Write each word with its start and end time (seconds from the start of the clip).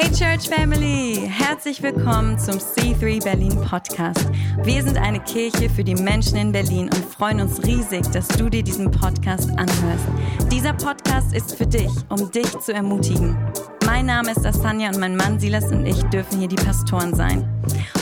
Hey 0.00 0.12
Church 0.12 0.48
Family, 0.48 1.28
herzlich 1.28 1.82
willkommen 1.82 2.38
zum 2.38 2.54
C3 2.54 3.24
Berlin 3.24 3.60
Podcast. 3.62 4.30
Wir 4.62 4.84
sind 4.84 4.96
eine 4.96 5.18
Kirche 5.18 5.68
für 5.68 5.82
die 5.82 5.96
Menschen 5.96 6.36
in 6.36 6.52
Berlin 6.52 6.84
und 6.84 7.04
freuen 7.04 7.40
uns 7.40 7.64
riesig, 7.66 8.06
dass 8.12 8.28
du 8.28 8.48
dir 8.48 8.62
diesen 8.62 8.92
Podcast 8.92 9.50
anhörst. 9.50 10.06
Dieser 10.52 10.72
Podcast 10.72 11.34
ist 11.34 11.56
für 11.56 11.66
dich, 11.66 11.90
um 12.10 12.30
dich 12.30 12.48
zu 12.60 12.72
ermutigen. 12.72 13.36
Mein 13.90 14.04
Name 14.04 14.32
ist 14.32 14.44
Asanja 14.44 14.90
und 14.90 14.98
mein 14.98 15.16
Mann 15.16 15.40
Silas 15.40 15.72
und 15.72 15.86
ich 15.86 15.98
dürfen 16.10 16.40
hier 16.40 16.48
die 16.48 16.56
Pastoren 16.56 17.14
sein. 17.14 17.48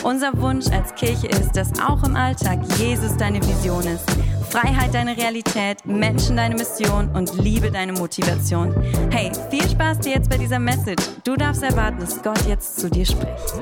Unser 0.03 0.37
Wunsch 0.41 0.67
als 0.67 0.93
Kirche 0.95 1.27
ist, 1.27 1.55
dass 1.55 1.79
auch 1.79 2.03
im 2.03 2.13
Alltag 2.13 2.59
Jesus 2.77 3.15
deine 3.15 3.41
Vision 3.41 3.87
ist. 3.87 4.03
Freiheit 4.49 4.93
deine 4.93 5.15
Realität, 5.15 5.85
Menschen 5.85 6.35
deine 6.35 6.55
Mission 6.55 7.09
und 7.15 7.33
Liebe 7.41 7.71
deine 7.71 7.93
Motivation. 7.93 8.75
Hey, 9.11 9.31
viel 9.49 9.63
Spaß 9.69 9.99
dir 9.99 10.15
jetzt 10.15 10.29
bei 10.29 10.37
dieser 10.37 10.59
Message. 10.59 11.05
Du 11.23 11.37
darfst 11.37 11.63
erwarten, 11.63 12.01
dass 12.01 12.21
Gott 12.21 12.45
jetzt 12.49 12.81
zu 12.81 12.89
dir 12.89 13.05
spricht. 13.05 13.53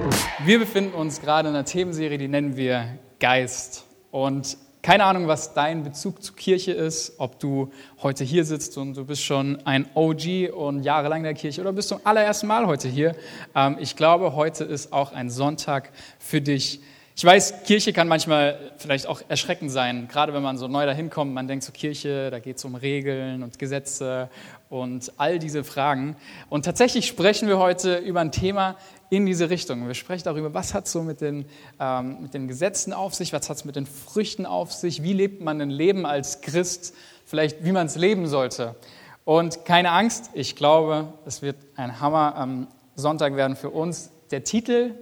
Wir 0.46 0.58
befinden 0.58 0.96
uns 0.96 1.22
gerade 1.22 1.50
in 1.50 1.54
einer 1.54 1.64
Themenserie, 1.64 2.18
die 2.18 2.28
nennen 2.28 2.58
wir 2.58 2.98
Geist. 3.20 3.86
Und 4.10 4.58
keine 4.86 5.06
Ahnung, 5.06 5.28
was 5.28 5.56
dein 5.56 5.84
Bezug 5.84 6.22
zur 6.22 6.36
Kirche 6.36 6.72
ist, 6.72 7.14
ob 7.18 7.40
du 7.40 7.72
heute 8.04 8.24
hier 8.24 8.46
sitzt 8.46 8.78
und 8.78 8.96
du 8.96 9.04
bist 9.04 9.24
schon 9.24 9.58
ein 9.66 9.88
OG 9.96 10.54
und 10.56 10.84
jahrelang 10.84 11.22
in 11.22 11.24
der 11.24 11.34
Kirche 11.34 11.62
oder 11.62 11.74
bist 11.74 11.90
zum 11.90 12.02
allerersten 12.04 12.46
Mal 12.46 12.68
heute 12.68 12.88
hier. 12.88 13.16
Ähm, 13.56 13.78
ich 13.80 13.96
glaube, 13.96 14.36
heute 14.36 14.64
ist 14.64 14.94
auch 14.94 15.12
ein 15.12 15.32
Sonntag 15.32 15.90
für 16.20 16.40
dich. 16.40 16.82
Ich 17.16 17.26
weiß, 17.26 17.64
Kirche 17.64 17.94
kann 17.94 18.08
manchmal 18.08 18.60
vielleicht 18.78 19.08
auch 19.08 19.22
erschreckend 19.28 19.72
sein, 19.72 20.08
gerade 20.08 20.36
wenn 20.36 20.44
man 20.44 20.60
so 20.60 20.68
neu 20.68 20.86
dahin 20.86 21.10
kommt. 21.10 21.34
Man 21.34 21.48
denkt 21.48 21.64
so, 21.64 21.72
Kirche, 21.72 22.30
da 22.30 22.38
geht 22.38 22.58
es 22.58 22.66
um 22.66 22.76
Regeln 22.76 23.42
und 23.42 23.58
Gesetze 23.58 24.30
und 24.70 25.12
all 25.18 25.40
diese 25.40 25.64
Fragen. 25.64 26.16
Und 26.50 26.66
tatsächlich 26.66 27.08
sprechen 27.08 27.48
wir 27.48 27.60
heute 27.60 27.98
über 27.98 28.22
ein 28.22 28.32
Thema, 28.32 28.76
in 29.10 29.26
diese 29.26 29.50
Richtung. 29.50 29.88
Wir 29.88 29.94
sprechen 29.94 30.24
darüber, 30.26 30.54
was 30.54 30.74
hat 30.74 30.88
es 30.88 30.92
so 30.92 31.02
mit 31.02 31.22
den, 31.22 31.46
ähm, 31.80 32.24
mit 32.24 32.34
den 32.34 32.48
Gesetzen 32.48 32.92
auf 32.92 33.14
sich, 33.14 33.34
was 33.34 33.50
hat 33.50 33.58
es 33.58 33.66
mit 33.66 33.76
den 33.76 33.86
Früchten 33.86 34.46
auf 34.46 34.72
sich, 34.74 35.04
wie 35.04 35.14
lebt 35.14 35.42
man 35.42 35.62
ein 35.62 35.70
Leben 35.70 36.06
als 36.06 36.42
Christ, 36.42 36.94
vielleicht 37.26 37.64
wie 37.64 37.72
man 37.72 37.88
es 37.88 37.96
leben 37.96 38.28
sollte. 38.28 38.76
Und 39.24 39.66
keine 39.66 39.92
Angst, 39.92 40.32
ich 40.34 40.56
glaube, 40.56 41.14
es 41.26 41.42
wird 41.42 41.56
ein 41.76 42.00
Hammer 42.00 42.36
am 42.36 42.68
Sonntag 42.96 43.36
werden 43.36 43.56
für 43.56 43.70
uns. 43.70 44.12
Der 44.32 44.44
Titel 44.44 44.96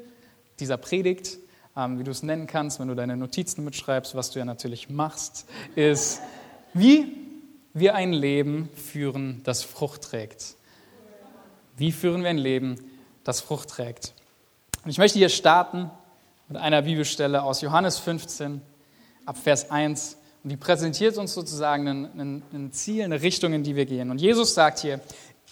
dieser 0.60 0.78
Predigt, 0.78 1.38
ähm, 1.76 2.00
wie 2.00 2.04
du 2.04 2.12
es 2.12 2.24
nennen 2.24 2.48
kannst, 2.48 2.80
wenn 2.80 2.88
du 2.88 2.96
deine 2.96 3.18
Notizen 3.18 3.64
mitschreibst, 3.64 4.16
was 4.16 4.32
du 4.32 4.40
ja 4.40 4.46
natürlich 4.46 4.90
machst, 4.90 5.46
ist, 5.76 6.22
wie 6.74 7.23
wir 7.74 7.96
ein 7.96 8.14
Leben 8.14 8.70
führen, 8.76 9.42
das 9.44 9.64
Frucht 9.64 10.04
trägt. 10.04 10.56
Wie 11.76 11.92
führen 11.92 12.22
wir 12.22 12.30
ein 12.30 12.38
Leben, 12.38 12.78
das 13.24 13.42
Frucht 13.42 13.70
trägt. 13.70 14.14
Und 14.84 14.92
ich 14.92 14.98
möchte 14.98 15.18
hier 15.18 15.30
starten 15.30 15.90
mit 16.50 16.58
einer 16.58 16.82
Bibelstelle 16.82 17.44
aus 17.44 17.62
Johannes 17.62 18.00
15 18.00 18.62
ab 19.26 19.38
Vers 19.38 19.72
1. 19.72 20.18
Und 20.44 20.50
die 20.50 20.58
präsentiert 20.58 21.18
uns 21.18 21.34
sozusagen 21.34 21.88
ein, 22.52 22.72
Ziel, 22.74 23.04
eine 23.04 23.22
Richtung, 23.22 23.54
in 23.54 23.64
die 23.64 23.76
wir 23.76 23.86
gehen. 23.86 24.12
Und 24.12 24.20
Jesus 24.20 24.54
sagt 24.54 24.80
hier, 24.80 25.00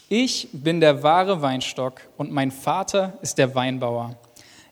ich 0.08 0.48
bin 0.52 0.80
der 0.80 1.02
wahre 1.02 1.40
Weinstock 1.40 2.02
und 2.18 2.30
mein 2.30 2.50
Vater 2.50 3.18
ist 3.22 3.38
der 3.38 3.54
Weinbauer. 3.54 4.16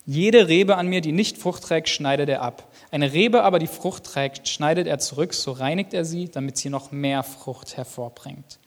Jede 0.05 0.49
Rebe 0.49 0.77
an 0.77 0.89
mir, 0.89 1.01
die 1.01 1.13
nicht 1.13 1.39
Frucht 1.39 1.63
trägt, 1.63 1.89
schneidet 1.89 2.29
er 2.29 2.43
ab. 2.43 2.70
Eine 2.91 3.13
Rebe 3.13 3.43
aber, 3.43 3.59
die 3.59 3.69
Frucht 3.69 4.05
trägt, 4.05 4.49
schneidet 4.49 4.87
er 4.87 4.99
zurück, 4.99 5.33
so 5.33 5.53
reinigt 5.53 5.95
er 5.95 6.05
sie, 6.05 6.29
damit 6.29 6.57
sie 6.57 6.71
noch 6.71 6.91
mehr 6.91 7.23
Frucht 7.23 7.77
hervorbringt. 7.77 8.59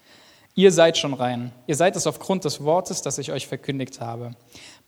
Ihr 0.55 0.71
seid 0.71 0.97
schon 0.97 1.13
rein. 1.13 1.51
Ihr 1.67 1.75
seid 1.75 1.95
es 1.95 2.07
aufgrund 2.07 2.45
des 2.45 2.63
Wortes, 2.63 3.01
das 3.01 3.17
ich 3.17 3.31
euch 3.31 3.47
verkündigt 3.47 3.99
habe. 3.99 4.31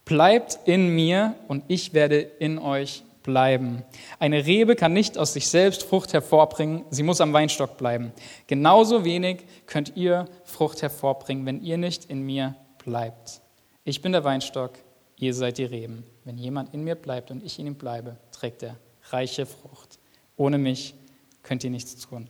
Bleibt 0.06 0.60
in 0.66 0.90
mir 0.90 1.36
und 1.48 1.64
ich 1.68 1.94
werde 1.94 2.20
in 2.20 2.60
euch 2.60 3.04
bleiben. 3.24 3.84
Eine 4.20 4.46
Rebe 4.46 4.76
kann 4.76 4.94
nicht 4.94 5.18
aus 5.18 5.34
sich 5.34 5.48
selbst 5.48 5.84
Frucht 5.84 6.14
hervorbringen, 6.14 6.86
sie 6.92 7.02
muss 7.02 7.20
am 7.20 7.34
Weinstock 7.34 7.76
bleiben. 7.76 8.14
Genauso 8.46 9.04
wenig 9.04 9.46
könnt 9.66 9.98
ihr 9.98 10.28
Frucht 10.44 10.84
hervorbringen, 10.84 11.46
wenn 11.48 11.62
ihr 11.62 11.80
nicht 11.80 12.06
in 12.06 12.22
mir 12.22 12.56
bleibt. 12.86 13.42
Ich 13.84 14.04
bin 14.04 14.12
der 14.12 14.24
Weinstock, 14.24 14.74
ihr 15.18 15.34
seid 15.34 15.58
die 15.58 15.66
Reben. 15.66 16.04
Wenn 16.24 16.38
jemand 16.38 16.74
in 16.76 16.84
mir 16.84 16.96
bleibt 16.96 17.32
und 17.32 17.44
ich 17.44 17.58
in 17.58 17.66
ihm 17.66 17.76
bleibe, 17.76 18.18
trägt 18.32 18.62
er 18.62 18.78
reiche 19.10 19.46
Frucht. 19.46 20.00
Ohne 20.38 20.58
mich 20.58 20.96
könnt 21.44 21.64
ihr 21.64 21.70
nichts 21.70 21.96
tun 22.08 22.28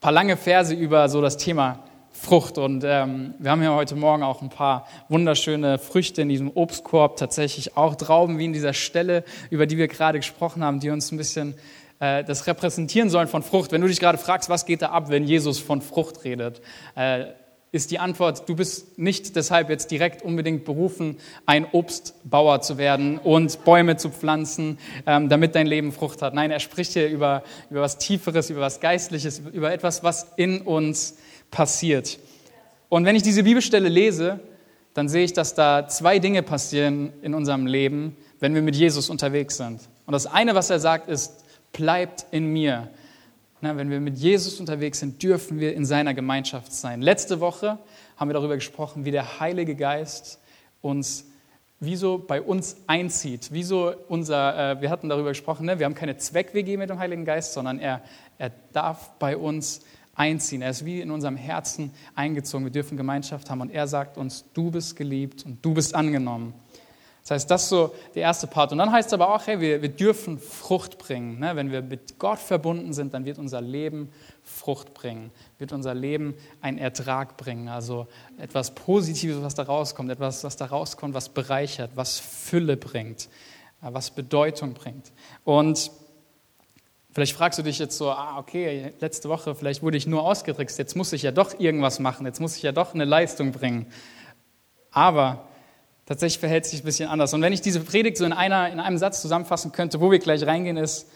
paar 0.00 0.12
lange 0.12 0.38
Verse 0.38 0.74
über 0.74 1.08
so 1.10 1.20
das 1.20 1.36
Thema 1.36 1.84
Frucht. 2.10 2.56
Und 2.58 2.84
ähm, 2.84 3.34
wir 3.38 3.50
haben 3.50 3.62
ja 3.62 3.74
heute 3.74 3.96
Morgen 3.96 4.22
auch 4.22 4.40
ein 4.40 4.48
paar 4.48 4.86
wunderschöne 5.08 5.78
Früchte 5.78 6.22
in 6.22 6.30
diesem 6.30 6.50
Obstkorb, 6.50 7.16
tatsächlich 7.16 7.76
auch 7.76 7.94
Trauben 7.94 8.38
wie 8.38 8.46
in 8.46 8.52
dieser 8.52 8.72
Stelle, 8.72 9.24
über 9.50 9.66
die 9.66 9.76
wir 9.76 9.88
gerade 9.88 10.18
gesprochen 10.18 10.64
haben, 10.64 10.80
die 10.80 10.90
uns 10.90 11.12
ein 11.12 11.18
bisschen 11.18 11.54
äh, 11.98 12.24
das 12.24 12.46
repräsentieren 12.46 13.10
sollen 13.10 13.28
von 13.28 13.42
Frucht. 13.42 13.72
Wenn 13.72 13.82
du 13.82 13.88
dich 13.88 14.00
gerade 14.00 14.16
fragst, 14.16 14.48
was 14.48 14.64
geht 14.64 14.80
da 14.80 14.88
ab, 14.88 15.10
wenn 15.10 15.24
Jesus 15.24 15.58
von 15.58 15.82
Frucht 15.82 16.24
redet, 16.24 16.62
äh, 16.96 17.26
ist 17.72 17.90
die 17.92 18.00
Antwort, 18.00 18.48
du 18.48 18.56
bist 18.56 18.98
nicht 18.98 19.36
deshalb 19.36 19.70
jetzt 19.70 19.90
direkt 19.90 20.22
unbedingt 20.22 20.64
berufen, 20.64 21.18
ein 21.46 21.66
Obstbauer 21.70 22.60
zu 22.62 22.78
werden 22.78 23.18
und 23.18 23.64
Bäume 23.64 23.96
zu 23.96 24.10
pflanzen, 24.10 24.78
ähm, 25.06 25.28
damit 25.28 25.54
dein 25.54 25.66
Leben 25.66 25.92
Frucht 25.92 26.20
hat. 26.20 26.34
Nein, 26.34 26.50
er 26.50 26.58
spricht 26.58 26.94
hier 26.94 27.08
über, 27.08 27.44
über 27.70 27.80
was 27.80 27.98
Tieferes, 27.98 28.50
über 28.50 28.60
was 28.60 28.80
Geistliches, 28.80 29.40
über 29.52 29.72
etwas, 29.72 30.02
was 30.02 30.32
in 30.36 30.62
uns 30.62 31.16
passiert. 31.50 32.18
Und 32.88 33.04
wenn 33.04 33.14
ich 33.14 33.22
diese 33.22 33.44
Bibelstelle 33.44 33.88
lese, 33.88 34.40
dann 34.94 35.08
sehe 35.08 35.24
ich, 35.24 35.32
dass 35.32 35.54
da 35.54 35.86
zwei 35.86 36.18
Dinge 36.18 36.42
passieren 36.42 37.12
in 37.22 37.34
unserem 37.34 37.66
Leben, 37.66 38.16
wenn 38.40 38.54
wir 38.54 38.62
mit 38.62 38.74
Jesus 38.74 39.08
unterwegs 39.08 39.56
sind. 39.56 39.80
Und 40.06 40.12
das 40.12 40.26
eine, 40.26 40.56
was 40.56 40.70
er 40.70 40.80
sagt, 40.80 41.08
ist, 41.08 41.44
bleibt 41.72 42.26
in 42.32 42.46
mir. 42.46 42.88
Na, 43.62 43.76
wenn 43.76 43.90
wir 43.90 44.00
mit 44.00 44.16
Jesus 44.16 44.58
unterwegs 44.58 45.00
sind, 45.00 45.22
dürfen 45.22 45.60
wir 45.60 45.74
in 45.74 45.84
seiner 45.84 46.14
Gemeinschaft 46.14 46.72
sein. 46.72 47.02
Letzte 47.02 47.40
Woche 47.40 47.78
haben 48.16 48.28
wir 48.28 48.34
darüber 48.34 48.54
gesprochen, 48.54 49.04
wie 49.04 49.10
der 49.10 49.40
Heilige 49.40 49.74
Geist 49.74 50.40
uns 50.80 51.26
wieso 51.80 52.18
bei 52.18 52.42
uns 52.42 52.76
einzieht, 52.86 53.48
wieso 53.52 53.92
unser, 54.08 54.72
äh, 54.72 54.80
wir 54.80 54.90
hatten 54.90 55.08
darüber 55.08 55.30
gesprochen, 55.30 55.66
ne? 55.66 55.78
wir 55.78 55.86
haben 55.86 55.94
keine 55.94 56.16
Zweck-WG 56.18 56.76
mit 56.76 56.90
dem 56.90 56.98
Heiligen 56.98 57.24
Geist, 57.24 57.54
sondern 57.54 57.78
er, 57.78 58.02
er 58.38 58.52
darf 58.72 59.18
bei 59.18 59.36
uns 59.36 59.80
einziehen. 60.14 60.60
Er 60.60 60.70
ist 60.70 60.84
wie 60.84 61.00
in 61.00 61.10
unserem 61.10 61.36
Herzen 61.36 61.92
eingezogen. 62.14 62.66
Wir 62.66 62.72
dürfen 62.72 62.98
Gemeinschaft 62.98 63.48
haben 63.48 63.62
und 63.62 63.70
er 63.70 63.88
sagt 63.88 64.18
uns, 64.18 64.44
du 64.52 64.70
bist 64.70 64.96
geliebt 64.96 65.46
und 65.46 65.64
du 65.64 65.72
bist 65.72 65.94
angenommen. 65.94 66.52
Das 67.22 67.32
heißt, 67.32 67.50
das 67.50 67.64
ist 67.64 67.68
so 67.68 67.94
der 68.14 68.22
erste 68.22 68.46
Part. 68.46 68.72
Und 68.72 68.78
dann 68.78 68.90
heißt 68.90 69.08
es 69.08 69.12
aber 69.12 69.34
auch, 69.34 69.46
hey, 69.46 69.60
wir, 69.60 69.82
wir 69.82 69.88
dürfen 69.88 70.38
Frucht 70.38 70.98
bringen. 70.98 71.38
Ne? 71.38 71.54
Wenn 71.54 71.70
wir 71.70 71.82
mit 71.82 72.18
Gott 72.18 72.38
verbunden 72.38 72.92
sind, 72.92 73.14
dann 73.14 73.24
wird 73.24 73.38
unser 73.38 73.60
Leben 73.60 74.10
Frucht 74.42 74.94
bringen, 74.94 75.30
wird 75.58 75.72
unser 75.72 75.94
Leben 75.94 76.34
einen 76.60 76.78
Ertrag 76.78 77.36
bringen. 77.36 77.68
Also 77.68 78.06
etwas 78.38 78.74
Positives, 78.74 79.42
was 79.42 79.54
da 79.54 79.64
rauskommt, 79.64 80.10
etwas, 80.10 80.42
was 80.44 80.56
da 80.56 80.66
rauskommt, 80.66 81.14
was 81.14 81.28
bereichert, 81.28 81.92
was 81.94 82.18
Fülle 82.18 82.76
bringt, 82.76 83.28
äh, 83.82 83.88
was 83.92 84.10
Bedeutung 84.10 84.74
bringt. 84.74 85.12
Und 85.44 85.90
Vielleicht 87.12 87.32
fragst 87.32 87.58
du 87.58 87.64
dich 87.64 87.80
jetzt 87.80 87.98
so, 87.98 88.10
ah, 88.10 88.38
okay, 88.38 88.92
letzte 89.00 89.28
Woche, 89.28 89.56
vielleicht 89.56 89.82
wurde 89.82 89.96
ich 89.96 90.06
nur 90.06 90.22
ausgetrickst, 90.22 90.78
jetzt 90.78 90.94
muss 90.94 91.12
ich 91.12 91.22
ja 91.22 91.32
doch 91.32 91.58
irgendwas 91.58 91.98
machen, 91.98 92.24
jetzt 92.24 92.40
muss 92.40 92.56
ich 92.56 92.62
ja 92.62 92.70
doch 92.70 92.94
eine 92.94 93.04
Leistung 93.04 93.50
bringen. 93.50 93.86
Aber 94.92 95.48
Tatsächlich 96.10 96.40
verhält 96.40 96.64
es 96.64 96.72
sich 96.72 96.82
ein 96.82 96.86
bisschen 96.86 97.08
anders. 97.08 97.32
Und 97.34 97.40
wenn 97.40 97.52
ich 97.52 97.60
diese 97.60 97.78
Predigt 97.78 98.16
so 98.16 98.24
in, 98.24 98.32
einer, 98.32 98.68
in 98.68 98.80
einem 98.80 98.98
Satz 98.98 99.22
zusammenfassen 99.22 99.70
könnte, 99.70 100.00
wo 100.00 100.10
wir 100.10 100.18
gleich 100.18 100.44
reingehen, 100.44 100.76
ist, 100.76 101.06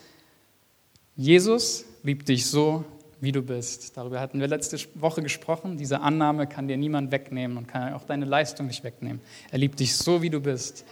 Jesus 1.17 1.85
liebt 2.05 2.29
dich 2.29 2.47
so, 2.47 2.85
wie 3.21 3.33
du 3.33 3.43
bist. 3.43 3.97
Darüber 3.97 4.21
hatten 4.21 4.39
wir 4.39 4.47
letzte 4.47 4.79
Woche 4.95 5.21
gesprochen. 5.21 5.79
Diese 5.79 6.01
Annahme 6.01 6.47
kann 6.47 6.69
dir 6.69 6.77
niemand 6.77 7.11
wegnehmen 7.11 7.57
und 7.57 7.67
kann 7.67 7.93
auch 7.95 8.05
deine 8.05 8.25
Leistung 8.25 8.69
nicht 8.69 8.85
wegnehmen. 8.85 9.21
Er 9.51 9.59
liebt 9.59 9.81
dich 9.81 9.97
so, 9.97 10.23
wie 10.23 10.31
du 10.31 10.39
bist. 10.39 10.85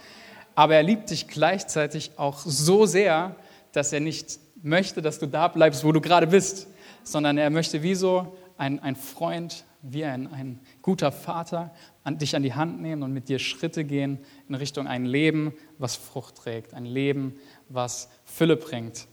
Aber 0.53 0.75
er 0.75 0.83
liebt 0.83 1.09
dich 1.09 1.29
gleichzeitig 1.29 2.11
auch 2.17 2.39
so 2.39 2.85
sehr, 2.85 3.37
dass 3.71 3.93
er 3.93 4.01
nicht 4.01 4.37
möchte, 4.61 5.01
dass 5.01 5.19
du 5.19 5.27
da 5.27 5.47
bleibst, 5.47 5.85
wo 5.85 5.93
du 5.93 6.01
gerade 6.01 6.27
bist, 6.27 6.67
sondern 7.05 7.37
er 7.37 7.49
möchte 7.49 7.83
wie 7.83 7.95
so 7.95 8.35
ein, 8.57 8.79
ein 8.79 8.97
Freund, 8.97 9.63
wie 9.83 10.05
ein, 10.05 10.27
ein 10.33 10.59
guter 10.81 11.11
Vater 11.11 11.71
an, 12.03 12.17
dich 12.17 12.35
an 12.35 12.41
die 12.41 12.53
Hand 12.53 12.81
nehmen 12.81 13.03
und 13.03 13.13
mit 13.13 13.29
dir 13.29 13.37
Schritte 13.37 13.83
gehen 13.83 14.17
in 14.47 14.55
Richtung 14.55 14.87
ein 14.87 15.05
Leben, 15.05 15.53
was 15.77 15.95
Frucht 15.95 16.35
trägt, 16.37 16.73
ein 16.73 16.85
Leben, 16.85 17.35
was 17.69 18.09
Fülle 18.23 18.55
bringt. 18.55 19.07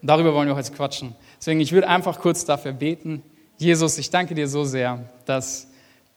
Und 0.00 0.08
darüber 0.08 0.32
wollen 0.32 0.48
wir 0.48 0.54
heute 0.54 0.72
quatschen. 0.72 1.14
Deswegen, 1.38 1.60
ich 1.60 1.72
würde 1.72 1.88
einfach 1.88 2.20
kurz 2.20 2.44
dafür 2.44 2.72
beten. 2.72 3.22
Jesus, 3.58 3.98
ich 3.98 4.10
danke 4.10 4.34
dir 4.34 4.48
so 4.48 4.64
sehr, 4.64 5.10
dass 5.24 5.68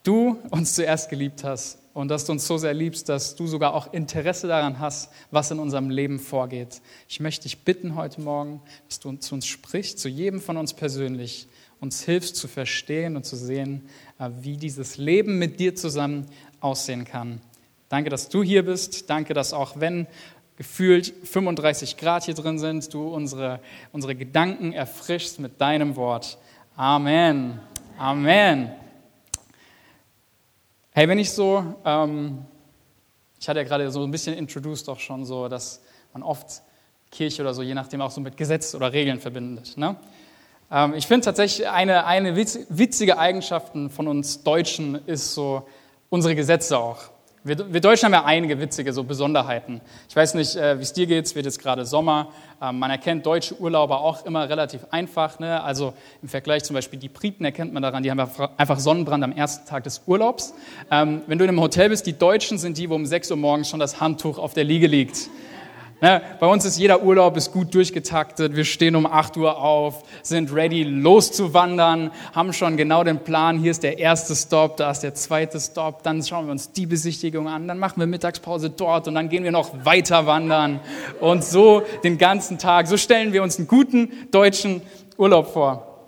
du 0.03 0.38
uns 0.51 0.75
zuerst 0.75 1.09
geliebt 1.09 1.44
hast 1.44 1.80
und 1.94 2.09
dass 2.09 2.25
du 2.25 2.33
uns 2.33 2.45
so 2.45 2.57
sehr 2.57 2.74
liebst, 2.74 3.09
dass 3.09 3.36
du 3.36 3.47
sogar 3.47 3.74
auch 3.74 3.91
Interesse 3.91 4.47
daran 4.47 4.80
hast, 4.80 5.12
was 5.31 5.50
in 5.51 5.59
unserem 5.59 5.89
Leben 5.89 6.19
vorgeht. 6.19 6.81
Ich 7.07 7.19
möchte 7.19 7.44
dich 7.44 7.63
bitten 7.63 7.95
heute 7.95 8.21
Morgen, 8.21 8.62
dass 8.88 9.00
du 9.00 9.12
zu 9.13 9.36
uns 9.36 9.47
sprichst, 9.47 9.97
zu 9.97 10.07
jedem 10.09 10.41
von 10.41 10.57
uns 10.57 10.74
persönlich, 10.74 11.47
uns 11.80 12.04
hilfst 12.04 12.36
zu 12.36 12.48
verstehen 12.48 13.16
und 13.16 13.26
zu 13.26 13.36
sehen, 13.36 13.88
äh, 14.20 14.30
wie 14.42 14.58
dieses 14.58 14.98
Leben 14.98 15.40
mit 15.40 15.60
dir 15.60 15.76
zusammen 15.76 16.26
aussehen 16.60 17.06
kann. 17.06 17.42
Danke, 17.90 18.10
dass 18.10 18.30
du 18.30 18.44
hier 18.44 18.64
bist. 18.66 19.10
Danke, 19.10 19.34
dass 19.34 19.54
auch 19.54 19.80
wenn 19.80 20.08
gefühlt 20.58 21.14
35 21.24 21.98
Grad 21.98 22.26
hier 22.26 22.34
drin 22.34 22.60
sind, 22.60 22.94
du 22.94 23.08
unsere, 23.08 23.62
unsere 23.94 24.14
Gedanken 24.14 24.74
erfrischst 24.74 25.40
mit 25.40 25.60
deinem 25.62 25.96
Wort. 25.96 26.38
Amen. 26.76 27.60
Amen. 27.98 28.72
Hey, 30.92 31.08
wenn 31.08 31.18
ich 31.18 31.32
so, 31.32 31.75
ähm, 31.86 32.40
ich 33.40 33.48
hatte 33.48 33.60
ja 33.60 33.64
gerade 33.64 33.90
so 33.90 34.04
ein 34.04 34.12
bisschen 34.12 34.36
introduced 34.36 34.90
auch 34.90 35.00
schon 35.00 35.24
so, 35.24 35.48
dass 35.48 35.82
man 36.12 36.24
oft 36.24 36.62
Kirche 37.10 37.42
oder 37.42 37.54
so, 37.54 37.62
je 37.62 37.74
nachdem 37.74 38.02
auch 38.02 38.12
so 38.12 38.20
mit 38.22 38.36
Gesetz 38.36 38.75
oder 38.75 38.92
Regeln 38.92 39.20
verbindet. 39.20 39.78
Ne? 39.78 39.96
Ähm, 40.71 40.94
ich 40.94 41.07
finde 41.07 41.25
tatsächlich 41.25 41.68
eine, 41.68 42.06
eine 42.06 42.36
witzige 42.36 43.18
Eigenschaft 43.18 43.74
von 43.89 44.07
uns 44.07 44.44
Deutschen 44.44 44.95
ist 45.07 45.33
so 45.33 45.63
unsere 46.10 46.36
Gesetze 46.36 46.77
auch. 46.77 46.98
Wir, 47.42 47.74
wir, 47.74 47.80
Deutschen 47.80 48.06
haben 48.06 48.13
ja 48.13 48.25
einige 48.25 48.60
witzige 48.60 48.92
so 48.92 49.06
Besonderheiten. 49.06 49.80
Ich 50.10 50.16
weiß 50.16 50.33
nicht, 50.33 50.57
äh, 50.57 50.77
wie 50.77 50.83
es 50.83 50.92
dir 50.92 51.07
geht, 51.07 51.25
es 51.25 51.36
wird 51.36 51.45
jetzt 51.45 51.60
gerade 51.60 51.86
Sommer. 51.86 52.27
Ähm, 52.62 52.80
man 52.80 52.92
erkennt 52.92 53.25
deutsche 53.25 53.57
Urlauber 53.57 54.01
auch 54.01 54.25
immer 54.25 54.50
relativ 54.50 54.81
einfach. 54.92 55.39
Ne? 55.39 55.63
Also 55.63 55.94
im 56.21 56.27
Vergleich 56.27 56.66
zum 56.66 56.74
Beispiel 56.74 57.00
die 57.00 57.07
Briten 57.07 57.45
erkennt 57.45 57.72
man 57.72 57.81
daran, 57.81 58.04
die 58.04 58.12
haben 58.12 58.19
einfach 58.57 58.80
Sonnenbrand 58.80 59.24
am 59.24 59.31
ersten 59.31 59.65
Tag 59.65 59.86
des 59.86 60.01
Urlaubs. 60.06 60.54
Ähm, 60.92 61.22
wenn 61.27 61.38
du 61.38 61.45
in 61.45 61.50
einem 61.50 61.62
Hotel 61.62 61.88
bist, 61.88 62.06
die 62.07 62.18
Deutschen 62.18 62.57
sind 62.57 62.77
die, 62.77 62.89
wo 62.89 62.95
um 62.95 63.06
6 63.06 63.31
Uhr 63.31 63.38
morgens 63.38 63.69
schon 63.69 63.80
das 63.80 64.01
Handtuch 64.01 64.38
auf 64.38 64.54
der 64.54 64.65
Liege 64.65 64.88
liegt. 64.88 65.30
Ne, 66.01 66.22
bei 66.40 66.48
uns 66.48 66.63
ist 66.63 66.80
jeder 66.80 67.04
Urlaub 67.04 67.36
ist 67.36 67.51
gut 67.51 67.75
durchgetaktet. 67.75 68.56
Wir 68.56 68.63
stehen 68.63 68.96
um 68.96 69.06
8 69.06 69.36
Uhr 69.36 69.57
auf, 69.57 70.04
sind 70.24 70.54
ready 70.54 70.84
loszuwandern, 70.84 72.12
haben 72.34 72.54
schon 72.54 72.78
genau 72.78 73.04
den 73.04 73.19
Plan. 73.19 73.60
Hier 73.60 73.72
ist 73.72 73.84
der 73.84 74.00
erste 74.00 74.34
Stop, 74.34 74.78
da 74.78 74.92
ist 74.92 75.01
der 75.01 75.13
zweite 75.13 75.60
Stop. 75.60 76.04
Dann 76.04 76.24
schauen 76.24 76.46
wir 76.46 76.54
uns 76.54 76.72
die 76.72 76.86
Besichtigung 76.86 77.50
an. 77.50 77.68
Dann 77.68 77.80
machen 77.80 78.00
wir 78.00 78.07
Mittagspause 78.07 78.69
dort 78.69 79.10
und 79.10 79.16
dann 79.16 79.28
gehen 79.28 79.44
wir 79.44 79.51
noch 79.51 79.84
weiter 79.84 80.25
wandern. 80.25 80.80
Und 81.19 81.44
so 81.44 81.84
den 82.01 82.18
ganzen 82.18 82.57
Tag. 82.60 82.88
So 82.88 82.96
stellen 82.96 83.34
wir 83.34 83.44
uns 83.44 83.57
einen 83.57 83.68
guten 83.68 84.30
deutschen 84.31 84.81
Urlaub 85.18 85.51
vor. 85.51 86.06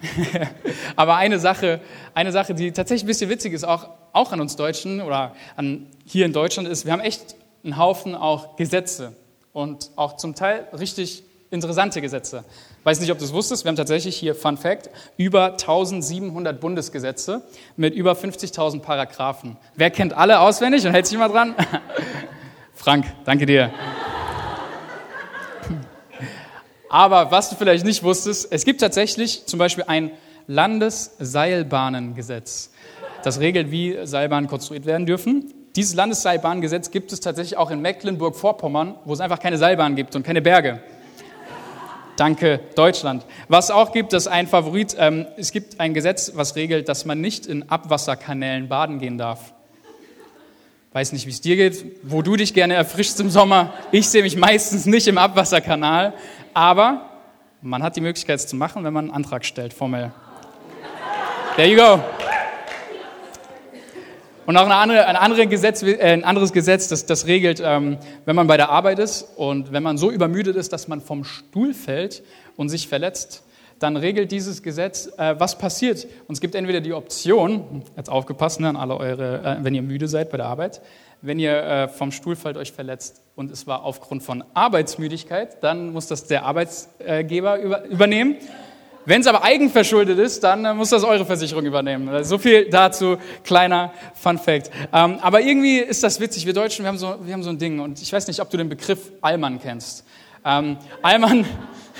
Aber 0.96 1.16
eine 1.16 1.38
Sache, 1.38 1.80
eine 2.14 2.32
Sache, 2.32 2.54
die 2.54 2.72
tatsächlich 2.72 3.04
ein 3.04 3.08
bisschen 3.08 3.28
witzig 3.28 3.52
ist, 3.52 3.64
auch, 3.64 3.90
auch 4.14 4.32
an 4.32 4.40
uns 4.40 4.56
Deutschen 4.56 5.02
oder 5.02 5.34
an, 5.54 5.86
hier 6.06 6.24
in 6.24 6.32
Deutschland 6.32 6.66
ist, 6.66 6.86
wir 6.86 6.92
haben 6.94 7.00
echt 7.00 7.36
einen 7.62 7.76
Haufen 7.76 8.14
auch 8.14 8.56
Gesetze 8.56 9.14
und 9.54 9.90
auch 9.96 10.18
zum 10.18 10.34
Teil 10.34 10.68
richtig 10.78 11.24
interessante 11.50 12.02
Gesetze. 12.02 12.44
Weiß 12.82 13.00
nicht, 13.00 13.10
ob 13.10 13.18
du 13.18 13.24
es 13.24 13.32
wusstest, 13.32 13.64
wir 13.64 13.70
haben 13.70 13.76
tatsächlich 13.76 14.14
hier, 14.16 14.34
Fun 14.34 14.58
Fact, 14.58 14.90
über 15.16 15.52
1700 15.52 16.60
Bundesgesetze 16.60 17.40
mit 17.76 17.94
über 17.94 18.12
50.000 18.12 18.80
Paragraphen. 18.80 19.56
Wer 19.76 19.90
kennt 19.90 20.12
alle 20.12 20.40
auswendig 20.40 20.84
und 20.84 20.92
hält 20.92 21.06
sich 21.06 21.16
mal 21.16 21.28
dran? 21.28 21.54
Frank, 22.74 23.06
danke 23.24 23.46
dir. 23.46 23.72
Aber 26.90 27.30
was 27.30 27.48
du 27.48 27.56
vielleicht 27.56 27.86
nicht 27.86 28.02
wusstest, 28.02 28.48
es 28.50 28.66
gibt 28.66 28.80
tatsächlich 28.80 29.46
zum 29.46 29.60
Beispiel 29.60 29.84
ein 29.86 30.10
Landesseilbahnengesetz. 30.48 32.72
Das 33.22 33.38
regelt, 33.40 33.70
wie 33.70 34.04
Seilbahnen 34.04 34.50
konstruiert 34.50 34.84
werden 34.84 35.06
dürfen. 35.06 35.63
Dieses 35.76 35.94
Landesseilbahngesetz 35.94 36.90
gibt 36.92 37.12
es 37.12 37.20
tatsächlich 37.20 37.56
auch 37.56 37.70
in 37.70 37.80
Mecklenburg-Vorpommern, 37.80 38.94
wo 39.04 39.12
es 39.12 39.20
einfach 39.20 39.40
keine 39.40 39.58
Seilbahn 39.58 39.96
gibt 39.96 40.14
und 40.14 40.24
keine 40.24 40.40
Berge. 40.40 40.80
Danke, 42.16 42.60
Deutschland. 42.76 43.26
Was 43.48 43.72
auch 43.72 43.90
gibt, 43.90 44.12
ist 44.12 44.28
ein 44.28 44.46
Favorit. 44.46 44.94
Ähm, 44.96 45.26
es 45.36 45.50
gibt 45.50 45.80
ein 45.80 45.94
Gesetz, 45.94 46.32
was 46.36 46.54
regelt, 46.54 46.88
dass 46.88 47.04
man 47.04 47.20
nicht 47.20 47.46
in 47.46 47.68
Abwasserkanälen 47.68 48.68
baden 48.68 49.00
gehen 49.00 49.18
darf. 49.18 49.52
Weiß 50.92 51.12
nicht, 51.12 51.26
wie 51.26 51.30
es 51.30 51.40
dir 51.40 51.56
geht, 51.56 51.84
wo 52.04 52.22
du 52.22 52.36
dich 52.36 52.54
gerne 52.54 52.74
erfrischst 52.74 53.18
im 53.18 53.30
Sommer. 53.30 53.72
Ich 53.90 54.08
sehe 54.08 54.22
mich 54.22 54.36
meistens 54.36 54.86
nicht 54.86 55.08
im 55.08 55.18
Abwasserkanal, 55.18 56.12
aber 56.52 57.10
man 57.62 57.82
hat 57.82 57.96
die 57.96 58.00
Möglichkeit, 58.00 58.38
es 58.38 58.46
zu 58.46 58.54
machen, 58.54 58.84
wenn 58.84 58.92
man 58.92 59.06
einen 59.06 59.14
Antrag 59.14 59.44
stellt, 59.44 59.74
formell. 59.74 60.12
There 61.56 61.68
you 61.68 61.76
go. 61.76 62.00
Und 64.46 64.56
auch 64.56 64.68
andere, 64.68 65.06
ein, 65.06 65.16
andere 65.16 65.46
Gesetz, 65.46 65.82
äh, 65.82 65.98
ein 66.00 66.24
anderes 66.24 66.52
Gesetz, 66.52 66.88
das, 66.88 67.06
das 67.06 67.26
regelt, 67.26 67.62
ähm, 67.64 67.98
wenn 68.24 68.36
man 68.36 68.46
bei 68.46 68.56
der 68.56 68.70
Arbeit 68.70 68.98
ist 68.98 69.22
und 69.36 69.72
wenn 69.72 69.82
man 69.82 69.96
so 69.96 70.10
übermüdet 70.10 70.56
ist, 70.56 70.72
dass 70.72 70.88
man 70.88 71.00
vom 71.00 71.24
Stuhl 71.24 71.72
fällt 71.72 72.22
und 72.56 72.68
sich 72.68 72.88
verletzt, 72.88 73.42
dann 73.78 73.96
regelt 73.96 74.30
dieses 74.32 74.62
Gesetz, 74.62 75.10
äh, 75.18 75.34
was 75.38 75.58
passiert. 75.58 76.06
Und 76.26 76.34
es 76.34 76.40
gibt 76.40 76.54
entweder 76.54 76.80
die 76.80 76.92
Option, 76.92 77.82
jetzt 77.96 78.10
aufgepasst 78.10 78.60
ne, 78.60 78.68
an 78.68 78.76
alle 78.76 78.96
eure, 78.96 79.42
äh, 79.42 79.64
wenn 79.64 79.74
ihr 79.74 79.82
müde 79.82 80.08
seid 80.08 80.30
bei 80.30 80.36
der 80.36 80.46
Arbeit, 80.46 80.80
wenn 81.22 81.38
ihr 81.38 81.56
äh, 81.62 81.88
vom 81.88 82.12
Stuhl 82.12 82.36
fällt, 82.36 82.56
euch 82.56 82.72
verletzt 82.72 83.22
und 83.34 83.50
es 83.50 83.66
war 83.66 83.82
aufgrund 83.84 84.22
von 84.22 84.44
Arbeitsmüdigkeit, 84.52 85.62
dann 85.62 85.92
muss 85.92 86.06
das 86.06 86.26
der 86.26 86.44
Arbeitsgeber 86.44 87.58
über, 87.58 87.84
übernehmen. 87.86 88.36
Wenn 89.06 89.20
es 89.20 89.26
aber 89.26 89.44
eigenverschuldet 89.44 90.18
ist, 90.18 90.42
dann 90.42 90.64
äh, 90.64 90.74
muss 90.74 90.90
das 90.90 91.04
eure 91.04 91.26
Versicherung 91.26 91.64
übernehmen. 91.64 92.08
Also 92.08 92.30
so 92.30 92.38
viel 92.38 92.70
dazu, 92.70 93.18
kleiner 93.42 93.92
Fun 94.14 94.38
Fact. 94.38 94.70
Ähm, 94.92 95.18
aber 95.20 95.42
irgendwie 95.42 95.78
ist 95.78 96.02
das 96.02 96.20
witzig. 96.20 96.46
Wir 96.46 96.54
Deutschen, 96.54 96.84
wir 96.84 96.88
haben, 96.88 96.98
so, 96.98 97.16
wir 97.20 97.32
haben 97.32 97.42
so 97.42 97.50
ein 97.50 97.58
Ding. 97.58 97.80
Und 97.80 98.00
ich 98.00 98.12
weiß 98.12 98.26
nicht, 98.28 98.40
ob 98.40 98.50
du 98.50 98.56
den 98.56 98.68
Begriff 98.68 99.12
Allmann 99.20 99.60
kennst. 99.60 100.04
Ähm, 100.44 100.78
Allmann, 101.02 101.44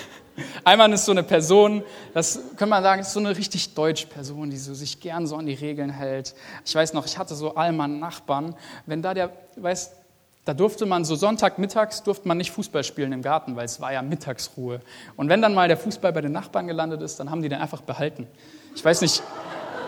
Allmann 0.65 0.93
ist 0.93 1.05
so 1.05 1.12
eine 1.12 1.23
Person, 1.23 1.83
das 2.15 2.41
kann 2.56 2.69
man 2.69 2.83
sagen, 2.83 3.03
ist 3.03 3.12
so 3.12 3.21
eine 3.21 3.37
richtig 3.37 3.75
deutsche 3.75 4.06
Person, 4.06 4.51
die 4.51 4.56
so 4.56 4.73
sich 4.75 5.01
gern 5.01 5.27
so 5.27 5.37
an 5.37 5.47
die 5.47 5.55
Regeln 5.55 5.91
hält. 5.91 6.35
Ich 6.65 6.75
weiß 6.75 6.95
noch, 6.95 7.05
ich 7.06 7.19
hatte 7.19 7.35
so 7.35 7.55
Allmann-Nachbarn. 7.55 8.56
Wenn 8.87 9.03
da 9.03 9.12
der, 9.12 9.31
weißt 9.56 10.04
da 10.44 10.52
durfte 10.52 10.85
man 10.85 11.05
so 11.05 11.14
Sonntagmittags 11.14 12.02
durfte 12.02 12.29
man 12.29 12.37
nicht 12.37 12.50
Fußball 12.50 12.85
spielen 12.85 13.12
im 13.12 13.23
Garten, 13.23 13.56
weil 13.56 13.64
es 13.64 13.81
war 13.81 13.93
ja 13.93 14.02
Mittagsruhe. 14.02 14.81
Und 15.17 15.29
wenn 15.29 15.41
dann 15.41 15.55
mal 15.55 15.69
der 15.69 15.79
Fußball 15.79 16.12
bei 16.12 16.20
den 16.20 16.32
Nachbarn 16.32 16.67
gelandet 16.67 17.00
ist, 17.00 17.19
dann 17.19 17.31
haben 17.31 17.43
die 17.43 17.49
den 17.49 17.61
einfach 17.61 17.81
behalten. 17.81 18.26
Ich 18.75 18.85
weiß 18.85 19.00
nicht, 19.00 19.23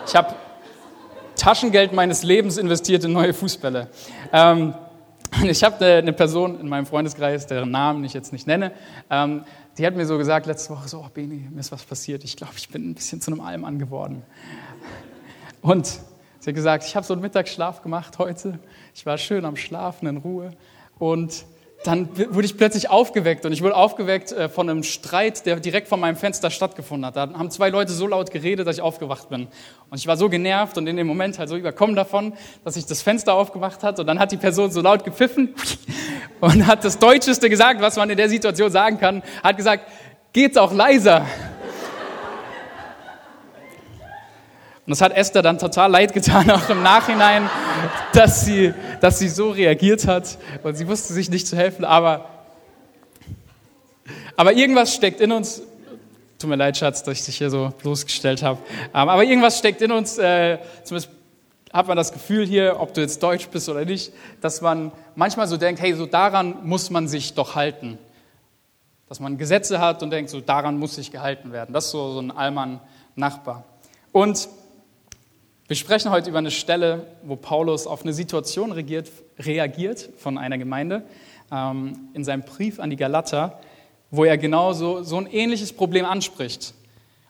ich 0.07 0.15
habe 0.15 0.33
Taschengeld 1.35 1.93
meines 1.93 2.23
Lebens 2.23 2.57
investiert 2.57 3.03
in 3.03 3.13
neue 3.13 3.33
Fußbälle. 3.33 3.87
Ähm, 4.33 4.73
ich 5.43 5.63
habe 5.63 5.85
eine 5.85 6.13
Person 6.13 6.59
in 6.59 6.67
meinem 6.67 6.87
Freundeskreis, 6.87 7.45
deren 7.45 7.69
Namen 7.69 8.03
ich 8.03 8.13
jetzt 8.13 8.33
nicht 8.33 8.47
nenne, 8.47 8.71
ähm, 9.11 9.43
die 9.77 9.85
hat 9.85 9.95
mir 9.95 10.07
so 10.07 10.17
gesagt 10.17 10.47
letzte 10.47 10.73
Woche 10.73 10.87
so, 10.87 10.99
oh 11.01 11.09
Beni, 11.13 11.47
mir 11.51 11.59
ist 11.59 11.71
was 11.71 11.83
passiert. 11.83 12.23
Ich 12.23 12.35
glaube, 12.35 12.53
ich 12.57 12.67
bin 12.69 12.89
ein 12.89 12.95
bisschen 12.95 13.21
zu 13.21 13.29
einem 13.29 13.41
Allmann 13.41 13.77
geworden. 13.77 14.23
Und 15.61 15.99
Sie 16.47 16.51
hat 16.51 16.55
gesagt, 16.55 16.85
ich 16.85 16.95
habe 16.95 17.05
so 17.05 17.11
einen 17.11 17.21
Mittagsschlaf 17.21 17.81
gemacht 17.81 18.19
heute. 18.19 18.57
Ich 18.97 19.05
war 19.05 19.19
schön 19.19 19.45
am 19.45 19.55
Schlafen 19.55 20.07
in 20.07 20.17
Ruhe. 20.17 20.49
Und 20.97 21.45
dann 21.83 22.09
wurde 22.17 22.47
ich 22.47 22.57
plötzlich 22.57 22.89
aufgeweckt 22.89 23.45
und 23.45 23.51
ich 23.51 23.61
wurde 23.61 23.75
aufgeweckt 23.75 24.31
äh, 24.31 24.49
von 24.49 24.67
einem 24.67 24.81
Streit, 24.81 25.45
der 25.45 25.59
direkt 25.59 25.87
vor 25.87 25.99
meinem 25.99 26.15
Fenster 26.15 26.49
stattgefunden 26.49 27.05
hat. 27.05 27.15
Da 27.15 27.31
haben 27.31 27.51
zwei 27.51 27.69
Leute 27.69 27.91
so 27.91 28.07
laut 28.07 28.31
geredet, 28.31 28.65
dass 28.65 28.77
ich 28.77 28.81
aufgewacht 28.81 29.29
bin. 29.29 29.49
Und 29.91 29.99
ich 29.99 30.07
war 30.07 30.17
so 30.17 30.29
genervt 30.29 30.79
und 30.79 30.87
in 30.87 30.97
dem 30.97 31.05
Moment 31.05 31.37
halt 31.37 31.47
so 31.47 31.55
überkommen 31.55 31.95
davon, 31.95 32.33
dass 32.63 32.75
ich 32.75 32.87
das 32.87 33.03
Fenster 33.03 33.35
aufgemacht 33.35 33.83
hat 33.83 33.99
und 33.99 34.07
dann 34.07 34.17
hat 34.17 34.31
die 34.31 34.37
Person 34.37 34.71
so 34.71 34.81
laut 34.81 35.03
gepfiffen 35.03 35.53
und 36.41 36.65
hat 36.65 36.83
das 36.83 36.97
Deutscheste 36.97 37.51
gesagt, 37.51 37.79
was 37.81 37.97
man 37.97 38.09
in 38.09 38.17
der 38.17 38.29
Situation 38.29 38.71
sagen 38.71 38.97
kann, 38.97 39.21
hat 39.43 39.57
gesagt, 39.57 39.83
geht's 40.33 40.57
auch 40.57 40.73
leiser? 40.73 41.23
Und 44.87 44.91
das 44.91 45.01
hat 45.01 45.11
Esther 45.11 45.41
dann 45.41 45.59
total 45.59 45.91
leid 45.91 46.13
getan, 46.13 46.49
auch 46.51 46.69
im 46.69 46.81
Nachhinein, 46.81 47.49
dass 48.13 48.45
sie, 48.45 48.73
dass 49.01 49.19
sie 49.19 49.27
so 49.27 49.49
reagiert 49.49 50.07
hat. 50.07 50.37
Und 50.63 50.77
sie 50.77 50.87
wusste 50.87 51.11
sich 51.11 51.29
nicht 51.29 51.45
zu 51.45 51.57
helfen, 51.57 51.83
aber, 51.83 52.29
aber 54.37 54.53
irgendwas 54.53 54.95
steckt 54.95 55.19
in 55.19 55.33
uns. 55.33 55.61
Tut 56.39 56.49
mir 56.49 56.55
leid, 56.55 56.77
Schatz, 56.77 57.03
dass 57.03 57.19
ich 57.19 57.25
dich 57.25 57.37
hier 57.37 57.49
so 57.49 57.73
bloßgestellt 57.83 58.41
habe. 58.43 58.59
Ähm, 58.93 59.09
aber 59.09 59.25
irgendwas 59.25 59.57
steckt 59.57 59.81
in 59.81 59.91
uns, 59.91 60.17
äh, 60.19 60.57
zumindest 60.85 61.11
hat 61.73 61.89
man 61.89 61.97
das 61.97 62.13
Gefühl 62.13 62.45
hier, 62.45 62.77
ob 62.79 62.93
du 62.93 63.01
jetzt 63.01 63.21
Deutsch 63.21 63.49
bist 63.49 63.67
oder 63.67 63.83
nicht, 63.83 64.13
dass 64.39 64.61
man 64.61 64.93
manchmal 65.15 65.49
so 65.49 65.57
denkt, 65.57 65.81
hey, 65.81 65.95
so 65.95 66.05
daran 66.05 66.65
muss 66.65 66.89
man 66.91 67.09
sich 67.09 67.33
doch 67.33 67.55
halten. 67.55 67.97
Dass 69.09 69.19
man 69.19 69.37
Gesetze 69.37 69.81
hat 69.81 70.01
und 70.01 70.11
denkt, 70.11 70.29
so 70.29 70.39
daran 70.39 70.77
muss 70.77 70.95
sich 70.95 71.11
gehalten 71.11 71.51
werden. 71.51 71.73
Das 71.73 71.85
ist 71.85 71.91
so, 71.91 72.13
so 72.13 72.21
ein 72.21 72.31
Allmann-Nachbar. 72.31 73.65
Und 74.13 74.47
wir 75.67 75.75
sprechen 75.75 76.11
heute 76.11 76.29
über 76.29 76.39
eine 76.39 76.51
Stelle, 76.51 77.07
wo 77.23 77.35
Paulus 77.35 77.87
auf 77.87 78.03
eine 78.03 78.13
Situation 78.13 78.71
reagiert, 78.71 79.11
reagiert 79.37 80.09
von 80.17 80.37
einer 80.37 80.57
Gemeinde 80.57 81.03
ähm, 81.51 82.07
in 82.13 82.23
seinem 82.23 82.43
Brief 82.43 82.79
an 82.79 82.89
die 82.89 82.95
Galater, 82.95 83.59
wo 84.09 84.23
er 84.23 84.37
genau 84.37 84.71
so, 84.71 85.03
so 85.03 85.17
ein 85.17 85.27
ähnliches 85.27 85.73
Problem 85.73 86.05
anspricht. 86.05 86.73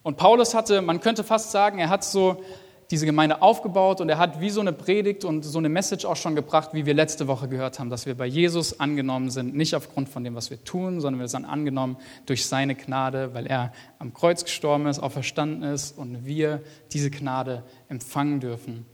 Und 0.03 0.17
Paulus 0.17 0.53
hatte, 0.53 0.83
man 0.83 0.99
könnte 0.99 1.23
fast 1.23 1.49
sagen, 1.49 1.79
er 1.79 1.89
hat 1.89 2.03
so 2.03 2.43
diese 2.89 3.05
Gemeinde 3.05 3.41
aufgebaut 3.41 3.99
und 3.99 4.09
er 4.09 4.17
hat 4.17 4.39
wie 4.39 4.49
so 4.49 4.61
eine 4.61 4.71
Predigt 4.71 5.25
und 5.25 5.43
so 5.43 5.57
eine 5.59 5.69
Message 5.69 6.05
auch 6.05 6.15
schon 6.15 6.35
gebracht, 6.35 6.69
wie 6.73 6.85
wir 6.85 6.93
letzte 6.93 7.27
Woche 7.27 7.49
gehört 7.49 7.79
haben, 7.79 7.89
dass 7.89 8.05
wir 8.05 8.15
bei 8.15 8.25
Jesus 8.25 8.79
angenommen 8.79 9.29
sind, 9.29 9.55
nicht 9.55 9.75
aufgrund 9.75 10.07
von 10.09 10.23
dem, 10.23 10.35
was 10.35 10.49
wir 10.49 10.63
tun, 10.63 11.01
sondern 11.01 11.19
wir 11.19 11.27
sind 11.27 11.45
angenommen 11.45 11.97
durch 12.25 12.45
seine 12.45 12.75
Gnade, 12.75 13.33
weil 13.33 13.45
er 13.45 13.73
am 13.99 14.13
Kreuz 14.13 14.43
gestorben 14.45 14.87
ist, 14.87 14.99
auferstanden 14.99 15.63
ist 15.63 15.97
und 15.97 16.25
wir 16.25 16.61
diese 16.93 17.11
Gnade 17.11 17.63
empfangen 17.89 18.39
dürfen. 18.39 18.85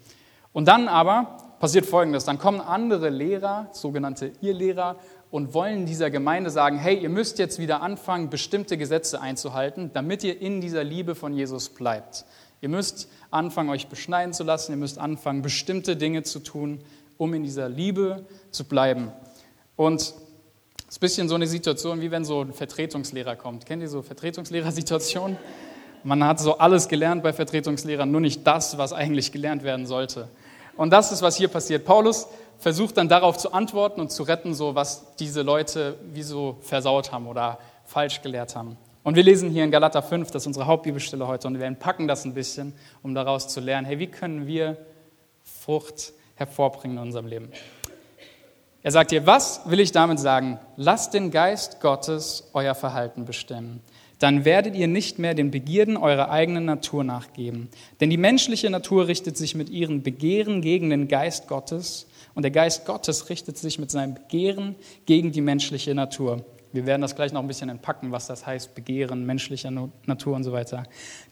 Und 0.53 0.67
dann 0.67 0.87
aber, 0.87 1.37
passiert 1.59 1.85
Folgendes. 1.85 2.25
Dann 2.25 2.37
kommen 2.39 2.61
andere 2.61 3.09
Lehrer, 3.09 3.69
sogenannte 3.71 4.33
Irrlehrer, 4.41 4.97
und 5.31 5.55
wollen 5.55 5.87
dieser 5.87 6.11
Gemeinde 6.11 6.51
sagen, 6.51 6.77
hey, 6.77 6.95
ihr 6.95 7.09
müsst 7.09 7.39
jetzt 7.39 7.57
wieder 7.57 7.81
anfangen, 7.81 8.29
bestimmte 8.29 8.77
Gesetze 8.77 9.19
einzuhalten, 9.19 9.89
damit 9.91 10.23
ihr 10.23 10.39
in 10.39 10.61
dieser 10.61 10.83
Liebe 10.83 11.15
von 11.15 11.33
Jesus 11.33 11.69
bleibt. 11.69 12.25
Ihr 12.63 12.69
müsst 12.69 13.09
anfangen, 13.29 13.69
euch 13.69 13.87
beschneiden 13.87 14.33
zu 14.33 14.45
lassen, 14.45 14.71
ihr 14.71 14.77
müsst 14.77 14.97
anfangen, 14.97 15.41
bestimmte 15.41 15.97
Dinge 15.97 16.23
zu 16.23 16.39
tun, 16.39 16.79
um 17.17 17.33
in 17.33 17.43
dieser 17.43 17.67
Liebe 17.67 18.25
zu 18.51 18.63
bleiben. 18.63 19.11
Und 19.75 19.99
es 19.99 20.13
ist 20.87 20.97
ein 20.97 20.99
bisschen 21.01 21.27
so 21.27 21.35
eine 21.35 21.45
Situation, 21.45 21.99
wie 21.99 22.09
wenn 22.09 22.23
so 22.23 22.39
ein 22.39 22.53
Vertretungslehrer 22.53 23.35
kommt. 23.35 23.65
Kennt 23.65 23.81
ihr 23.81 23.89
so 23.89 24.01
Vertretungslehrersituationen? 24.01 25.35
Man 26.05 26.23
hat 26.23 26.39
so 26.39 26.57
alles 26.57 26.87
gelernt 26.87 27.21
bei 27.21 27.33
Vertretungslehrern, 27.33 28.09
nur 28.09 28.21
nicht 28.21 28.47
das, 28.47 28.77
was 28.77 28.93
eigentlich 28.93 29.33
gelernt 29.33 29.63
werden 29.63 29.85
sollte. 29.85 30.29
Und 30.77 30.91
das 30.91 31.11
ist, 31.11 31.21
was 31.21 31.35
hier 31.35 31.49
passiert. 31.49 31.83
Paulus 31.83 32.27
versucht 32.59 32.95
dann 32.95 33.09
darauf 33.09 33.37
zu 33.37 33.51
antworten 33.51 33.99
und 33.99 34.09
zu 34.09 34.23
retten, 34.23 34.53
so 34.53 34.73
was 34.73 35.17
diese 35.19 35.41
Leute 35.41 35.97
wie 36.13 36.23
so 36.23 36.59
versaut 36.61 37.11
haben 37.11 37.27
oder 37.27 37.59
falsch 37.83 38.21
gelehrt 38.21 38.55
haben. 38.55 38.77
Und 39.03 39.15
wir 39.15 39.23
lesen 39.23 39.49
hier 39.49 39.63
in 39.63 39.71
Galater 39.71 40.01
5, 40.01 40.31
das 40.31 40.43
ist 40.43 40.47
unsere 40.47 40.65
Hauptbibelstelle 40.65 41.27
heute, 41.27 41.47
und 41.47 41.59
wir 41.59 41.65
entpacken 41.65 42.07
das 42.07 42.25
ein 42.25 42.33
bisschen, 42.33 42.73
um 43.01 43.13
daraus 43.13 43.47
zu 43.47 43.59
lernen, 43.59 43.85
hey, 43.85 43.99
wie 43.99 44.07
können 44.07 44.47
wir 44.47 44.77
Frucht 45.43 46.13
hervorbringen 46.35 46.97
in 46.97 47.03
unserem 47.03 47.27
Leben? 47.27 47.51
Er 48.81 48.91
sagt 48.91 49.11
hier, 49.11 49.25
was 49.25 49.61
will 49.69 49.79
ich 49.79 49.91
damit 49.91 50.19
sagen? 50.19 50.59
Lasst 50.77 51.13
den 51.13 51.31
Geist 51.31 51.81
Gottes 51.81 52.49
euer 52.53 52.75
Verhalten 52.75 53.25
bestimmen 53.25 53.81
dann 54.23 54.45
werdet 54.45 54.73
ihr 54.75 54.87
nicht 54.87 55.19
mehr 55.19 55.33
den 55.33 55.51
Begierden 55.51 55.97
eurer 55.97 56.31
eigenen 56.31 56.63
Natur 56.63 57.03
nachgeben. 57.03 57.67
Denn 57.99 58.09
die 58.09 58.15
menschliche 58.15 58.69
Natur 58.69 59.07
richtet 59.07 59.35
sich 59.35 59.53
mit 59.53 59.69
ihren 59.69 60.01
Begehren 60.01 60.61
gegen 60.61 60.89
den 60.89 61.09
Geist 61.09 61.49
Gottes 61.49 62.07
und 62.33 62.43
der 62.43 62.51
Geist 62.51 62.85
Gottes 62.85 63.29
richtet 63.29 63.57
sich 63.57 63.79
mit 63.79 63.91
seinem 63.91 64.13
Begehren 64.13 64.75
gegen 65.05 65.33
die 65.33 65.41
menschliche 65.41 65.93
Natur. 65.93 66.45
Wir 66.73 66.87
werden 66.87 67.03
das 67.03 67.15
gleich 67.15 67.31
noch 67.31 67.41
ein 67.41 67.47
bisschen 67.47 67.69
entpacken, 67.69 68.11
was 68.11 68.25
das 68.25 68.47
heißt, 68.47 68.73
Begehren, 68.73 69.25
menschlicher 69.27 69.71
Natur 69.71 70.35
und 70.35 70.43
so 70.43 70.51
weiter. 70.51 70.83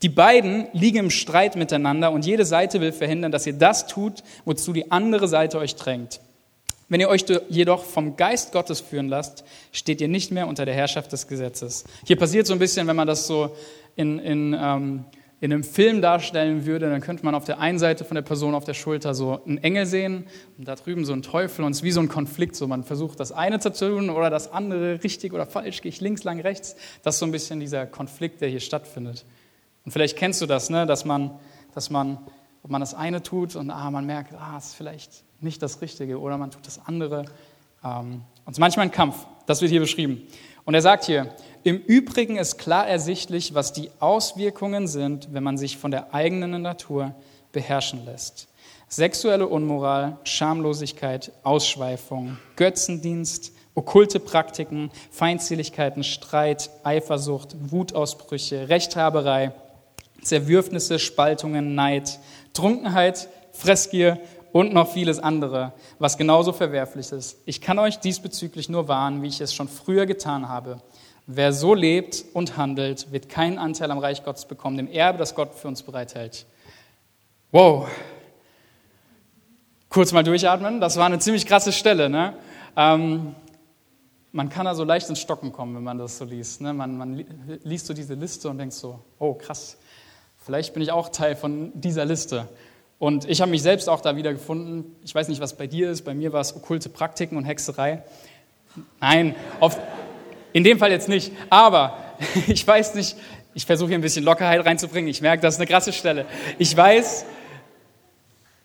Die 0.04 0.10
beiden 0.10 0.68
liegen 0.72 0.98
im 0.98 1.10
Streit 1.10 1.56
miteinander 1.56 2.12
und 2.12 2.28
jede 2.28 2.46
Seite 2.46 2.80
will 2.80 2.92
verhindern, 2.92 3.32
dass 3.32 3.48
ihr 3.48 3.54
das 3.54 3.88
tut, 3.88 4.24
wozu 4.46 4.72
die 4.72 4.92
andere 4.92 5.28
Seite 5.28 5.58
euch 5.58 5.76
drängt. 5.76 6.22
Wenn 6.90 7.00
ihr 7.00 7.10
euch 7.10 7.26
jedoch 7.50 7.84
vom 7.84 8.18
Geist 8.18 8.52
Gottes 8.52 8.82
führen 8.82 9.08
lasst, 9.08 9.44
steht 9.72 10.00
ihr 10.00 10.10
nicht 10.10 10.32
mehr 10.32 10.48
unter 10.48 10.66
der 10.66 10.76
Herrschaft 10.76 11.12
des 11.12 11.28
Gesetzes. 11.28 11.86
Hier 12.06 12.18
passiert 12.18 12.46
so 12.46 12.54
ein 12.54 12.60
bisschen, 12.60 12.86
wenn 12.86 12.96
man 12.96 13.08
das 13.08 13.26
so 13.26 13.56
in, 13.96 14.20
in, 14.20 14.56
ähm, 14.60 15.06
in 15.42 15.52
einem 15.52 15.64
Film 15.64 16.04
darstellen 16.04 16.68
würde, 16.68 16.88
dann 16.88 17.02
könnte 17.02 17.26
man 17.26 17.34
auf 17.34 17.46
der 17.46 17.60
einen 17.60 17.80
Seite 17.80 18.06
von 18.06 18.14
der 18.14 18.22
Person 18.22 18.54
auf 18.54 18.64
der 18.64 18.76
Schulter 18.76 19.16
so 19.16 19.44
einen 19.44 19.58
Engel 19.58 19.88
sehen 19.88 20.28
und 20.60 20.68
da 20.68 20.76
drüben 20.76 21.04
so 21.04 21.14
einen 21.14 21.24
Teufel 21.24 21.66
und 21.66 21.72
es 21.72 21.80
ist 21.80 21.84
wie 21.84 21.92
so 21.92 22.00
ein 22.00 22.10
Konflikt. 22.10 22.56
So 22.56 22.68
man 22.68 22.84
versucht 22.84 23.20
das 23.20 23.32
eine 23.32 23.60
zu 23.60 23.74
tun 23.74 24.12
oder 24.12 24.30
das 24.30 24.52
andere, 24.52 25.04
richtig 25.04 25.34
oder 25.34 25.48
falsch, 25.48 25.82
gehe 25.82 25.90
ich 25.90 26.00
links, 26.00 26.24
lang, 26.24 26.40
rechts. 26.40 26.76
Das 27.02 27.16
ist 27.16 27.20
so 27.20 27.26
ein 27.26 27.32
bisschen 27.32 27.60
dieser 27.60 27.88
Konflikt, 27.88 28.40
der 28.42 28.50
hier 28.50 28.60
stattfindet. 28.60 29.26
Und 29.84 29.92
vielleicht 29.92 30.16
kennst 30.16 30.42
du 30.42 30.46
das, 30.46 30.70
ne? 30.70 30.86
dass 30.86 31.06
man, 31.06 31.32
dass 31.74 31.90
man, 31.90 32.20
ob 32.62 32.70
man 32.70 32.82
das 32.82 32.94
eine 32.94 33.24
tut 33.24 33.56
und 33.56 33.72
ah, 33.72 33.90
man 33.90 34.06
merkt, 34.06 34.36
ah, 34.36 34.58
es 34.60 34.68
ist 34.68 34.76
vielleicht 34.76 35.24
nicht 35.40 35.64
das 35.64 35.82
Richtige 35.82 36.20
oder 36.20 36.38
man 36.38 36.52
tut 36.52 36.68
das 36.68 36.80
andere. 36.86 37.26
Ähm, 37.84 38.24
und 38.46 38.52
es 38.52 38.54
ist 38.54 38.60
manchmal 38.60 38.88
ein 38.88 38.92
Kampf, 38.92 39.26
das 39.46 39.62
wird 39.62 39.72
hier 39.72 39.80
beschrieben. 39.82 40.28
Und 40.66 40.74
er 40.74 40.82
sagt 40.82 41.06
hier, 41.06 41.34
im 41.64 41.78
Übrigen 41.78 42.38
ist 42.38 42.58
klar 42.58 42.88
ersichtlich, 42.88 43.54
was 43.54 43.74
die 43.74 43.90
Auswirkungen 44.00 44.88
sind, 44.88 45.34
wenn 45.34 45.44
man 45.44 45.58
sich 45.58 45.78
von 45.78 45.92
der 45.92 46.14
eigenen 46.14 46.62
Natur 46.62 47.14
beherrschen 47.52 48.06
lässt. 48.06 48.48
Sexuelle 48.88 49.48
Unmoral, 49.48 50.18
Schamlosigkeit, 50.24 51.32
Ausschweifung, 51.44 52.38
Götzendienst, 52.56 53.54
okkulte 53.74 54.20
Praktiken, 54.20 54.92
Feindseligkeiten, 55.12 56.04
Streit, 56.04 56.70
Eifersucht, 56.84 57.56
Wutausbrüche, 57.72 58.70
Rechthaberei, 58.70 59.54
Zerwürfnisse, 60.22 61.00
Spaltungen, 61.00 61.74
Neid, 61.74 62.20
Trunkenheit, 62.54 63.30
Fressgier 63.54 64.20
und 64.52 64.74
noch 64.74 64.92
vieles 64.92 65.20
andere, 65.20 65.74
was 66.00 66.18
genauso 66.18 66.54
verwerflich 66.54 67.12
ist. 67.12 67.38
Ich 67.46 67.62
kann 67.62 67.80
euch 67.80 68.00
diesbezüglich 68.00 68.70
nur 68.70 68.88
warnen, 68.88 69.22
wie 69.22 69.28
ich 69.28 69.42
es 69.42 69.54
schon 69.54 69.68
früher 69.68 70.06
getan 70.06 70.50
habe. 70.50 70.82
Wer 71.28 71.54
so 71.54 71.74
lebt 71.74 72.26
und 72.34 72.58
handelt, 72.58 73.12
wird 73.12 73.30
keinen 73.30 73.58
Anteil 73.58 73.92
am 73.92 74.00
Reich 74.00 74.24
Gottes 74.24 74.46
bekommen, 74.46 74.78
dem 74.78 74.88
Erbe, 74.88 75.18
das 75.18 75.36
Gott 75.36 75.54
für 75.54 75.68
uns 75.68 75.84
bereithält. 75.84 76.46
Wow. 77.52 77.88
Kurz 79.90 80.12
mal 80.12 80.24
durchatmen, 80.24 80.82
das 80.82 80.98
war 80.98 81.06
eine 81.06 81.20
ziemlich 81.20 81.46
krasse 81.46 81.72
Stelle. 81.72 82.10
Ne? 82.10 82.34
Ähm, 82.76 83.36
man 84.32 84.50
kann 84.50 84.66
da 84.66 84.74
so 84.74 84.84
leicht 84.84 85.10
ins 85.10 85.20
Stocken 85.20 85.52
kommen, 85.52 85.76
wenn 85.76 85.84
man 85.84 85.98
das 85.98 86.18
so 86.18 86.26
liest. 86.26 86.62
Ne? 86.62 86.74
Man, 86.74 86.98
man 86.98 87.26
liest 87.64 87.88
so 87.88 87.94
diese 87.94 88.14
Liste 88.14 88.50
und 88.50 88.58
denkt 88.58 88.74
so, 88.74 89.00
oh 89.20 89.34
krass, 89.34 89.78
vielleicht 90.38 90.74
bin 90.74 90.82
ich 90.82 90.92
auch 90.92 91.10
Teil 91.10 91.36
von 91.36 91.72
dieser 91.74 92.06
Liste. 92.06 92.48
Und 93.02 93.28
ich 93.28 93.42
habe 93.42 93.50
mich 93.50 93.64
selbst 93.64 93.90
auch 93.90 94.00
da 94.00 94.16
wieder 94.16 94.32
gefunden. 94.32 94.96
Ich 95.04 95.16
weiß 95.16 95.28
nicht, 95.28 95.42
was 95.42 95.58
bei 95.58 95.66
dir 95.66 95.90
ist. 95.90 96.04
Bei 96.04 96.14
mir 96.14 96.34
war 96.34 96.42
es 96.42 96.56
okkulte 96.56 96.88
Praktiken 96.88 97.36
und 97.36 97.46
Hexerei. 97.46 98.04
Nein, 99.00 99.36
oft, 99.60 99.80
in 100.54 100.64
dem 100.64 100.78
Fall 100.78 100.92
jetzt 100.92 101.10
nicht. 101.10 101.32
Aber 101.50 101.98
ich 102.48 102.66
weiß 102.68 102.94
nicht, 102.94 103.18
ich 103.56 103.66
versuche 103.66 103.88
hier 103.88 103.98
ein 103.98 104.04
bisschen 104.04 104.24
Lockerheit 104.24 104.64
reinzubringen. 104.64 105.10
Ich 105.10 105.20
merke, 105.20 105.42
das 105.42 105.56
ist 105.56 105.60
eine 105.60 105.66
krasse 105.66 105.94
Stelle. 105.94 106.28
Ich 106.60 106.78
weiß, 106.78 107.26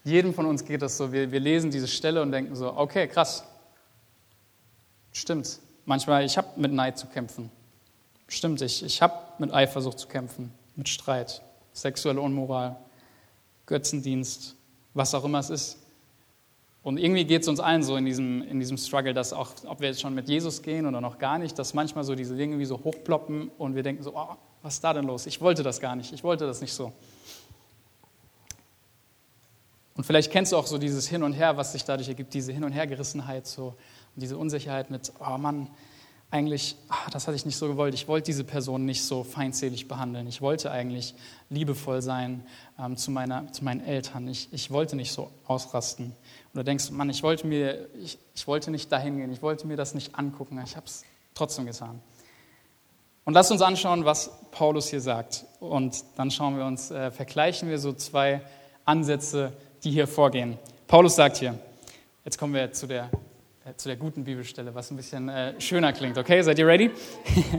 jedem 0.05 0.35
von 0.35 0.45
uns 0.45 0.67
geht 0.67 0.83
das 0.83 0.99
so. 0.99 1.15
Wir, 1.15 1.33
wir 1.33 1.41
lesen 1.41 1.71
diese 1.71 1.89
Stelle 1.89 2.21
und 2.21 2.31
denken 2.31 2.55
so, 2.57 2.77
okay, 2.77 3.09
krass. 3.09 3.43
Stimmt. 5.13 5.61
Manchmal, 5.87 6.27
ich 6.27 6.37
habe 6.37 6.49
mit 6.57 6.75
Neid 6.75 6.99
zu 6.99 7.07
kämpfen. 7.07 7.51
Stimmt, 8.29 8.61
ich, 8.61 8.85
ich 8.85 9.01
habe 9.01 9.15
mit 9.39 9.55
Eifersucht 9.55 9.99
zu 9.99 10.09
kämpfen, 10.09 10.53
mit 10.75 10.91
Streit, 10.91 11.41
sexuelle 11.73 12.21
Unmoral. 12.21 12.77
Götzendienst, 13.67 14.57
was 14.95 15.15
auch 15.15 15.25
immer 15.25 15.41
es 15.41 15.51
ist. 15.51 15.79
Und 16.83 16.99
irgendwie 16.99 17.25
geht 17.25 17.43
es 17.43 17.49
uns 17.49 17.59
allen 17.59 17.83
so 17.83 17.97
in 17.97 18.05
diesem, 18.05 18.43
in 18.43 18.61
diesem 18.61 18.79
Struggle, 18.79 19.13
dass 19.13 19.33
auch, 19.33 19.51
ob 19.67 19.81
wir 19.81 19.89
jetzt 19.89 20.01
schon 20.01 20.15
mit 20.15 20.29
Jesus 20.29 20.63
gehen 20.63 20.87
oder 20.87 21.01
noch 21.01 21.19
gar 21.19 21.37
nicht, 21.39 21.59
dass 21.59 21.75
manchmal 21.75 22.05
so 22.05 22.15
diese 22.15 22.37
Dinge 22.37 22.61
wie 22.61 22.65
so 22.65 22.79
hochploppen 22.79 23.51
und 23.59 23.75
wir 23.75 23.83
denken 23.83 24.05
so, 24.05 24.15
oh, 24.15 24.37
was 24.63 24.75
ist 24.75 24.85
da 24.85 24.95
denn 24.95 25.05
los? 25.05 25.27
Ich 25.27 25.41
wollte 25.41 25.65
das 25.65 25.81
gar 25.81 25.97
nicht, 25.97 26.13
ich 26.13 26.23
wollte 26.23 26.47
das 26.47 26.61
nicht 26.61 26.73
so. 26.73 26.93
Und 29.97 30.05
vielleicht 30.05 30.31
kennst 30.31 30.53
du 30.53 30.57
auch 30.57 30.67
so 30.67 30.79
dieses 30.79 31.09
Hin 31.09 31.23
und 31.23 31.33
Her, 31.33 31.57
was 31.57 31.73
sich 31.73 31.85
dadurch 31.85 32.09
ergibt, 32.09 32.35
diese 32.35 32.53
Hin- 32.53 32.65
und 32.65 32.73
Hergerissenheit 32.73 33.47
so, 33.47 33.75
und 34.15 34.23
diese 34.23 34.37
Unsicherheit 34.39 34.91
mit, 34.91 35.13
oh 35.19 35.39
Mann, 35.39 35.69
eigentlich, 36.31 36.77
ach, 36.89 37.09
das 37.11 37.27
hatte 37.27 37.37
ich 37.37 37.47
nicht 37.47 37.57
so 37.57 37.69
gewollt. 37.69 37.95
Ich 37.95 38.09
wollte 38.09 38.27
diese 38.27 38.45
Person 38.45 38.85
nicht 38.85 39.05
so 39.05 39.23
feindselig 39.23 39.87
behandeln. 39.87 40.27
Ich 40.27 40.43
wollte 40.43 40.71
eigentlich 40.71 41.15
liebevoll 41.51 42.03
sein 42.03 42.45
ähm, 42.79 42.97
zu, 42.97 43.11
meiner, 43.11 43.51
zu 43.53 43.65
meinen 43.65 43.81
Eltern. 43.81 44.27
Ich, 44.27 44.49
ich 44.53 44.71
wollte 44.71 44.97
nicht 44.97 45.13
so 45.13 45.31
ausrasten. 45.47 46.13
Oder 46.53 46.65
denkst, 46.65 46.91
Mann, 46.91 47.11
ich 47.11 47.23
wollte, 47.23 47.47
mir, 47.47 47.89
ich, 48.03 48.19
ich 48.35 48.47
wollte 48.47 48.71
nicht 48.71 48.91
dahin 48.91 49.19
gehen. 49.19 49.33
Ich 49.33 49.41
wollte 49.41 49.67
mir 49.67 49.77
das 49.77 49.95
nicht 49.95 50.17
angucken. 50.17 50.61
Ich 50.65 50.75
habe 50.75 50.87
es 50.87 51.05
trotzdem 51.35 51.67
getan. 51.67 52.01
Und 53.25 53.35
lass 53.35 53.51
uns 53.51 53.63
anschauen, 53.63 54.05
was 54.05 54.31
Paulus 54.51 54.89
hier 54.89 55.01
sagt. 55.01 55.45
Und 55.61 56.05
dann 56.17 56.31
schauen 56.31 56.57
wir 56.57 56.65
uns, 56.65 56.91
äh, 56.91 57.11
vergleichen 57.13 57.69
wir 57.69 57.79
so 57.79 57.93
zwei 57.93 58.41
Ansätze, 58.85 59.53
die 59.85 59.91
hier 59.91 60.07
vorgehen. 60.09 60.59
Paulus 60.87 61.17
sagt 61.17 61.39
hier, 61.39 61.59
jetzt 62.25 62.39
kommen 62.39 62.55
wir 62.55 62.73
zu 62.73 62.87
der 62.87 63.11
zu 63.75 63.89
der 63.89 63.97
guten 63.97 64.23
Bibelstelle, 64.23 64.77
was 64.77 64.93
ein 64.93 64.97
bisschen 64.97 65.29
äh, 65.29 65.61
schöner 65.61 65.93
klingt. 65.93 66.17
Okay, 66.19 66.41
seid 66.43 66.59
ihr 66.61 66.69
ready? 66.69 66.91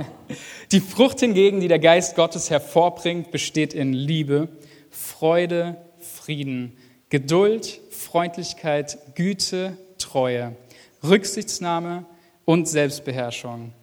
die 0.71 0.79
Frucht 0.79 1.19
hingegen, 1.19 1.59
die 1.59 1.67
der 1.67 1.79
Geist 1.79 2.15
Gottes 2.15 2.49
hervorbringt, 2.49 3.29
besteht 3.29 3.73
in 3.73 3.91
Liebe, 3.91 4.47
Freude, 4.89 5.75
Frieden, 5.99 6.77
Geduld, 7.09 7.81
Freundlichkeit, 7.89 8.97
Güte, 9.15 9.77
Treue, 9.97 10.55
Rücksichtsnahme 11.03 12.05
und 12.45 12.69
Selbstbeherrschung. 12.69 13.73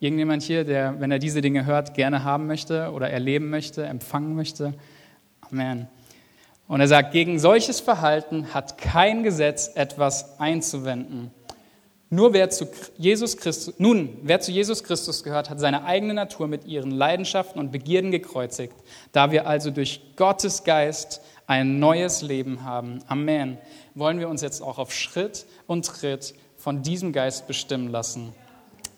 Irgendjemand 0.00 0.42
hier, 0.42 0.64
der, 0.64 1.00
wenn 1.00 1.10
er 1.10 1.18
diese 1.18 1.40
Dinge 1.40 1.64
hört, 1.64 1.94
gerne 1.94 2.24
haben 2.24 2.46
möchte 2.46 2.90
oder 2.92 3.08
erleben 3.08 3.48
möchte, 3.48 3.84
empfangen 3.84 4.34
möchte? 4.34 4.74
Amen. 5.40 5.88
Und 6.68 6.80
er 6.80 6.88
sagt, 6.88 7.12
gegen 7.12 7.38
solches 7.38 7.80
Verhalten 7.80 8.54
hat 8.54 8.78
kein 8.78 9.22
Gesetz 9.22 9.72
etwas 9.74 10.38
einzuwenden. 10.38 11.32
Nur 12.12 12.32
wer 12.32 12.50
zu 12.50 12.66
Jesus 12.98 13.36
Christus, 13.36 13.74
nun, 13.78 14.18
wer 14.22 14.40
zu 14.40 14.50
Jesus 14.50 14.82
Christus 14.82 15.22
gehört, 15.22 15.48
hat 15.48 15.60
seine 15.60 15.84
eigene 15.84 16.12
Natur 16.12 16.48
mit 16.48 16.64
ihren 16.64 16.90
Leidenschaften 16.90 17.60
und 17.60 17.70
Begierden 17.70 18.10
gekreuzigt. 18.10 18.74
Da 19.12 19.30
wir 19.30 19.46
also 19.46 19.70
durch 19.70 20.00
Gottes 20.16 20.64
Geist 20.64 21.20
ein 21.46 21.78
neues 21.78 22.22
Leben 22.22 22.64
haben, 22.64 22.98
Amen, 23.06 23.58
wollen 23.94 24.18
wir 24.18 24.28
uns 24.28 24.42
jetzt 24.42 24.60
auch 24.60 24.78
auf 24.78 24.92
Schritt 24.92 25.46
und 25.68 25.86
Tritt 25.86 26.34
von 26.56 26.82
diesem 26.82 27.12
Geist 27.12 27.46
bestimmen 27.46 27.88
lassen. 27.88 28.32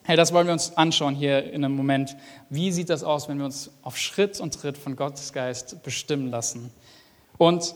Hey, 0.04 0.16
das 0.16 0.32
wollen 0.32 0.46
wir 0.46 0.54
uns 0.54 0.74
anschauen 0.78 1.14
hier 1.14 1.44
in 1.52 1.64
einem 1.64 1.76
Moment. 1.76 2.16
Wie 2.48 2.72
sieht 2.72 2.88
das 2.88 3.04
aus, 3.04 3.28
wenn 3.28 3.36
wir 3.36 3.44
uns 3.44 3.70
auf 3.82 3.98
Schritt 3.98 4.40
und 4.40 4.54
Tritt 4.54 4.78
von 4.78 4.96
Gottes 4.96 5.34
Geist 5.34 5.82
bestimmen 5.82 6.30
lassen? 6.30 6.70
Und 7.36 7.74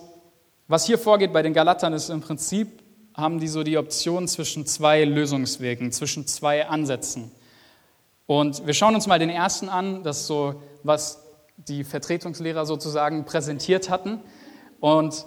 was 0.67 0.87
hier 0.87 0.99
vorgeht 0.99 1.35
bei 1.35 1.43
den 1.43 1.53
Galatern 1.53 1.93
ist 1.93 2.09
im 2.09 2.23
Prinzip 2.23 2.86
haben 3.17 3.41
die 3.41 3.49
so 3.49 3.63
die 3.63 3.79
Option 3.79 4.29
zwischen 4.29 4.67
zwei 4.67 5.05
Lösungswegen, 5.05 5.91
zwischen 5.91 6.27
zwei 6.27 6.69
Ansätzen. 6.69 7.33
Und 8.27 8.67
wir 8.67 8.75
schauen 8.75 8.95
uns 8.95 9.07
mal 9.07 9.19
den 9.19 9.31
ersten 9.31 9.71
an, 9.71 10.03
das 10.03 10.21
ist 10.21 10.27
so, 10.27 10.61
was 10.83 11.23
die 11.57 11.83
Vertretungslehrer 11.83 12.67
sozusagen 12.67 13.25
präsentiert 13.25 13.89
hatten. 13.89 14.21
Und 14.81 15.25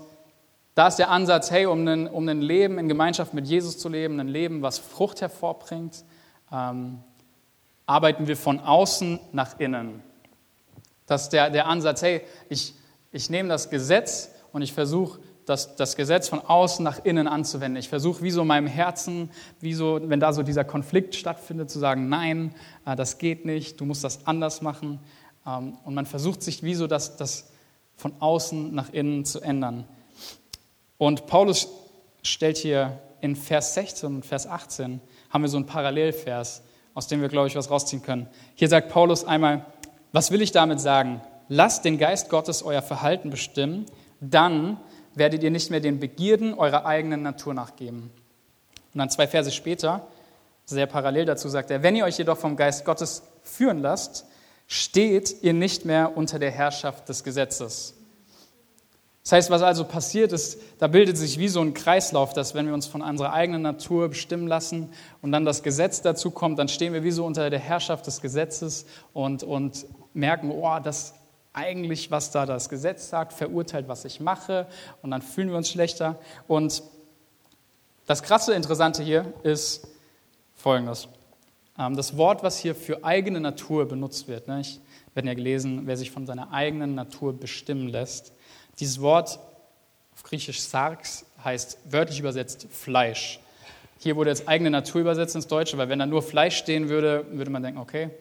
da 0.75 0.88
ist 0.88 0.98
der 0.98 1.10
Ansatz, 1.10 1.50
hey, 1.50 1.65
um 1.65 1.88
ein, 1.88 2.08
um 2.08 2.27
ein 2.27 2.41
Leben 2.41 2.77
in 2.77 2.88
Gemeinschaft 2.88 3.34
mit 3.34 3.48
Jesus 3.48 3.79
zu 3.79 3.89
leben, 3.89 4.19
ein 4.19 4.27
Leben, 4.27 4.62
was 4.62 4.77
Frucht 4.77 5.22
hervorbringt, 5.22 6.03
ähm, 6.51 7.00
arbeiten 7.88 8.27
wir 8.27 8.38
von 8.38 8.60
außen 8.60 9.19
nach 9.31 9.60
innen. 9.60 10.03
Das 11.08 11.24
ist 11.24 11.29
der, 11.29 11.50
der 11.50 11.65
Ansatz, 11.65 12.03
hey, 12.03 12.22
ich, 12.50 12.75
ich 13.12 13.31
nehme 13.31 13.50
das 13.50 13.72
Gesetz 13.72 14.29
und 14.51 14.62
ich 14.62 14.74
versuche, 14.74 15.19
das, 15.50 15.75
das 15.75 15.96
Gesetz 15.96 16.29
von 16.29 16.41
außen 16.41 16.84
nach 16.84 17.03
innen 17.03 17.27
anzuwenden. 17.27 17.77
Ich 17.77 17.89
versuche, 17.89 18.22
wie 18.22 18.29
so 18.29 18.41
in 18.41 18.48
meinem 18.48 18.68
Herzen, 18.68 19.32
wie 19.60 19.74
so, 19.74 20.00
wenn 20.03 20.20
da 20.20 20.32
so 20.32 20.44
dieser 20.44 20.63
Konflikt 20.63 21.15
stattfindet, 21.15 21.72
zu 21.72 21.79
sagen, 21.79 22.08
nein, 22.08 22.53
äh, 22.86 22.96
das 22.96 23.18
geht 23.18 23.46
nicht, 23.46 23.79
du 23.79 23.86
musst 23.86 24.03
das 24.03 24.27
anders 24.27 24.62
machen. 24.62 25.00
Ähm, 25.48 25.77
und 25.84 25.96
man 25.96 26.06
versucht 26.06 26.44
sich 26.44 26.62
wie 26.62 26.75
so 26.75 26.86
das, 26.86 27.18
das 27.18 27.50
von 27.96 28.13
außen 28.20 28.74
nach 28.74 28.94
innen 28.94 29.25
zu 29.25 29.41
ändern. 29.41 29.86
Und 30.98 31.25
Paulus 31.25 31.68
stellt 32.22 32.58
hier 32.58 33.00
in 33.22 33.36
Vers 33.36 33.74
16 33.74 34.15
und 34.18 34.25
Vers 34.25 34.46
18, 34.46 35.01
haben 35.29 35.41
wir 35.41 35.50
so 35.50 35.58
einen 35.58 35.65
Parallelvers, 35.65 36.62
aus 36.94 37.08
dem 37.08 37.22
wir, 37.22 37.29
glaube 37.29 37.48
ich, 37.48 37.56
was 37.56 37.72
rausziehen 37.72 38.01
können. 38.01 38.27
Hier 38.56 38.70
sagt 38.70 38.89
Paulus 38.89 39.24
einmal, 39.24 39.65
was 40.12 40.32
will 40.32 40.41
ich 40.41 40.51
damit 40.51 40.79
sagen? 40.79 41.22
Lasst 41.48 41.86
den 41.86 41.98
Geist 41.98 42.29
Gottes 42.29 42.62
euer 42.62 42.82
Verhalten 42.82 43.29
bestimmen, 43.29 43.86
dann 44.22 44.77
werdet 45.20 45.44
ihr 45.44 45.52
nicht 45.52 45.70
mehr 45.70 45.80
den 45.80 46.00
Begierden 46.00 46.56
eurer 46.56 46.88
eigenen 46.88 47.22
Natur 47.22 47.54
nachgeben. 47.54 48.10
Und 48.94 48.98
dann 48.98 49.12
zwei 49.12 49.28
Verse 49.28 49.52
später, 49.52 50.08
sehr 50.66 50.88
parallel 50.88 51.26
dazu 51.26 51.48
sagt 51.48 51.70
er, 51.70 51.84
wenn 51.84 51.96
ihr 51.96 52.06
euch 52.06 52.18
jedoch 52.18 52.38
vom 52.38 52.56
Geist 52.56 52.86
Gottes 52.86 53.22
führen 53.44 53.80
lasst, 53.80 54.26
steht 54.68 55.44
ihr 55.44 55.54
nicht 55.54 55.86
mehr 55.86 56.16
unter 56.18 56.40
der 56.40 56.52
Herrschaft 56.52 57.10
des 57.10 57.24
Gesetzes. 57.24 57.96
Das 59.24 59.34
heißt, 59.34 59.50
was 59.52 59.62
also 59.62 59.84
passiert 59.84 60.32
ist, 60.32 60.60
da 60.80 60.88
bildet 60.88 61.18
sich 61.18 61.38
wie 61.38 61.50
so 61.50 61.62
ein 61.62 61.74
Kreislauf, 61.74 62.34
dass 62.34 62.56
wenn 62.56 62.66
wir 62.66 62.74
uns 62.74 62.88
von 62.88 63.02
unserer 63.02 63.34
eigenen 63.34 63.62
Natur 63.62 64.10
bestimmen 64.10 64.48
lassen 64.48 64.92
und 65.22 65.32
dann 65.32 65.46
das 65.46 65.62
Gesetz 65.62 66.02
dazu 66.02 66.32
kommt, 66.32 66.58
dann 66.58 66.68
stehen 66.68 66.94
wir 66.94 67.04
wie 67.04 67.12
so 67.12 67.26
unter 67.26 67.50
der 67.50 67.60
Herrschaft 67.60 68.08
des 68.08 68.22
Gesetzes 68.22 68.86
und, 69.14 69.44
und 69.44 69.86
merken, 70.14 70.50
oh, 70.52 70.80
das 70.84 71.14
eigentlich, 71.60 72.10
was 72.10 72.32
da 72.32 72.46
das 72.46 72.70
Gesetz 72.70 73.10
sagt, 73.10 73.34
verurteilt, 73.34 73.88
was 73.88 74.06
ich 74.06 74.20
mache 74.20 74.68
und 75.01 75.12
dann 75.12 75.22
fühlen 75.22 75.50
wir 75.50 75.58
uns 75.58 75.70
schlechter. 75.70 76.20
Und 76.48 76.84
das 78.06 78.24
krasse 78.24 78.54
Interessante 78.54 79.04
hier 79.04 79.34
ist 79.44 79.88
folgendes. 80.56 81.10
Ähm, 81.78 81.96
das 81.96 82.18
Wort, 82.18 82.44
was 82.44 82.58
hier 82.58 82.75
für 82.75 83.04
eigene 83.04 83.39
Natur 83.39 83.88
benutzt 83.88 84.28
wird, 84.28 84.48
ne? 84.48 84.62
ich 84.62 84.80
werde 85.13 85.28
ja 85.28 85.34
gelesen, 85.34 85.82
wer 85.86 85.98
sich 85.98 86.12
von 86.12 86.25
seiner 86.25 86.51
eigenen 86.54 86.96
Natur 86.96 87.34
bestimmen 87.38 87.89
lässt. 87.89 88.34
Dieses 88.80 89.01
Wort 89.01 89.39
auf 90.13 90.24
Griechisch 90.24 90.62
Sarx 90.62 91.25
heißt 91.44 91.80
wörtlich 91.86 92.20
übersetzt 92.20 92.68
Fleisch. 92.72 93.39
Hier 94.00 94.16
wurde 94.16 94.30
jetzt 94.30 94.48
eigene 94.48 94.70
Natur 94.70 95.01
übersetzt 95.01 95.36
ins 95.36 95.48
Deutsche, 95.48 95.78
weil 95.78 95.89
wenn 95.89 96.00
da 96.00 96.06
nur 96.06 96.22
Fleisch 96.22 96.58
stehen 96.58 96.88
würde, 96.88 97.25
würde 97.32 97.51
man 97.51 97.63
denken, 97.63 97.80
okay, 97.80 98.12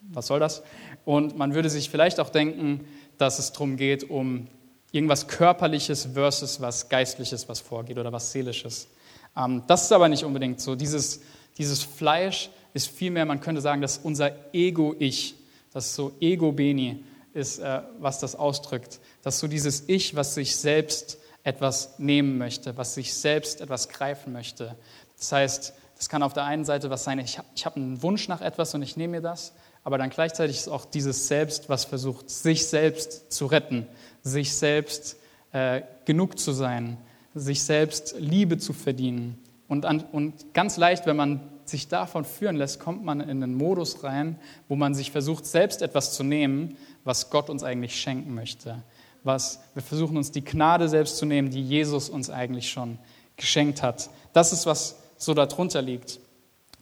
was 0.00 0.26
soll 0.26 0.40
das? 0.40 0.62
Und 1.04 1.36
man 1.36 1.54
würde 1.54 1.70
sich 1.70 1.90
vielleicht 1.90 2.20
auch 2.20 2.30
denken, 2.30 2.86
dass 3.18 3.38
es 3.38 3.52
darum 3.52 3.76
geht, 3.76 4.08
um 4.08 4.46
irgendwas 4.92 5.28
Körperliches 5.28 6.08
versus 6.14 6.60
was 6.60 6.88
Geistliches, 6.88 7.48
was 7.48 7.60
vorgeht 7.60 7.98
oder 7.98 8.12
was 8.12 8.32
Seelisches. 8.32 8.88
Ähm, 9.36 9.62
das 9.66 9.84
ist 9.84 9.92
aber 9.92 10.08
nicht 10.08 10.24
unbedingt 10.24 10.60
so. 10.60 10.74
Dieses, 10.74 11.20
dieses 11.56 11.82
Fleisch 11.82 12.50
ist 12.74 12.88
vielmehr, 12.88 13.24
man 13.24 13.40
könnte 13.40 13.60
sagen, 13.60 13.82
dass 13.82 13.98
unser 13.98 14.32
Ego-Ich, 14.52 15.34
das 15.72 15.94
so 15.94 16.12
Ego-Beni, 16.20 17.04
ist, 17.34 17.58
äh, 17.58 17.82
was 17.98 18.18
das 18.18 18.34
ausdrückt. 18.34 19.00
Das 19.22 19.34
ist 19.34 19.40
so 19.40 19.48
dieses 19.48 19.88
Ich, 19.88 20.16
was 20.16 20.34
sich 20.34 20.56
selbst 20.56 21.18
etwas 21.44 21.98
nehmen 21.98 22.38
möchte, 22.38 22.76
was 22.76 22.94
sich 22.94 23.14
selbst 23.14 23.60
etwas 23.60 23.88
greifen 23.88 24.32
möchte. 24.32 24.76
Das 25.16 25.32
heißt, 25.32 25.74
das 25.96 26.08
kann 26.08 26.22
auf 26.22 26.32
der 26.32 26.44
einen 26.44 26.64
Seite 26.64 26.90
was 26.90 27.04
sein, 27.04 27.18
ich, 27.18 27.38
ich 27.54 27.66
habe 27.66 27.76
einen 27.76 28.02
Wunsch 28.02 28.28
nach 28.28 28.40
etwas 28.40 28.74
und 28.74 28.82
ich 28.82 28.96
nehme 28.96 29.16
mir 29.16 29.20
das, 29.20 29.52
aber 29.84 29.98
dann 29.98 30.10
gleichzeitig 30.10 30.56
ist 30.56 30.68
auch 30.68 30.84
dieses 30.84 31.28
Selbst, 31.28 31.68
was 31.68 31.84
versucht, 31.84 32.30
sich 32.30 32.66
selbst 32.66 33.32
zu 33.32 33.46
retten, 33.46 33.86
sich 34.22 34.54
selbst 34.54 35.16
äh, 35.52 35.82
genug 36.04 36.38
zu 36.38 36.52
sein, 36.52 36.98
sich 37.34 37.62
selbst 37.62 38.14
Liebe 38.18 38.58
zu 38.58 38.72
verdienen. 38.72 39.38
Und, 39.68 39.84
an, 39.84 40.04
und 40.12 40.54
ganz 40.54 40.76
leicht, 40.76 41.06
wenn 41.06 41.16
man 41.16 41.40
sich 41.64 41.88
davon 41.88 42.24
führen 42.24 42.56
lässt, 42.56 42.80
kommt 42.80 43.04
man 43.04 43.20
in 43.20 43.42
einen 43.42 43.54
Modus 43.54 44.02
rein, 44.02 44.38
wo 44.68 44.76
man 44.76 44.94
sich 44.94 45.10
versucht, 45.10 45.46
selbst 45.46 45.82
etwas 45.82 46.14
zu 46.14 46.24
nehmen, 46.24 46.76
was 47.04 47.30
Gott 47.30 47.50
uns 47.50 47.62
eigentlich 47.62 48.00
schenken 48.00 48.34
möchte. 48.34 48.82
Was, 49.24 49.60
wir 49.74 49.82
versuchen 49.82 50.16
uns 50.16 50.30
die 50.30 50.44
Gnade 50.44 50.88
selbst 50.88 51.18
zu 51.18 51.26
nehmen, 51.26 51.50
die 51.50 51.62
Jesus 51.62 52.08
uns 52.08 52.30
eigentlich 52.30 52.70
schon 52.70 52.98
geschenkt 53.36 53.82
hat. 53.82 54.10
Das 54.32 54.52
ist, 54.52 54.66
was 54.66 54.96
so 55.16 55.34
darunter 55.34 55.82
liegt. 55.82 56.20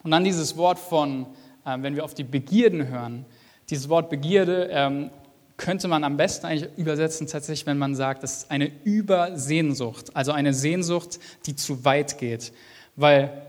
Und 0.02 0.10
dann 0.12 0.24
dieses 0.24 0.56
Wort 0.56 0.78
von, 0.78 1.26
wenn 1.66 1.96
wir 1.96 2.04
auf 2.04 2.14
die 2.14 2.24
Begierden 2.24 2.88
hören, 2.88 3.24
dieses 3.70 3.88
Wort 3.88 4.08
Begierde 4.10 4.68
ähm, 4.70 5.10
könnte 5.56 5.88
man 5.88 6.04
am 6.04 6.16
besten 6.16 6.46
eigentlich 6.46 6.70
übersetzen, 6.76 7.26
tatsächlich, 7.26 7.66
wenn 7.66 7.78
man 7.78 7.94
sagt, 7.94 8.22
das 8.22 8.38
ist 8.38 8.50
eine 8.50 8.70
Übersehnsucht, 8.84 10.14
also 10.14 10.32
eine 10.32 10.54
Sehnsucht, 10.54 11.18
die 11.46 11.56
zu 11.56 11.84
weit 11.84 12.18
geht. 12.18 12.52
Weil 12.94 13.42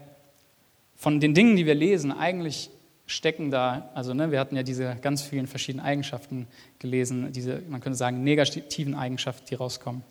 von 0.96 1.20
den 1.20 1.34
Dingen, 1.34 1.56
die 1.56 1.66
wir 1.66 1.76
lesen, 1.76 2.12
eigentlich 2.12 2.72
stecken 3.06 3.52
da, 3.52 3.90
also 3.94 4.14
ne, 4.14 4.32
wir 4.32 4.40
hatten 4.40 4.56
ja 4.56 4.64
diese 4.64 4.98
ganz 5.02 5.22
vielen 5.22 5.48
verschiedenen 5.48 5.86
Eigenschaften 5.86 6.48
gelesen, 6.80 7.32
diese, 7.32 7.62
man 7.70 7.82
könnte 7.82 7.98
sagen, 7.98 8.24
negativen 8.24 8.96
Eigenschaften, 8.96 9.46
die 9.50 9.56
rauskommen. 9.56 10.04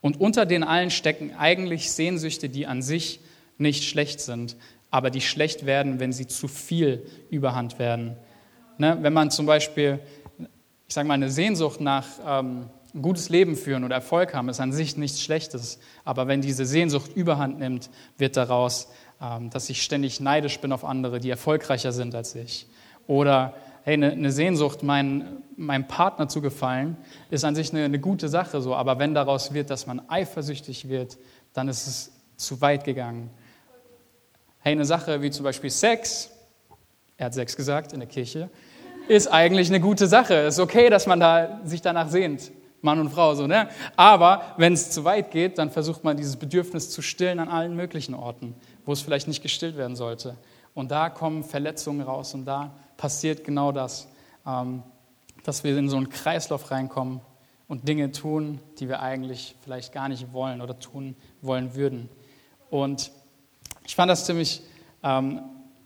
Und 0.00 0.20
unter 0.20 0.46
den 0.46 0.62
allen 0.62 0.90
stecken 0.90 1.34
eigentlich 1.36 1.90
Sehnsüchte, 1.90 2.48
die 2.48 2.66
an 2.66 2.82
sich 2.82 3.20
nicht 3.58 3.84
schlecht 3.84 4.20
sind, 4.20 4.56
aber 4.90 5.10
die 5.10 5.20
schlecht 5.20 5.66
werden, 5.66 6.00
wenn 6.00 6.12
sie 6.12 6.26
zu 6.26 6.48
viel 6.48 7.06
überhand 7.30 7.78
werden. 7.78 8.16
Ne, 8.78 8.98
wenn 9.00 9.12
man 9.12 9.30
zum 9.30 9.46
Beispiel, 9.46 9.98
ich 10.86 10.94
sage 10.94 11.08
mal, 11.08 11.14
eine 11.14 11.30
Sehnsucht 11.30 11.80
nach 11.80 12.06
ähm, 12.26 12.66
ein 12.94 13.02
gutes 13.02 13.28
Leben 13.28 13.56
führen 13.56 13.84
oder 13.84 13.96
Erfolg 13.96 14.32
haben, 14.34 14.48
ist 14.48 14.60
an 14.60 14.72
sich 14.72 14.96
nichts 14.96 15.20
Schlechtes. 15.20 15.78
Aber 16.04 16.26
wenn 16.26 16.40
diese 16.40 16.64
Sehnsucht 16.64 17.14
überhand 17.14 17.58
nimmt, 17.58 17.90
wird 18.16 18.36
daraus 18.36 18.88
ähm, 19.20 19.50
dass 19.50 19.68
ich 19.68 19.82
ständig 19.82 20.20
neidisch 20.20 20.60
bin 20.60 20.70
auf 20.70 20.84
andere, 20.84 21.18
die 21.18 21.30
erfolgreicher 21.30 21.90
sind 21.90 22.14
als 22.14 22.36
ich. 22.36 22.68
Oder 23.08 23.54
hey, 23.82 23.94
eine 23.94 24.30
Sehnsucht, 24.30 24.84
mein, 24.84 25.42
meinem 25.56 25.88
Partner 25.88 26.28
zu 26.28 26.40
gefallen, 26.40 26.96
ist 27.28 27.44
an 27.44 27.56
sich 27.56 27.72
eine, 27.72 27.84
eine 27.84 27.98
gute 27.98 28.28
Sache 28.28 28.60
so. 28.60 28.76
Aber 28.76 29.00
wenn 29.00 29.14
daraus 29.14 29.52
wird, 29.52 29.70
dass 29.70 29.88
man 29.88 30.08
eifersüchtig 30.08 30.88
wird, 30.88 31.18
dann 31.52 31.66
ist 31.66 31.88
es 31.88 32.12
zu 32.36 32.60
weit 32.60 32.84
gegangen. 32.84 33.30
Hey, 34.60 34.72
eine 34.72 34.84
Sache 34.84 35.22
wie 35.22 35.30
zum 35.30 35.44
Beispiel 35.44 35.70
Sex, 35.70 36.30
er 37.16 37.26
hat 37.26 37.34
Sex 37.34 37.54
gesagt 37.54 37.92
in 37.92 38.00
der 38.00 38.08
Kirche, 38.08 38.50
ist 39.06 39.28
eigentlich 39.28 39.68
eine 39.68 39.80
gute 39.80 40.08
Sache. 40.08 40.34
Es 40.34 40.54
ist 40.54 40.60
okay, 40.60 40.90
dass 40.90 41.06
man 41.06 41.20
da, 41.20 41.60
sich 41.64 41.80
danach 41.80 42.08
sehnt. 42.08 42.50
Mann 42.80 42.98
und 42.98 43.10
Frau, 43.10 43.34
so, 43.34 43.46
ne? 43.46 43.68
Aber 43.96 44.42
wenn 44.56 44.72
es 44.72 44.90
zu 44.90 45.04
weit 45.04 45.30
geht, 45.30 45.58
dann 45.58 45.70
versucht 45.70 46.04
man 46.04 46.16
dieses 46.16 46.36
Bedürfnis 46.36 46.90
zu 46.90 47.02
stillen 47.02 47.38
an 47.38 47.48
allen 47.48 47.74
möglichen 47.76 48.14
Orten, 48.14 48.54
wo 48.84 48.92
es 48.92 49.00
vielleicht 49.00 49.28
nicht 49.28 49.42
gestillt 49.42 49.76
werden 49.76 49.96
sollte. 49.96 50.36
Und 50.74 50.90
da 50.90 51.08
kommen 51.08 51.42
Verletzungen 51.44 52.02
raus 52.02 52.34
und 52.34 52.44
da 52.44 52.74
passiert 52.96 53.44
genau 53.44 53.72
das, 53.72 54.08
ähm, 54.46 54.82
dass 55.44 55.64
wir 55.64 55.76
in 55.76 55.88
so 55.88 55.96
einen 55.96 56.08
Kreislauf 56.08 56.70
reinkommen 56.70 57.20
und 57.68 57.86
Dinge 57.88 58.12
tun, 58.12 58.60
die 58.78 58.88
wir 58.88 59.00
eigentlich 59.00 59.56
vielleicht 59.62 59.92
gar 59.92 60.08
nicht 60.08 60.32
wollen 60.32 60.60
oder 60.60 60.78
tun 60.78 61.16
wollen 61.42 61.74
würden. 61.74 62.08
Und 62.70 63.10
ich 63.88 63.96
fand 63.96 64.08
das 64.08 64.24
ziemlich 64.26 64.62
ähm, 65.02 65.40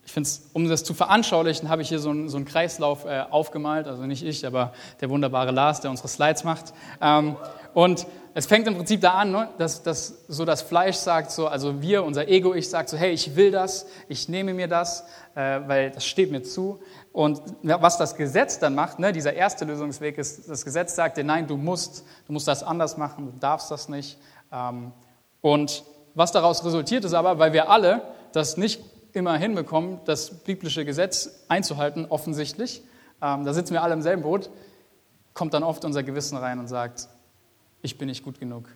ich 0.05 0.13
finde 0.13 0.27
es, 0.27 0.51
um 0.53 0.69
das 0.69 0.83
zu 0.85 0.95
veranschaulichen, 0.95 1.69
habe 1.69 1.83
ich 1.83 1.89
hier 1.89 2.01
so 2.01 2.11
einen, 2.11 2.29
so 2.29 2.37
einen 2.37 2.47
Kreislauf 2.47 3.05
äh, 3.05 3.25
aufgemalt, 3.31 3.87
also 3.87 4.03
nicht 4.05 4.25
ich, 4.25 4.45
aber 4.47 4.73
der 5.01 5.11
wunderbare 5.11 5.53
Lars, 5.53 5.81
der 5.81 5.91
unsere 5.91 6.09
Slides 6.09 6.45
macht. 6.45 6.75
Ähm, 7.01 7.37
und 7.73 8.07
es 8.35 8.47
fängt 8.47 8.67
im 8.67 8.75
Prinzip 8.75 9.01
da 9.01 9.13
an, 9.13 9.31
ne, 9.31 9.49
dass, 9.59 9.83
dass 9.83 10.25
so 10.27 10.45
das 10.45 10.63
Fleisch 10.63 10.97
sagt, 10.97 11.31
so, 11.31 11.47
also 11.47 11.83
wir, 11.83 12.03
unser 12.05 12.29
Ego-Ich 12.29 12.69
sagt 12.69 12.89
so, 12.89 12.97
hey, 12.97 13.13
ich 13.13 13.37
will 13.37 13.51
das, 13.51 13.87
ich 14.09 14.29
nehme 14.29 14.55
mir 14.55 14.69
das, 14.69 15.05
äh, 15.35 15.61
weil 15.67 15.93
das 15.93 16.05
steht 16.05 16.33
mir 16.33 16.43
zu. 16.43 16.81
Und 17.13 17.41
was 17.63 17.99
das 17.99 18.17
Gesetz 18.17 18.59
dann 18.59 18.75
macht, 18.75 18.99
ne, 18.99 19.13
dieser 19.13 19.35
erste 19.35 19.65
Lösungsweg 19.65 20.19
ist, 20.19 20.49
das 20.49 20.65
Gesetz 20.65 20.97
sagt 20.97 21.17
dir, 21.17 21.25
nein, 21.25 21.47
du 21.47 21.57
musst, 21.57 22.05
du 22.27 22.33
musst 22.33 22.49
das 22.49 22.65
anders 22.65 22.97
machen, 22.97 23.27
du 23.27 23.39
darfst 23.39 23.71
das 23.71 23.89
nicht. 23.89 24.19
Ähm, 24.51 24.93
und 25.41 25.85
was 26.15 26.33
daraus 26.33 26.65
resultiert 26.65 27.05
ist 27.05 27.15
aber, 27.15 27.39
weil 27.39 27.53
wir 27.53 27.71
alle 27.71 28.03
das 28.33 28.57
nicht 28.57 28.81
immer 29.13 29.37
hinbekommen, 29.37 30.01
das 30.05 30.31
biblische 30.31 30.85
Gesetz 30.85 31.45
einzuhalten, 31.49 32.07
offensichtlich, 32.09 32.83
ähm, 33.21 33.45
da 33.45 33.53
sitzen 33.53 33.75
wir 33.75 33.83
alle 33.83 33.95
im 33.95 34.03
selben 34.03 34.23
Boot, 34.23 34.51
kommt 35.35 35.55
dann 35.55 35.63
oft 35.63 35.85
unser 35.85 36.03
Gewissen 36.03 36.37
rein 36.37 36.59
und 36.59 36.67
sagt, 36.67 37.09
ich 37.83 37.99
bin 37.99 38.09
nicht 38.09 38.25
gut 38.25 38.39
genug, 38.39 38.69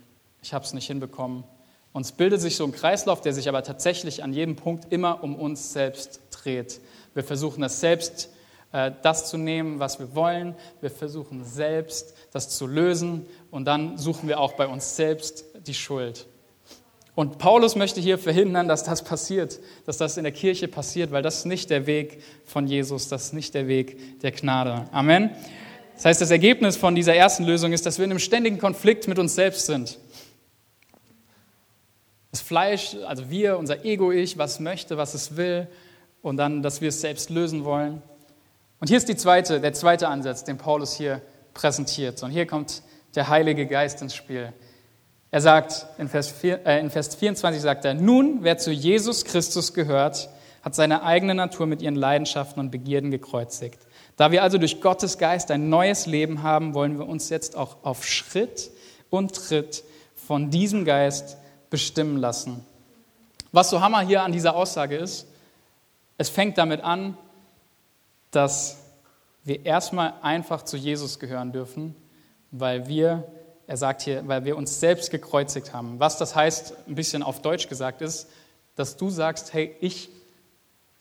ich 0.42 0.52
habe 0.54 0.64
es 0.64 0.72
nicht 0.72 0.86
hinbekommen 0.86 1.44
Und 1.92 2.04
es 2.04 2.12
bildet 2.12 2.42
sich 2.42 2.56
so 2.56 2.64
ein 2.64 2.72
Kreislauf, 2.72 3.22
der 3.22 3.32
sich 3.32 3.48
aber 3.48 3.62
tatsächlich 3.62 4.22
an 4.22 4.34
jedem 4.34 4.54
Punkt 4.54 4.92
immer 4.92 5.24
um 5.24 5.34
uns 5.34 5.72
selbst 5.72 6.20
dreht. 6.30 6.80
Wir 7.14 7.24
versuchen 7.24 7.62
das 7.62 7.80
selbst, 7.80 8.28
äh, 8.72 8.92
das 9.02 9.30
zu 9.30 9.38
nehmen, 9.38 9.78
was 9.78 9.98
wir 9.98 10.14
wollen. 10.14 10.54
Wir 10.82 10.90
versuchen 10.90 11.42
selbst 11.42 12.14
das 12.32 12.50
zu 12.50 12.66
lösen 12.66 13.26
und 13.50 13.64
dann 13.64 13.96
suchen 13.96 14.28
wir 14.28 14.40
auch 14.40 14.52
bei 14.52 14.66
uns 14.66 14.94
selbst 14.94 15.46
die 15.66 15.72
Schuld. 15.72 16.26
Und 17.16 17.38
Paulus 17.38 17.76
möchte 17.76 17.98
hier 17.98 18.18
verhindern, 18.18 18.68
dass 18.68 18.84
das 18.84 19.02
passiert, 19.02 19.58
dass 19.86 19.96
das 19.96 20.18
in 20.18 20.24
der 20.24 20.34
Kirche 20.34 20.68
passiert, 20.68 21.12
weil 21.12 21.22
das 21.22 21.38
ist 21.38 21.44
nicht 21.46 21.70
der 21.70 21.86
Weg 21.86 22.22
von 22.44 22.66
Jesus, 22.66 23.08
das 23.08 23.24
ist 23.24 23.32
nicht 23.32 23.54
der 23.54 23.68
Weg 23.68 24.20
der 24.20 24.32
Gnade. 24.32 24.86
Amen. 24.92 25.30
Das 25.94 26.04
heißt, 26.04 26.20
das 26.20 26.30
Ergebnis 26.30 26.76
von 26.76 26.94
dieser 26.94 27.14
ersten 27.16 27.44
Lösung 27.44 27.72
ist, 27.72 27.86
dass 27.86 27.96
wir 27.96 28.04
in 28.04 28.10
einem 28.10 28.18
ständigen 28.18 28.58
Konflikt 28.58 29.08
mit 29.08 29.18
uns 29.18 29.34
selbst 29.34 29.64
sind. 29.64 29.98
Das 32.32 32.42
Fleisch, 32.42 32.94
also 33.06 33.30
wir, 33.30 33.56
unser 33.56 33.82
Ego-Ich, 33.86 34.36
was 34.36 34.60
möchte, 34.60 34.98
was 34.98 35.14
es 35.14 35.38
will, 35.38 35.68
und 36.20 36.36
dann, 36.36 36.62
dass 36.62 36.82
wir 36.82 36.90
es 36.90 37.00
selbst 37.00 37.30
lösen 37.30 37.64
wollen. 37.64 38.02
Und 38.78 38.88
hier 38.88 38.98
ist 38.98 39.08
die 39.08 39.16
zweite, 39.16 39.58
der 39.58 39.72
zweite 39.72 40.08
Ansatz, 40.08 40.44
den 40.44 40.58
Paulus 40.58 40.94
hier 40.94 41.22
präsentiert. 41.54 42.22
Und 42.22 42.30
hier 42.30 42.46
kommt 42.46 42.82
der 43.14 43.28
Heilige 43.28 43.66
Geist 43.66 44.02
ins 44.02 44.14
Spiel. 44.14 44.52
Er 45.30 45.40
sagt, 45.40 45.86
in 45.98 46.08
Vers, 46.08 46.30
4, 46.30 46.66
äh, 46.66 46.80
in 46.80 46.90
Vers 46.90 47.14
24 47.14 47.60
sagt 47.60 47.84
er, 47.84 47.94
nun, 47.94 48.38
wer 48.42 48.58
zu 48.58 48.70
Jesus 48.70 49.24
Christus 49.24 49.74
gehört, 49.74 50.28
hat 50.62 50.74
seine 50.74 51.02
eigene 51.02 51.34
Natur 51.34 51.66
mit 51.66 51.82
ihren 51.82 51.96
Leidenschaften 51.96 52.60
und 52.60 52.70
Begierden 52.70 53.10
gekreuzigt. 53.10 53.78
Da 54.16 54.32
wir 54.32 54.42
also 54.42 54.58
durch 54.58 54.80
Gottes 54.80 55.18
Geist 55.18 55.50
ein 55.50 55.68
neues 55.68 56.06
Leben 56.06 56.42
haben, 56.42 56.74
wollen 56.74 56.98
wir 56.98 57.06
uns 57.06 57.28
jetzt 57.28 57.56
auch 57.56 57.84
auf 57.84 58.06
Schritt 58.06 58.70
und 59.10 59.34
Tritt 59.34 59.84
von 60.14 60.50
diesem 60.50 60.84
Geist 60.84 61.36
bestimmen 61.70 62.16
lassen. 62.16 62.64
Was 63.52 63.70
so 63.70 63.80
Hammer 63.80 64.00
hier 64.00 64.22
an 64.22 64.32
dieser 64.32 64.56
Aussage 64.56 64.96
ist, 64.96 65.26
es 66.18 66.28
fängt 66.30 66.58
damit 66.58 66.82
an, 66.82 67.16
dass 68.30 68.78
wir 69.44 69.64
erstmal 69.64 70.14
einfach 70.22 70.62
zu 70.62 70.76
Jesus 70.76 71.18
gehören 71.18 71.52
dürfen, 71.52 71.94
weil 72.50 72.88
wir, 72.88 73.24
er 73.66 73.76
sagt 73.76 74.02
hier, 74.02 74.26
weil 74.28 74.44
wir 74.44 74.56
uns 74.56 74.78
selbst 74.80 75.10
gekreuzigt 75.10 75.72
haben. 75.72 75.98
Was 75.98 76.18
das 76.18 76.36
heißt, 76.36 76.74
ein 76.86 76.94
bisschen 76.94 77.22
auf 77.22 77.42
Deutsch 77.42 77.68
gesagt 77.68 78.00
ist, 78.00 78.28
dass 78.76 78.96
du 78.96 79.10
sagst, 79.10 79.52
hey, 79.52 79.74
ich 79.80 80.10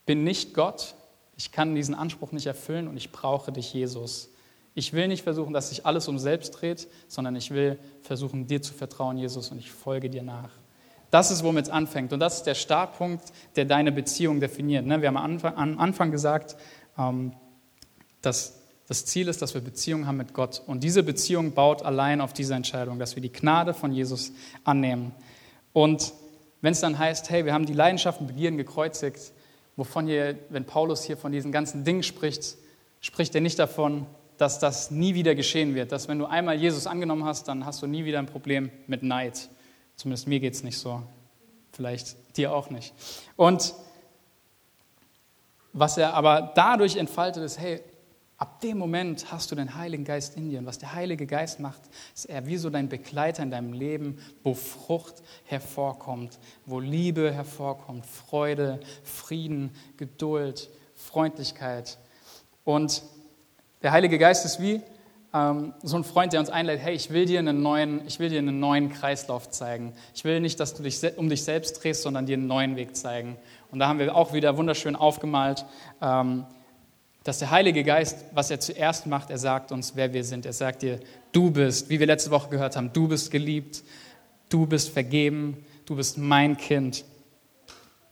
bin 0.06 0.24
nicht 0.24 0.54
Gott, 0.54 0.96
ich 1.38 1.52
kann 1.52 1.76
diesen 1.76 1.94
Anspruch 1.94 2.32
nicht 2.32 2.48
erfüllen 2.48 2.88
und 2.88 2.98
ich 2.98 3.12
brauche 3.12 3.52
dich, 3.52 3.74
Jesus. 3.74 4.30
Ich 4.74 4.94
will 4.94 5.08
nicht 5.08 5.24
versuchen, 5.24 5.54
dass 5.54 5.70
sich 5.70 5.86
alles 5.86 6.08
um 6.08 6.18
selbst 6.18 6.52
dreht, 6.52 6.88
sondern 7.08 7.36
ich 7.36 7.52
will 7.52 7.78
versuchen, 8.02 8.48
dir 8.48 8.62
zu 8.62 8.74
vertrauen, 8.74 9.18
Jesus, 9.18 9.52
und 9.52 9.60
ich 9.60 9.72
folge 9.72 10.10
dir 10.10 10.24
nach. 10.24 10.52
Das 11.12 11.32
ist, 11.32 11.44
womit 11.44 11.66
es 11.66 11.72
anfängt. 11.72 12.14
Und 12.14 12.20
das 12.20 12.38
ist 12.38 12.44
der 12.44 12.56
Startpunkt, 12.56 13.24
der 13.56 13.66
deine 13.66 13.92
Beziehung 13.92 14.40
definiert. 14.40 14.86
Ne? 14.86 15.02
Wir 15.02 15.08
haben 15.10 15.18
am 15.18 15.80
Anfang 15.80 16.12
gesagt, 16.12 16.56
ähm, 16.98 17.34
dass 18.22 18.55
das 18.88 19.06
Ziel 19.06 19.28
ist, 19.28 19.42
dass 19.42 19.54
wir 19.54 19.62
Beziehungen 19.62 20.08
haben 20.08 20.18
mit 20.18 20.34
Gott. 20.34 20.62
Und 20.66 20.84
diese 20.84 21.04
Beziehung 21.04 21.54
baut 21.54 21.84
allein 21.84 22.22
auf 22.22 22.34
diese 22.34 22.54
Entscheidung, 22.54 23.00
dass 23.00 23.16
wir 23.16 23.22
die 23.22 23.32
Gnade 23.32 23.74
von 23.74 23.92
Jesus 23.92 24.32
annehmen. 24.64 25.14
Und 25.74 26.14
wenn 26.62 26.74
es 26.74 26.82
dann 26.82 26.98
heißt, 26.98 27.30
hey, 27.30 27.46
wir 27.46 27.54
haben 27.54 27.66
die 27.66 27.74
Leidenschaften, 27.74 28.28
Begierden 28.28 28.58
gekreuzigt, 28.58 29.34
wovon 29.76 30.08
hier, 30.08 30.38
wenn 30.50 30.66
Paulus 30.66 31.04
hier 31.04 31.18
von 31.18 31.32
diesen 31.32 31.52
ganzen 31.52 31.84
Dingen 31.84 32.04
spricht, 32.04 32.58
spricht 33.02 33.34
er 33.36 33.42
nicht 33.42 33.60
davon, 33.60 34.06
dass 34.38 34.60
das 34.60 34.92
nie 34.92 35.16
wieder 35.16 35.34
geschehen 35.36 35.76
wird. 35.76 35.92
Dass 35.92 36.08
wenn 36.08 36.20
du 36.20 36.26
einmal 36.26 36.56
Jesus 36.56 36.88
angenommen 36.88 37.26
hast, 37.26 37.48
dann 37.48 37.66
hast 37.66 37.82
du 37.82 37.88
nie 37.88 38.06
wieder 38.06 38.20
ein 38.20 38.26
Problem 38.26 38.70
mit 38.88 39.02
Neid 39.04 39.50
Zumindest 39.96 40.28
mir 40.28 40.40
geht 40.40 40.54
es 40.54 40.64
nicht 40.64 40.78
so. 40.78 41.02
Vielleicht 41.72 42.38
dir 42.38 42.54
auch 42.54 42.70
nicht. 42.70 42.94
Und 43.36 43.74
was 45.74 45.98
er 45.98 46.14
aber 46.14 46.54
dadurch 46.56 46.98
entfaltet 46.98 47.44
ist, 47.44 47.60
hey, 47.60 47.82
ab 48.38 48.60
dem 48.62 48.78
Moment 48.78 49.32
hast 49.32 49.52
du 49.52 49.56
den 49.56 49.76
Heiligen 49.76 50.04
Geist 50.04 50.36
in 50.36 50.50
dir. 50.50 50.60
Und 50.60 50.66
was 50.66 50.80
der 50.80 50.94
Heilige 50.94 51.26
Geist 51.26 51.60
macht, 51.60 51.82
ist 52.14 52.26
er 52.26 52.46
wie 52.46 52.58
so 52.58 52.70
dein 52.70 52.90
Begleiter 52.90 53.44
in 53.44 53.52
deinem 53.52 53.74
Leben, 53.74 54.20
wo 54.44 54.54
Frucht 54.54 55.24
hervorkommt, 55.46 56.38
wo 56.66 56.80
Liebe 56.80 57.34
hervorkommt, 57.34 58.06
Freude, 58.06 58.80
Frieden, 59.04 59.72
Geduld, 59.98 60.70
Freundlichkeit. 60.96 61.98
Und 62.64 63.04
der 63.82 63.92
Heilige 63.92 64.18
Geist 64.18 64.46
ist 64.46 64.62
wie 64.62 64.82
ähm, 65.34 65.74
so 65.84 65.98
ein 65.98 66.04
Freund, 66.04 66.34
der 66.34 66.40
uns 66.40 66.50
einlädt, 66.50 66.80
hey, 66.80 66.96
ich 66.96 67.12
will, 67.12 67.26
dir 67.26 67.40
einen 67.40 67.62
neuen, 67.62 68.08
ich 68.08 68.20
will 68.20 68.30
dir 68.30 68.40
einen 68.40 68.60
neuen 68.60 68.90
Kreislauf 68.90 69.50
zeigen. 69.50 69.94
Ich 70.14 70.24
will 70.24 70.40
nicht, 70.40 70.60
dass 70.60 70.74
du 70.74 70.84
dich 70.84 71.00
um 71.18 71.30
dich 71.30 71.44
selbst 71.44 71.84
drehst, 71.84 72.04
sondern 72.04 72.26
dir 72.26 72.38
einen 72.38 72.48
neuen 72.48 72.76
Weg 72.76 72.96
zeigen. 72.96 73.38
Und 73.72 73.80
da 73.80 73.88
haben 73.88 74.00
wir 74.00 74.16
auch 74.16 74.34
wieder 74.34 74.58
wunderschön 74.58 74.96
aufgemalt, 74.96 75.66
ähm, 76.02 76.46
dass 77.26 77.40
der 77.40 77.50
Heilige 77.50 77.84
Geist, 77.84 78.24
was 78.34 78.52
er 78.52 78.60
zuerst 78.60 79.08
macht, 79.08 79.32
er 79.32 79.40
sagt 79.40 79.72
uns, 79.72 79.96
wer 79.96 80.14
wir 80.14 80.24
sind. 80.24 80.46
Er 80.46 80.54
sagt 80.54 80.84
dir, 80.84 81.00
du 81.32 81.50
bist, 81.50 81.90
wie 81.90 82.00
wir 82.00 82.06
letzte 82.06 82.30
Woche 82.30 82.50
gehört 82.50 82.76
haben, 82.76 82.94
du 82.94 83.08
bist 83.08 83.32
geliebt, 83.32 83.84
du 84.48 84.68
bist 84.68 84.90
vergeben, 84.90 85.66
du 85.88 85.96
bist 85.96 86.20
mein 86.20 86.56
Kind. 86.56 87.04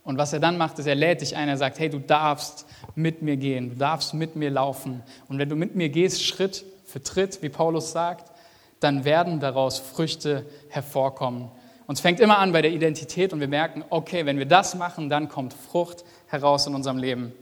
Und 0.02 0.18
was 0.18 0.32
er 0.32 0.40
dann 0.40 0.58
macht, 0.58 0.80
ist, 0.80 0.86
er 0.86 0.96
lädt 0.96 1.20
dich 1.20 1.36
ein, 1.36 1.48
er 1.48 1.56
sagt, 1.56 1.78
hey, 1.78 1.88
du 1.88 2.00
darfst 2.00 2.66
mit 2.96 3.22
mir 3.22 3.36
gehen, 3.36 3.70
du 3.70 3.76
darfst 3.76 4.14
mit 4.14 4.34
mir 4.34 4.50
laufen. 4.50 5.00
Und 5.28 5.38
wenn 5.38 5.48
du 5.48 5.54
mit 5.54 5.76
mir 5.76 5.90
gehst, 5.90 6.24
Schritt 6.24 6.64
vertritt, 6.84 7.40
wie 7.40 7.50
Paulus 7.50 7.92
sagt, 7.92 8.32
dann 8.80 9.04
werden 9.04 9.38
daraus 9.38 9.78
Früchte 9.78 10.44
hervorkommen. 10.70 11.52
Und 11.86 11.94
es 11.94 12.00
fängt 12.00 12.18
immer 12.18 12.38
an 12.38 12.50
bei 12.50 12.62
der 12.62 12.72
Identität 12.72 13.32
und 13.32 13.38
wir 13.38 13.48
merken, 13.48 13.84
okay, 13.90 14.26
wenn 14.26 14.38
wir 14.38 14.46
das 14.46 14.74
machen, 14.74 15.08
dann 15.08 15.28
kommt 15.28 15.54
Frucht 15.54 16.04
heraus 16.26 16.66
in 16.66 16.74
unserem 16.74 16.98
Leben. 16.98 17.32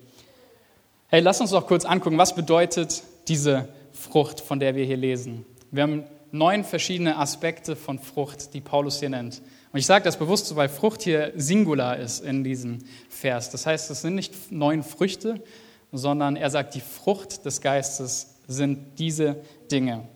Hey, 1.14 1.20
lass 1.20 1.42
uns 1.42 1.50
doch 1.50 1.66
kurz 1.66 1.84
angucken, 1.84 2.16
was 2.16 2.34
bedeutet 2.34 3.02
diese 3.28 3.68
Frucht, 3.92 4.40
von 4.40 4.58
der 4.58 4.76
wir 4.76 4.86
hier 4.86 4.96
lesen. 4.96 5.44
Wir 5.70 5.82
haben 5.82 6.04
neun 6.30 6.64
verschiedene 6.64 7.18
Aspekte 7.18 7.76
von 7.76 7.98
Frucht, 7.98 8.54
die 8.54 8.62
Paulus 8.62 8.98
hier 8.98 9.10
nennt. 9.10 9.42
Und 9.74 9.78
ich 9.78 9.84
sage 9.84 10.06
das 10.06 10.18
bewusst 10.18 10.46
so, 10.46 10.56
weil 10.56 10.70
Frucht 10.70 11.02
hier 11.02 11.34
Singular 11.36 11.98
ist 11.98 12.20
in 12.20 12.44
diesem 12.44 12.78
Vers. 13.10 13.50
Das 13.50 13.66
heißt, 13.66 13.90
es 13.90 14.00
sind 14.00 14.14
nicht 14.14 14.50
neun 14.50 14.82
Früchte, 14.82 15.44
sondern 15.92 16.34
er 16.34 16.48
sagt, 16.48 16.74
die 16.76 16.80
Frucht 16.80 17.44
des 17.44 17.60
Geistes 17.60 18.36
sind 18.48 18.98
diese 18.98 19.36
Dinge. 19.70 20.08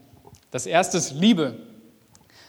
Das 0.50 0.64
erste 0.64 0.96
ist 0.96 1.12
Liebe. 1.12 1.58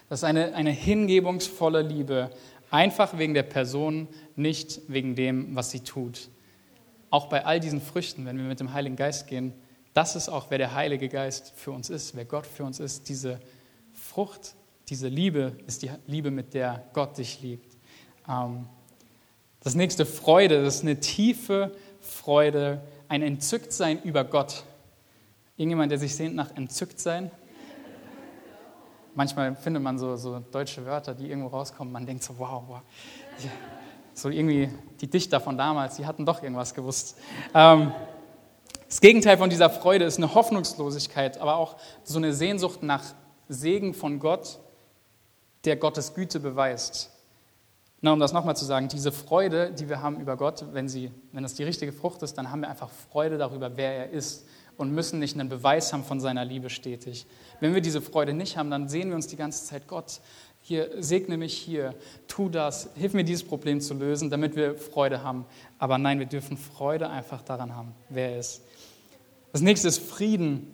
Das 0.08 0.20
ist 0.20 0.24
eine, 0.24 0.56
eine 0.56 0.72
hingebungsvolle 0.72 1.82
Liebe, 1.82 2.30
einfach 2.72 3.18
wegen 3.18 3.34
der 3.34 3.44
Person, 3.44 4.08
nicht 4.38 4.84
wegen 4.88 5.16
dem, 5.16 5.54
was 5.54 5.72
sie 5.72 5.82
tut. 5.82 6.30
Auch 7.10 7.28
bei 7.28 7.46
all 7.46 7.60
diesen 7.60 7.82
Früchten, 7.82 8.26
wenn 8.26 8.38
wir 8.38 8.46
mit 8.46 8.60
dem 8.60 8.74
Heiligen 8.74 8.96
Geist 8.96 9.28
gehen, 9.28 9.54
das 9.94 10.16
ist 10.16 10.30
auch, 10.30 10.48
wer 10.50 10.58
der 10.58 10.76
Heilige 10.76 11.10
Geist 11.10 11.54
für 11.56 11.72
uns 11.72 11.90
ist, 11.90 12.16
wer 12.16 12.26
Gott 12.26 12.46
für 12.46 12.64
uns 12.64 12.80
ist. 12.80 13.10
Diese 13.10 13.40
Frucht, 13.94 14.54
diese 14.90 15.08
Liebe 15.08 15.54
ist 15.66 15.82
die 15.82 15.90
Liebe, 16.06 16.30
mit 16.30 16.54
der 16.54 16.84
Gott 16.94 17.18
dich 17.18 17.42
liebt. 17.42 17.76
Ähm, 18.30 18.68
das 19.62 19.76
nächste 19.76 20.06
Freude, 20.06 20.64
das 20.64 20.76
ist 20.76 20.82
eine 20.84 21.00
tiefe 21.00 21.76
Freude, 22.00 22.82
ein 23.08 23.22
Entzücktsein 23.22 24.02
über 24.04 24.24
Gott. 24.24 24.64
Irgendjemand, 25.56 25.92
der 25.92 25.98
sich 25.98 26.16
sehnt 26.16 26.36
nach 26.36 26.56
entzückt 26.56 27.00
sein? 27.00 27.32
Manchmal 29.16 29.56
findet 29.56 29.82
man 29.82 29.98
so, 29.98 30.16
so 30.16 30.40
deutsche 30.52 30.86
Wörter, 30.86 31.16
die 31.16 31.28
irgendwo 31.28 31.50
rauskommen. 31.50 31.92
Man 31.92 32.06
denkt 32.06 32.22
so, 32.24 32.38
wow, 32.38 32.64
wow. 32.68 32.82
So 34.18 34.30
irgendwie 34.30 34.68
die 35.00 35.08
Dichter 35.08 35.40
von 35.40 35.60
damals, 35.60 35.98
die 35.98 36.08
hatten 36.08 36.26
doch 36.26 36.42
irgendwas 36.42 36.74
gewusst. 36.74 37.20
Ähm, 37.54 37.92
das 38.88 39.00
Gegenteil 39.00 39.38
von 39.38 39.52
dieser 39.52 39.70
Freude 39.70 40.06
ist 40.06 40.18
eine 40.18 40.34
Hoffnungslosigkeit, 40.34 41.38
aber 41.38 41.58
auch 41.58 41.76
so 42.04 42.18
eine 42.18 42.34
Sehnsucht 42.34 42.82
nach 42.82 43.04
Segen 43.48 43.94
von 43.94 44.18
Gott, 44.20 44.58
der 45.66 45.76
Gottes 45.76 46.16
Güte 46.16 46.40
beweist. 46.40 47.12
Na, 48.02 48.12
um 48.12 48.20
das 48.20 48.34
nochmal 48.34 48.58
zu 48.58 48.66
sagen, 48.66 48.88
diese 48.88 49.12
Freude, 49.12 49.72
die 49.72 49.88
wir 49.88 50.02
haben 50.02 50.20
über 50.20 50.36
Gott, 50.36 50.66
wenn, 50.72 50.90
sie, 50.90 51.12
wenn 51.32 51.44
das 51.44 51.54
die 51.54 51.64
richtige 51.64 51.94
Frucht 51.94 52.24
ist, 52.24 52.40
dann 52.40 52.50
haben 52.50 52.62
wir 52.62 52.70
einfach 52.72 52.90
Freude 53.12 53.38
darüber, 53.38 53.78
wer 53.78 53.98
er 53.98 54.10
ist 54.10 54.48
und 54.78 54.94
müssen 54.94 55.20
nicht 55.20 55.38
einen 55.38 55.50
Beweis 55.50 55.94
haben 55.94 56.04
von 56.04 56.20
seiner 56.20 56.44
Liebe 56.44 56.72
stetig. 56.72 57.28
Wenn 57.60 57.76
wir 57.76 57.82
diese 57.82 58.02
Freude 58.02 58.34
nicht 58.34 58.58
haben, 58.58 58.72
dann 58.72 58.88
sehen 58.88 59.10
wir 59.10 59.16
uns 59.16 59.28
die 59.28 59.36
ganze 59.36 59.66
Zeit, 59.66 59.88
Gott, 59.88 60.22
hier, 60.68 60.90
segne 61.02 61.38
mich 61.38 61.54
hier, 61.54 61.96
tu 62.28 62.50
das, 62.50 62.90
hilf 62.96 63.14
mir 63.14 63.24
dieses 63.24 63.46
Problem 63.46 63.80
zu 63.80 63.94
lösen, 63.94 64.30
damit 64.30 64.58
wir 64.58 64.76
Freude 64.76 65.24
haben. 65.24 65.46
Aber 65.80 65.98
nein, 65.98 66.20
wir 66.20 66.26
dürfen 66.26 66.58
Freude 66.58 67.10
einfach 67.10 67.42
daran 67.42 67.74
haben, 67.74 67.94
wer 68.10 68.32
er 68.32 68.40
ist. 68.40 68.62
Das 69.54 69.62
nächste 69.62 69.88
ist 69.88 70.00
Frieden. 70.00 70.74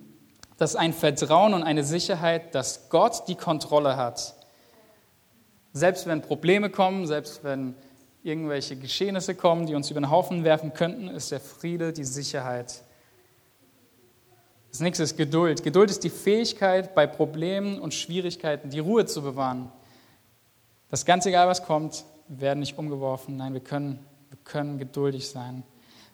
Das 0.57 0.71
ist 0.71 0.75
ein 0.77 0.93
Vertrauen 0.93 1.53
und 1.53 1.61
eine 1.61 1.83
Sicherheit, 1.83 2.55
dass 2.55 2.89
Gott 2.89 3.27
die 3.27 3.35
Kontrolle 3.35 3.95
hat. 3.95 4.33
Selbst 5.73 6.07
wenn 6.07 6.21
Probleme 6.21 6.71
kommen, 6.71 7.05
selbst 7.05 7.43
wenn 7.43 7.75
irgendwelche 8.23 8.75
Geschehnisse 8.75 9.35
kommen, 9.35 9.67
die 9.67 9.75
uns 9.75 9.91
über 9.91 10.01
den 10.01 10.09
Haufen 10.09 10.43
werfen 10.43 10.73
könnten, 10.73 11.07
ist 11.07 11.31
der 11.31 11.39
Friede 11.39 11.93
die 11.93 12.03
Sicherheit, 12.03 12.83
das 14.71 14.79
nächste 14.79 15.03
ist 15.03 15.17
Geduld. 15.17 15.61
Geduld 15.61 15.91
ist 15.91 16.03
die 16.03 16.09
Fähigkeit, 16.09 16.95
bei 16.95 17.05
Problemen 17.05 17.77
und 17.77 17.93
Schwierigkeiten 17.93 18.71
die 18.71 18.79
Ruhe 18.79 19.05
zu 19.05 19.21
bewahren. 19.21 19.71
Das 20.93 20.99
ist 20.99 21.05
ganz 21.07 21.25
egal, 21.25 21.47
was 21.47 21.63
kommt, 21.63 22.05
wir 22.27 22.41
werden 22.41 22.59
nicht 22.59 22.77
umgeworfen. 22.77 23.35
Nein, 23.35 23.53
wir 23.53 23.61
können, 23.61 23.97
wir 24.29 24.37
können 24.43 24.77
geduldig 24.77 25.27
sein. 25.27 25.63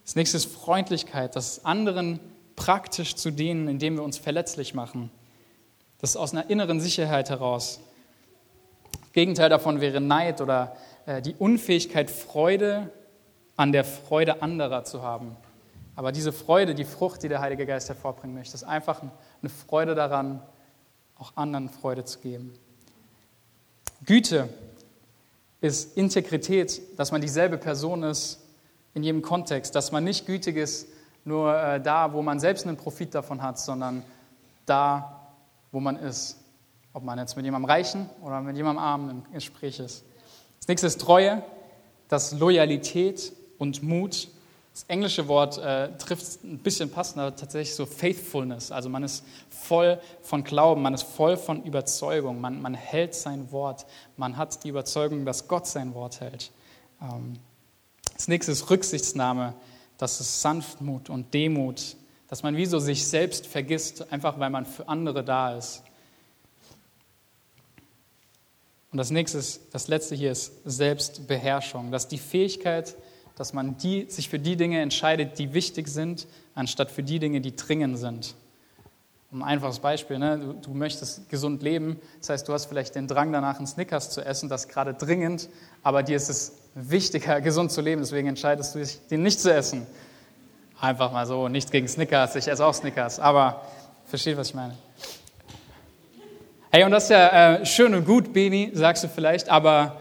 Das 0.05 0.15
nächste 0.15 0.37
ist 0.37 0.45
Freundlichkeit, 0.45 1.35
das 1.35 1.65
anderen 1.65 2.21
praktisch 2.55 3.17
zu 3.17 3.29
dienen, 3.29 3.67
indem 3.67 3.95
wir 3.95 4.03
uns 4.03 4.17
verletzlich 4.17 4.73
machen. 4.73 5.11
Das 5.97 6.11
ist 6.11 6.15
aus 6.15 6.31
einer 6.31 6.49
inneren 6.49 6.79
Sicherheit 6.79 7.29
heraus. 7.29 7.81
Gegenteil 9.11 9.49
davon 9.49 9.81
wäre 9.81 9.99
Neid 9.99 10.39
oder 10.39 10.77
äh, 11.05 11.21
die 11.21 11.35
Unfähigkeit, 11.35 12.09
Freude 12.09 12.89
an 13.57 13.73
der 13.73 13.83
Freude 13.83 14.41
anderer 14.41 14.85
zu 14.85 15.01
haben. 15.01 15.35
Aber 15.97 16.13
diese 16.13 16.31
Freude, 16.31 16.73
die 16.73 16.85
Frucht, 16.85 17.21
die 17.23 17.27
der 17.27 17.41
Heilige 17.41 17.65
Geist 17.65 17.89
hervorbringen 17.89 18.33
möchte, 18.33 18.55
ist 18.55 18.63
einfach 18.63 19.01
eine 19.01 19.49
Freude 19.49 19.93
daran, 19.93 20.41
auch 21.17 21.33
anderen 21.35 21.67
Freude 21.67 22.05
zu 22.05 22.19
geben. 22.19 22.53
Güte 24.05 24.47
ist 25.61 25.97
Integrität, 25.97 26.81
dass 26.97 27.11
man 27.11 27.21
dieselbe 27.21 27.57
Person 27.57 28.03
ist 28.03 28.39
in 28.93 29.03
jedem 29.03 29.21
Kontext, 29.21 29.75
dass 29.75 29.91
man 29.91 30.03
nicht 30.03 30.25
gütig 30.25 30.57
ist 30.57 30.87
nur 31.25 31.55
äh, 31.55 31.81
da, 31.81 32.13
wo 32.13 32.21
man 32.21 32.39
selbst 32.39 32.65
einen 32.65 32.77
Profit 32.77 33.13
davon 33.15 33.41
hat, 33.41 33.59
sondern 33.59 34.03
da, 34.65 35.31
wo 35.71 35.79
man 35.79 35.95
ist. 35.97 36.37
Ob 36.91 37.03
man 37.03 37.19
jetzt 37.19 37.35
mit 37.35 37.45
jemandem 37.45 37.69
Reichen 37.69 38.09
oder 38.23 38.41
mit 38.41 38.57
jemandem 38.57 38.83
Armen 38.83 39.09
im 39.09 39.33
Gespräch 39.33 39.79
ist. 39.79 40.03
Das 40.59 40.67
nächste 40.67 40.87
ist 40.87 40.99
Treue, 40.99 41.43
das 42.07 42.31
Loyalität 42.33 43.31
und 43.59 43.83
Mut. 43.83 44.29
Das 44.73 44.85
englische 44.87 45.27
Wort 45.27 45.57
äh, 45.57 45.89
trifft 45.97 46.43
ein 46.43 46.59
bisschen 46.59 46.89
passender 46.89 47.35
tatsächlich 47.35 47.75
so 47.75 47.85
Faithfulness. 47.85 48.71
Also 48.71 48.87
man 48.89 49.03
ist 49.03 49.25
voll 49.49 49.99
von 50.21 50.43
Glauben, 50.43 50.81
man 50.81 50.93
ist 50.93 51.03
voll 51.03 51.37
von 51.37 51.63
Überzeugung, 51.63 52.39
man, 52.39 52.61
man 52.61 52.73
hält 52.73 53.13
sein 53.13 53.51
Wort, 53.51 53.85
man 54.15 54.37
hat 54.37 54.63
die 54.63 54.69
Überzeugung, 54.69 55.25
dass 55.25 55.47
Gott 55.47 55.67
sein 55.67 55.93
Wort 55.95 56.21
hält. 56.21 56.51
Ähm, 57.01 57.39
das 58.15 58.27
nächste 58.27 58.51
ist 58.51 58.69
Rücksichtsnahme, 58.69 59.53
das 59.97 60.21
ist 60.21 60.41
Sanftmut 60.41 61.09
und 61.09 61.33
Demut, 61.33 61.95
dass 62.29 62.43
man 62.43 62.55
wie 62.55 62.65
so 62.65 62.79
sich 62.79 63.05
selbst 63.05 63.47
vergisst, 63.47 64.11
einfach 64.11 64.39
weil 64.39 64.49
man 64.49 64.65
für 64.65 64.87
andere 64.87 65.23
da 65.23 65.57
ist. 65.57 65.83
Und 68.91 68.97
das 68.97 69.11
nächste, 69.11 69.37
ist, 69.37 69.61
das 69.71 69.87
letzte 69.87 70.15
hier 70.15 70.31
ist 70.31 70.51
Selbstbeherrschung. 70.65 71.91
Das 71.91 72.03
ist 72.03 72.11
die 72.11 72.17
Fähigkeit, 72.17 72.95
dass 73.39 73.53
man 73.53 73.77
die, 73.77 74.05
sich 74.09 74.27
für 74.27 74.37
die 74.37 74.57
Dinge 74.57 74.81
entscheidet, 74.81 75.39
die 75.39 75.53
wichtig 75.53 75.87
sind, 75.87 76.27
anstatt 76.55 76.91
für 76.91 77.03
die 77.03 77.19
Dinge, 77.19 77.39
die 77.39 77.55
dringend 77.55 77.97
sind. 77.97 78.35
Ein 79.31 79.43
einfaches 79.43 79.79
Beispiel, 79.79 80.19
ne? 80.19 80.37
du, 80.37 80.53
du, 80.53 80.73
möchtest 80.73 81.29
gesund 81.29 81.63
leben, 81.63 82.01
das 82.19 82.31
heißt, 82.31 82.47
du 82.49 82.51
hast 82.51 82.65
vielleicht 82.65 82.95
den 82.95 83.07
Drang 83.07 83.31
danach, 83.31 83.55
einen 83.55 83.65
Snickers 83.65 84.09
zu 84.09 84.19
essen, 84.25 84.49
das 84.49 84.65
ist 84.65 84.67
gerade 84.67 84.93
dringend, 84.93 85.47
aber 85.83 86.03
dir 86.03 86.17
ist 86.17 86.29
es 86.29 86.57
wichtiger, 86.75 87.39
gesund 87.41 87.71
zu 87.71 87.79
leben, 87.79 88.01
deswegen 88.01 88.27
entscheidest 88.27 88.75
du 88.75 88.79
dich, 88.79 88.99
den 89.07 89.23
nicht 89.23 89.39
zu 89.39 89.53
essen. 89.53 89.87
Einfach 90.77 91.13
mal 91.13 91.25
so, 91.25 91.47
nichts 91.47 91.71
gegen 91.71 91.87
Snickers, 91.87 92.35
ich 92.35 92.45
esse 92.45 92.65
auch 92.65 92.73
Snickers, 92.73 93.21
aber 93.21 93.65
versteht, 94.05 94.35
was 94.35 94.49
ich 94.49 94.55
meine. 94.55 94.75
Hey, 96.71 96.83
und 96.83 96.91
das 96.91 97.05
ist 97.05 97.11
ja 97.11 97.53
äh, 97.53 97.65
schön 97.65 97.95
und 97.95 98.05
gut, 98.05 98.33
Beni, 98.33 98.71
sagst 98.73 99.05
du 99.05 99.07
vielleicht, 99.07 99.47
aber 99.47 99.95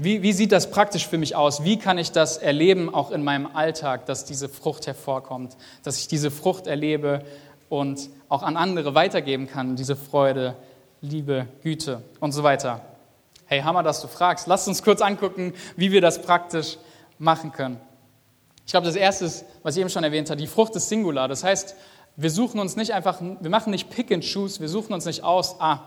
wie, 0.00 0.22
wie 0.22 0.32
sieht 0.32 0.52
das 0.52 0.70
praktisch 0.70 1.08
für 1.08 1.18
mich 1.18 1.34
aus? 1.34 1.64
Wie 1.64 1.76
kann 1.76 1.98
ich 1.98 2.12
das 2.12 2.36
erleben, 2.36 2.94
auch 2.94 3.10
in 3.10 3.24
meinem 3.24 3.48
Alltag, 3.48 4.06
dass 4.06 4.24
diese 4.24 4.48
Frucht 4.48 4.86
hervorkommt, 4.86 5.56
dass 5.82 5.98
ich 5.98 6.06
diese 6.06 6.30
Frucht 6.30 6.68
erlebe 6.68 7.24
und 7.68 8.08
auch 8.28 8.44
an 8.44 8.56
andere 8.56 8.94
weitergeben 8.94 9.48
kann, 9.48 9.74
diese 9.74 9.96
Freude, 9.96 10.54
Liebe, 11.00 11.48
Güte 11.64 12.00
und 12.20 12.30
so 12.30 12.44
weiter? 12.44 12.80
Hey, 13.46 13.62
Hammer, 13.62 13.82
dass 13.82 14.00
du 14.00 14.06
fragst. 14.06 14.46
Lass 14.46 14.68
uns 14.68 14.84
kurz 14.84 15.00
angucken, 15.00 15.52
wie 15.74 15.90
wir 15.90 16.00
das 16.00 16.22
praktisch 16.22 16.78
machen 17.18 17.50
können. 17.50 17.80
Ich 18.66 18.70
glaube, 18.70 18.86
das 18.86 18.94
erste 18.94 19.24
ist, 19.24 19.46
was 19.64 19.74
ich 19.74 19.80
eben 19.80 19.90
schon 19.90 20.04
erwähnt 20.04 20.30
habe, 20.30 20.40
die 20.40 20.46
Frucht 20.46 20.76
ist 20.76 20.88
Singular. 20.88 21.26
Das 21.26 21.42
heißt, 21.42 21.74
wir 22.14 22.30
suchen 22.30 22.60
uns 22.60 22.76
nicht 22.76 22.92
einfach, 22.92 23.20
wir 23.20 23.50
machen 23.50 23.72
nicht 23.72 23.90
Pick 23.90 24.12
and 24.12 24.24
Choose, 24.24 24.60
wir 24.60 24.68
suchen 24.68 24.92
uns 24.92 25.06
nicht 25.06 25.24
aus, 25.24 25.56
ah, 25.58 25.80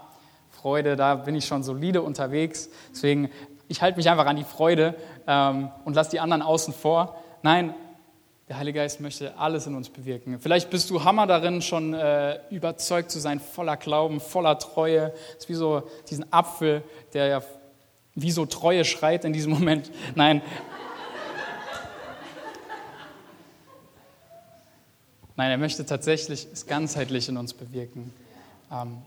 Freude, 0.50 0.98
da 0.98 1.16
bin 1.16 1.34
ich 1.34 1.46
schon 1.46 1.64
solide 1.64 2.02
unterwegs, 2.02 2.70
deswegen 2.92 3.32
ich 3.72 3.82
halte 3.82 3.98
mich 3.98 4.10
einfach 4.10 4.26
an 4.26 4.36
die 4.36 4.44
Freude 4.44 4.96
ähm, 5.28 5.72
und 5.86 5.96
lasse 5.96 6.12
die 6.12 6.20
anderen 6.20 6.42
außen 6.42 6.74
vor. 6.74 7.16
Nein, 7.42 7.74
der 8.50 8.58
Heilige 8.58 8.80
Geist 8.80 9.00
möchte 9.00 9.38
alles 9.38 9.66
in 9.66 9.76
uns 9.76 9.90
bewirken. 9.90 10.40
Vielleicht 10.42 10.70
bist 10.70 10.90
du 10.90 11.06
Hammer 11.06 11.26
darin, 11.26 11.62
schon 11.62 11.94
äh, 11.94 12.40
überzeugt 12.50 13.10
zu 13.12 13.20
sein, 13.20 13.40
voller 13.40 13.78
Glauben, 13.78 14.20
voller 14.20 14.60
Treue. 14.60 15.12
Das 15.12 15.46
ist 15.46 15.50
wie 15.50 15.54
so 15.54 15.84
diesen 16.10 16.32
Apfel, 16.34 16.84
der 17.14 17.28
ja 17.28 17.42
wie 18.14 18.32
so 18.32 18.46
Treue 18.46 18.84
schreit 18.84 19.24
in 19.24 19.32
diesem 19.32 19.54
Moment. 19.54 19.90
Nein, 20.16 20.42
Nein, 25.38 25.50
er 25.50 25.58
möchte 25.58 25.86
tatsächlich 25.86 26.46
es 26.52 26.68
ganzheitlich 26.68 27.30
in 27.30 27.38
uns 27.38 27.54
bewirken. 27.54 28.14
Ähm, 28.70 28.98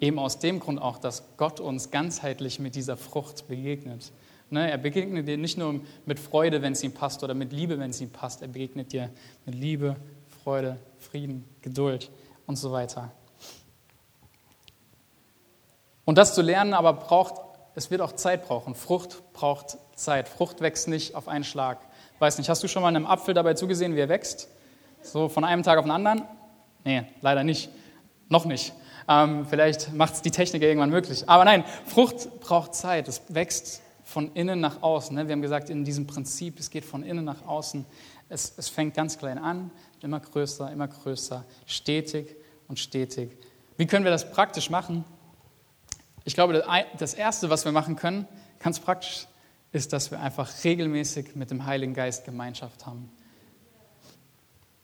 eben 0.00 0.18
aus 0.18 0.38
dem 0.38 0.60
Grund 0.60 0.80
auch, 0.80 0.98
dass 0.98 1.36
Gott 1.36 1.60
uns 1.60 1.90
ganzheitlich 1.90 2.58
mit 2.58 2.74
dieser 2.74 2.96
Frucht 2.96 3.48
begegnet. 3.48 4.12
Ne, 4.50 4.70
er 4.70 4.78
begegnet 4.78 5.28
dir 5.28 5.36
nicht 5.36 5.58
nur 5.58 5.80
mit 6.06 6.18
Freude, 6.18 6.62
wenn 6.62 6.72
es 6.72 6.82
ihm 6.82 6.92
passt, 6.92 7.22
oder 7.22 7.34
mit 7.34 7.52
Liebe, 7.52 7.78
wenn 7.78 7.90
es 7.90 8.00
ihm 8.00 8.10
passt. 8.10 8.40
Er 8.40 8.48
begegnet 8.48 8.92
dir 8.92 9.10
mit 9.44 9.54
Liebe, 9.54 9.96
Freude, 10.42 10.78
Frieden, 10.98 11.44
Geduld 11.60 12.10
und 12.46 12.56
so 12.56 12.72
weiter. 12.72 13.12
Und 16.06 16.16
das 16.16 16.34
zu 16.34 16.40
lernen 16.40 16.72
aber 16.72 16.94
braucht, 16.94 17.34
es 17.74 17.90
wird 17.90 18.00
auch 18.00 18.12
Zeit 18.12 18.46
brauchen. 18.46 18.74
Frucht 18.74 19.22
braucht 19.34 19.76
Zeit. 19.94 20.28
Frucht 20.28 20.62
wächst 20.62 20.88
nicht 20.88 21.14
auf 21.14 21.28
einen 21.28 21.44
Schlag. 21.44 21.78
Weiß 22.18 22.38
nicht, 22.38 22.48
hast 22.48 22.62
du 22.62 22.68
schon 22.68 22.82
mal 22.82 22.88
einem 22.88 23.04
Apfel 23.04 23.34
dabei 23.34 23.52
zugesehen, 23.54 23.94
wie 23.94 24.00
er 24.00 24.08
wächst? 24.08 24.48
So 25.02 25.28
von 25.28 25.44
einem 25.44 25.62
Tag 25.62 25.78
auf 25.78 25.84
den 25.84 25.90
anderen? 25.90 26.22
Nee, 26.84 27.04
leider 27.20 27.44
nicht. 27.44 27.68
Noch 28.30 28.46
nicht. 28.46 28.72
Ähm, 29.08 29.46
vielleicht 29.46 29.92
macht 29.94 30.14
es 30.14 30.22
die 30.22 30.30
Technik 30.30 30.62
irgendwann 30.62 30.90
möglich. 30.90 31.28
Aber 31.28 31.44
nein, 31.44 31.64
Frucht 31.86 32.40
braucht 32.40 32.74
Zeit. 32.74 33.08
Es 33.08 33.22
wächst 33.28 33.80
von 34.04 34.32
innen 34.34 34.60
nach 34.60 34.82
außen. 34.82 35.16
Ne? 35.16 35.26
Wir 35.28 35.32
haben 35.32 35.42
gesagt, 35.42 35.70
in 35.70 35.84
diesem 35.84 36.06
Prinzip, 36.06 36.58
es 36.60 36.70
geht 36.70 36.84
von 36.84 37.02
innen 37.02 37.24
nach 37.24 37.46
außen. 37.46 37.86
Es, 38.28 38.52
es 38.56 38.68
fängt 38.68 38.94
ganz 38.94 39.18
klein 39.18 39.38
an, 39.38 39.70
immer 40.02 40.20
größer, 40.20 40.70
immer 40.70 40.88
größer, 40.88 41.44
stetig 41.66 42.36
und 42.68 42.78
stetig. 42.78 43.30
Wie 43.78 43.86
können 43.86 44.04
wir 44.04 44.10
das 44.10 44.30
praktisch 44.30 44.68
machen? 44.68 45.04
Ich 46.24 46.34
glaube, 46.34 46.62
das 46.98 47.14
Erste, 47.14 47.48
was 47.48 47.64
wir 47.64 47.72
machen 47.72 47.96
können, 47.96 48.28
ganz 48.58 48.78
praktisch, 48.80 49.26
ist, 49.72 49.92
dass 49.92 50.10
wir 50.10 50.20
einfach 50.20 50.64
regelmäßig 50.64 51.34
mit 51.36 51.50
dem 51.50 51.64
Heiligen 51.64 51.94
Geist 51.94 52.24
Gemeinschaft 52.24 52.84
haben. 52.86 53.10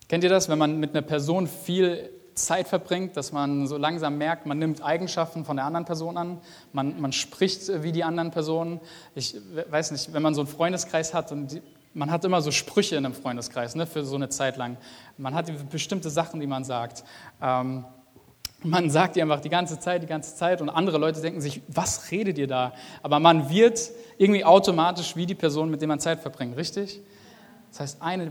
Kennt 0.08 0.24
ihr 0.24 0.30
das, 0.30 0.48
wenn 0.48 0.58
man 0.58 0.78
mit 0.78 0.90
einer 0.90 1.02
Person 1.02 1.46
viel 1.46 2.10
Zeit 2.34 2.68
verbringt, 2.68 3.16
dass 3.16 3.32
man 3.32 3.66
so 3.66 3.76
langsam 3.76 4.18
merkt, 4.18 4.46
man 4.46 4.58
nimmt 4.58 4.82
Eigenschaften 4.82 5.44
von 5.44 5.56
der 5.56 5.66
anderen 5.66 5.84
Person 5.84 6.16
an, 6.16 6.40
man, 6.72 7.00
man 7.00 7.12
spricht 7.12 7.82
wie 7.82 7.92
die 7.92 8.04
anderen 8.04 8.30
Personen. 8.30 8.80
Ich 9.14 9.36
weiß 9.70 9.92
nicht, 9.92 10.12
wenn 10.12 10.22
man 10.22 10.34
so 10.34 10.40
einen 10.40 10.48
Freundeskreis 10.48 11.14
hat 11.14 11.32
und 11.32 11.52
die, 11.52 11.62
man 11.94 12.10
hat 12.10 12.24
immer 12.24 12.42
so 12.42 12.50
Sprüche 12.50 12.96
in 12.96 13.06
einem 13.06 13.14
Freundeskreis 13.14 13.76
ne, 13.76 13.86
für 13.86 14.04
so 14.04 14.16
eine 14.16 14.28
Zeit 14.28 14.56
lang. 14.56 14.76
Man 15.16 15.34
hat 15.34 15.50
bestimmte 15.70 16.10
Sachen, 16.10 16.40
die 16.40 16.46
man 16.46 16.64
sagt. 16.64 17.04
Ähm, 17.40 17.84
man 18.64 18.90
sagt 18.90 19.16
die 19.16 19.22
einfach 19.22 19.40
die 19.40 19.50
ganze 19.50 19.78
Zeit, 19.78 20.02
die 20.02 20.06
ganze 20.06 20.34
Zeit 20.34 20.60
und 20.60 20.70
andere 20.70 20.98
Leute 20.98 21.20
denken 21.20 21.40
sich, 21.40 21.60
was 21.68 22.10
redet 22.10 22.38
ihr 22.38 22.46
da? 22.46 22.72
Aber 23.02 23.20
man 23.20 23.50
wird 23.50 23.90
irgendwie 24.18 24.44
automatisch 24.44 25.14
wie 25.16 25.26
die 25.26 25.34
Person, 25.34 25.70
mit 25.70 25.80
der 25.82 25.88
man 25.88 26.00
Zeit 26.00 26.20
verbringt, 26.20 26.56
richtig? 26.56 27.00
Das 27.70 27.80
heißt, 27.80 28.02
eine 28.02 28.30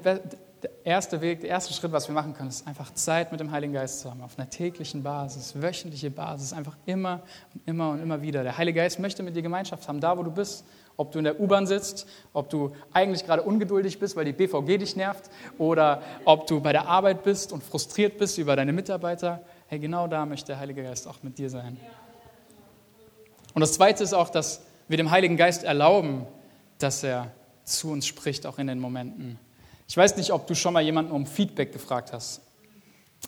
der 0.64 0.72
erste 0.86 1.20
Weg, 1.22 1.42
der 1.42 1.50
erste 1.50 1.74
Schritt, 1.74 1.92
was 1.92 2.08
wir 2.08 2.16
machen 2.16 2.34
können, 2.34 2.50
ist 2.50 2.66
einfach 2.66 2.94
Zeit 2.94 3.32
mit 3.32 3.42
dem 3.42 3.52
Heiligen 3.52 3.74
Geist 3.74 4.00
zu 4.00 4.10
haben, 4.10 4.22
auf 4.22 4.40
einer 4.40 4.50
täglichen 4.50 5.04
Basis, 5.04 5.62
wöchentliche 5.62 6.10
Basis, 6.10 6.54
einfach 6.54 6.78
immer 6.86 7.22
und 7.54 7.62
immer 7.68 7.90
und 7.90 8.02
immer 8.02 8.22
wieder. 8.22 8.44
Der 8.44 8.58
Heilige 8.58 8.80
Geist 8.80 9.00
möchte 9.00 9.24
mit 9.24 9.36
dir 9.36 9.42
Gemeinschaft 9.42 9.88
haben, 9.88 10.00
da 10.00 10.18
wo 10.18 10.24
du 10.24 10.32
bist. 10.32 10.66
Ob 10.96 11.12
du 11.12 11.18
in 11.18 11.24
der 11.24 11.40
U-Bahn 11.40 11.66
sitzt, 11.66 12.08
ob 12.34 12.52
du 12.52 12.72
eigentlich 12.94 13.26
gerade 13.26 13.42
ungeduldig 13.42 14.00
bist, 14.00 14.16
weil 14.16 14.26
die 14.26 14.32
BVG 14.32 14.78
dich 14.78 14.96
nervt, 14.96 15.30
oder 15.58 16.04
ob 16.24 16.46
du 16.46 16.62
bei 16.62 16.72
der 16.72 16.88
Arbeit 16.88 17.24
bist 17.24 17.52
und 17.52 17.64
frustriert 17.64 18.20
bist 18.20 18.38
über 18.38 18.56
deine 18.56 18.74
Mitarbeiter. 18.74 19.42
Hey, 19.68 19.80
genau 19.80 20.08
da 20.08 20.26
möchte 20.26 20.48
der 20.48 20.60
Heilige 20.60 20.84
Geist 20.84 21.08
auch 21.08 21.24
mit 21.24 21.40
dir 21.40 21.50
sein. 21.50 21.80
Und 23.56 23.62
das 23.62 23.74
Zweite 23.74 24.04
ist 24.04 24.14
auch, 24.14 24.30
dass 24.30 24.62
wir 24.88 24.98
dem 24.98 25.10
Heiligen 25.10 25.36
Geist 25.36 25.64
erlauben, 25.64 26.28
dass 26.78 27.04
er 27.04 27.32
zu 27.64 27.92
uns 27.92 28.06
spricht, 28.06 28.46
auch 28.46 28.60
in 28.60 28.68
den 28.68 28.80
Momenten, 28.80 29.40
ich 29.94 29.98
weiß 29.98 30.18
nicht, 30.18 30.34
ob 30.34 30.48
du 30.48 30.56
schon 30.56 30.74
mal 30.74 30.82
jemanden 30.82 31.12
um 31.12 31.28
Feedback 31.28 31.72
gefragt 31.72 32.14
hast. 32.14 32.42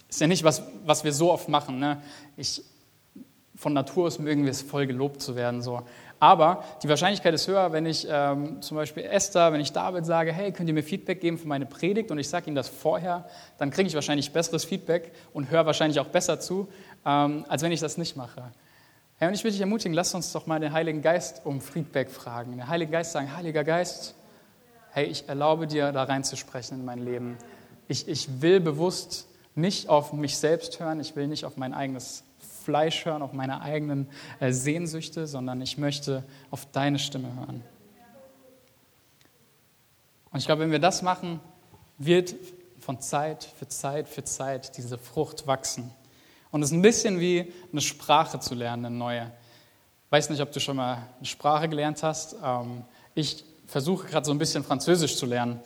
Ist 0.09 0.19
ja 0.19 0.25
nicht 0.25 0.43
was, 0.43 0.63
was 0.83 1.03
wir 1.03 1.13
so 1.13 1.31
oft 1.31 1.47
machen. 1.47 1.77
Ne? 1.77 2.01
Ich, 2.37 2.63
von 3.55 3.71
Natur 3.71 4.07
aus 4.07 4.17
mögen 4.17 4.45
wir 4.45 4.49
es 4.49 4.63
voll 4.63 4.87
gelobt 4.87 5.21
zu 5.21 5.35
werden. 5.35 5.61
So. 5.61 5.83
Aber 6.19 6.63
die 6.81 6.89
Wahrscheinlichkeit 6.89 7.35
ist 7.35 7.47
höher, 7.47 7.71
wenn 7.71 7.85
ich 7.85 8.07
ähm, 8.09 8.63
zum 8.63 8.77
Beispiel 8.77 9.03
Esther, 9.03 9.53
wenn 9.53 9.61
ich 9.61 9.73
David 9.73 10.07
sage, 10.07 10.33
hey, 10.33 10.51
könnt 10.51 10.67
ihr 10.67 10.73
mir 10.73 10.81
Feedback 10.81 11.21
geben 11.21 11.37
für 11.37 11.47
meine 11.47 11.67
Predigt 11.67 12.09
und 12.09 12.17
ich 12.17 12.29
sage 12.29 12.47
ihnen 12.47 12.55
das 12.55 12.67
vorher, 12.67 13.29
dann 13.59 13.69
kriege 13.69 13.87
ich 13.87 13.93
wahrscheinlich 13.93 14.33
besseres 14.33 14.65
Feedback 14.65 15.11
und 15.33 15.51
höre 15.51 15.67
wahrscheinlich 15.67 15.99
auch 15.99 16.07
besser 16.07 16.39
zu, 16.39 16.67
ähm, 17.05 17.45
als 17.47 17.61
wenn 17.61 17.73
ich 17.73 17.79
das 17.79 17.99
nicht 17.99 18.15
mache. 18.15 18.41
Hey, 19.17 19.27
und 19.27 19.35
ich 19.35 19.43
will 19.43 19.51
dich 19.51 19.61
ermutigen, 19.61 19.93
lass 19.93 20.15
uns 20.15 20.31
doch 20.31 20.47
mal 20.47 20.59
den 20.59 20.73
Heiligen 20.73 21.03
Geist 21.03 21.45
um 21.45 21.61
Friedberg 21.61 22.09
fragen. 22.09 22.57
Der 22.57 22.69
Heilige 22.69 22.91
Geist 22.91 23.11
sagen, 23.11 23.37
Heiliger 23.37 23.63
Geist, 23.63 24.15
hey, 24.95 25.07
ich 25.07 25.27
erlaube 25.27 25.67
dir, 25.67 25.91
da 25.91 26.03
reinzusprechen 26.03 26.79
in 26.79 26.85
mein 26.85 26.99
Leben. 26.99 27.37
Ich, 27.89 28.07
ich 28.07 28.41
will 28.41 28.61
bewusst 28.61 29.27
nicht 29.53 29.89
auf 29.89 30.13
mich 30.13 30.37
selbst 30.37 30.79
hören, 30.79 31.01
ich 31.01 31.17
will 31.17 31.27
nicht 31.27 31.43
auf 31.43 31.57
mein 31.57 31.73
eigenes 31.73 32.23
Fleisch 32.63 33.03
hören, 33.03 33.21
auf 33.21 33.33
meine 33.33 33.61
eigenen 33.61 34.07
äh, 34.39 34.53
Sehnsüchte, 34.53 35.27
sondern 35.27 35.59
ich 35.59 35.77
möchte 35.77 36.23
auf 36.49 36.65
deine 36.71 36.97
Stimme 36.97 37.27
hören. 37.35 37.61
Und 40.31 40.39
ich 40.39 40.45
glaube, 40.45 40.61
wenn 40.61 40.71
wir 40.71 40.79
das 40.79 41.01
machen, 41.01 41.41
wird 41.97 42.33
von 42.79 43.01
Zeit 43.01 43.43
für 43.43 43.67
Zeit 43.67 44.07
für 44.07 44.23
Zeit 44.23 44.77
diese 44.77 44.97
Frucht 44.97 45.45
wachsen. 45.45 45.91
Und 46.51 46.63
es 46.63 46.69
ist 46.69 46.73
ein 46.73 46.81
bisschen 46.81 47.19
wie 47.19 47.51
eine 47.69 47.81
Sprache 47.81 48.39
zu 48.39 48.55
lernen, 48.55 48.85
eine 48.85 48.95
neue. 48.95 49.23
Ich 50.05 50.11
weiß 50.13 50.29
nicht, 50.29 50.41
ob 50.41 50.53
du 50.53 50.61
schon 50.61 50.77
mal 50.77 51.09
eine 51.17 51.25
Sprache 51.25 51.67
gelernt 51.67 52.01
hast. 52.01 52.37
Ähm, 52.41 52.85
ich 53.13 53.43
versuche 53.67 54.07
gerade 54.07 54.25
so 54.25 54.31
ein 54.31 54.37
bisschen 54.37 54.63
Französisch 54.63 55.17
zu 55.17 55.25
lernen. 55.25 55.59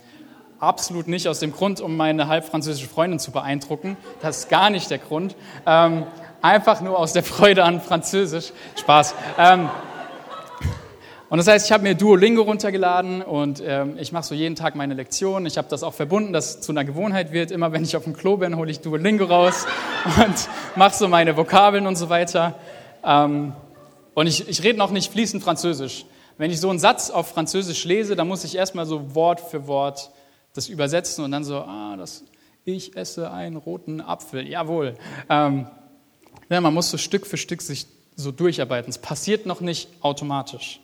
Absolut 0.59 1.07
nicht 1.07 1.27
aus 1.27 1.39
dem 1.39 1.53
Grund, 1.53 1.79
um 1.79 1.95
meine 1.95 2.27
halb 2.27 2.45
französische 2.45 2.89
Freundin 2.89 3.19
zu 3.19 3.31
beeindrucken. 3.31 3.95
Das 4.21 4.39
ist 4.39 4.49
gar 4.49 4.69
nicht 4.69 4.89
der 4.89 4.97
Grund. 4.97 5.35
Ähm, 5.65 6.05
einfach 6.41 6.81
nur 6.81 6.97
aus 6.99 7.13
der 7.13 7.23
Freude 7.23 7.63
an 7.63 7.81
Französisch. 7.81 8.51
Spaß. 8.77 9.15
Ähm, 9.38 9.69
und 11.29 11.38
das 11.38 11.47
heißt, 11.47 11.67
ich 11.67 11.71
habe 11.71 11.83
mir 11.83 11.93
Duolingo 11.93 12.41
runtergeladen 12.41 13.21
und 13.21 13.62
ähm, 13.63 13.97
ich 13.99 14.12
mache 14.12 14.23
so 14.23 14.33
jeden 14.33 14.55
Tag 14.55 14.75
meine 14.75 14.95
Lektionen. 14.95 15.45
Ich 15.45 15.59
habe 15.59 15.67
das 15.69 15.83
auch 15.83 15.93
verbunden, 15.93 16.33
dass 16.33 16.55
es 16.55 16.62
zu 16.62 16.71
einer 16.71 16.83
Gewohnheit 16.83 17.31
wird. 17.31 17.51
Immer 17.51 17.71
wenn 17.71 17.83
ich 17.83 17.95
auf 17.95 18.03
dem 18.03 18.15
Klo 18.15 18.38
bin, 18.38 18.57
hole 18.57 18.71
ich 18.71 18.79
Duolingo 18.79 19.25
raus 19.25 19.67
und 20.17 20.49
mache 20.75 20.95
so 20.95 21.07
meine 21.07 21.38
Vokabeln 21.38 21.85
und 21.85 21.97
so 21.97 22.09
weiter. 22.09 22.55
Ähm, 23.05 23.53
und 24.15 24.27
ich, 24.27 24.49
ich 24.49 24.63
rede 24.63 24.79
noch 24.79 24.89
nicht 24.89 25.12
fließend 25.12 25.43
Französisch. 25.43 26.05
Wenn 26.39 26.52
ich 26.52 26.62
so 26.62 26.69
einen 26.69 26.80
Satz 26.80 27.10
auf 27.10 27.28
Französisch 27.28 27.84
lese, 27.84 28.15
dann 28.15 28.25
muss 28.25 28.45
ich 28.45 28.56
erstmal 28.56 28.86
so 28.86 29.13
Wort 29.13 29.41
für 29.41 29.67
Wort 29.67 30.10
das 30.54 30.69
übersetzen 30.69 31.25
und 31.25 31.32
dann 31.32 31.43
so, 31.43 31.58
ah, 31.58 31.97
das, 31.97 32.23
ich 32.63 32.95
esse 32.95 33.30
einen 33.30 33.58
roten 33.58 33.99
Apfel. 33.99 34.47
Jawohl. 34.47 34.95
Ähm, 35.30 35.67
ja, 36.49 36.62
man 36.62 36.73
muss 36.73 36.89
so 36.89 36.97
Stück 36.97 37.28
für 37.28 37.36
Stück 37.36 37.62
sich 37.62 37.88
so 38.15 38.32
durcharbeiten. 38.32 38.89
Es 38.89 38.97
passiert 38.97 39.45
noch 39.45 39.60
nicht 39.60 39.89
automatisch. 39.99 40.80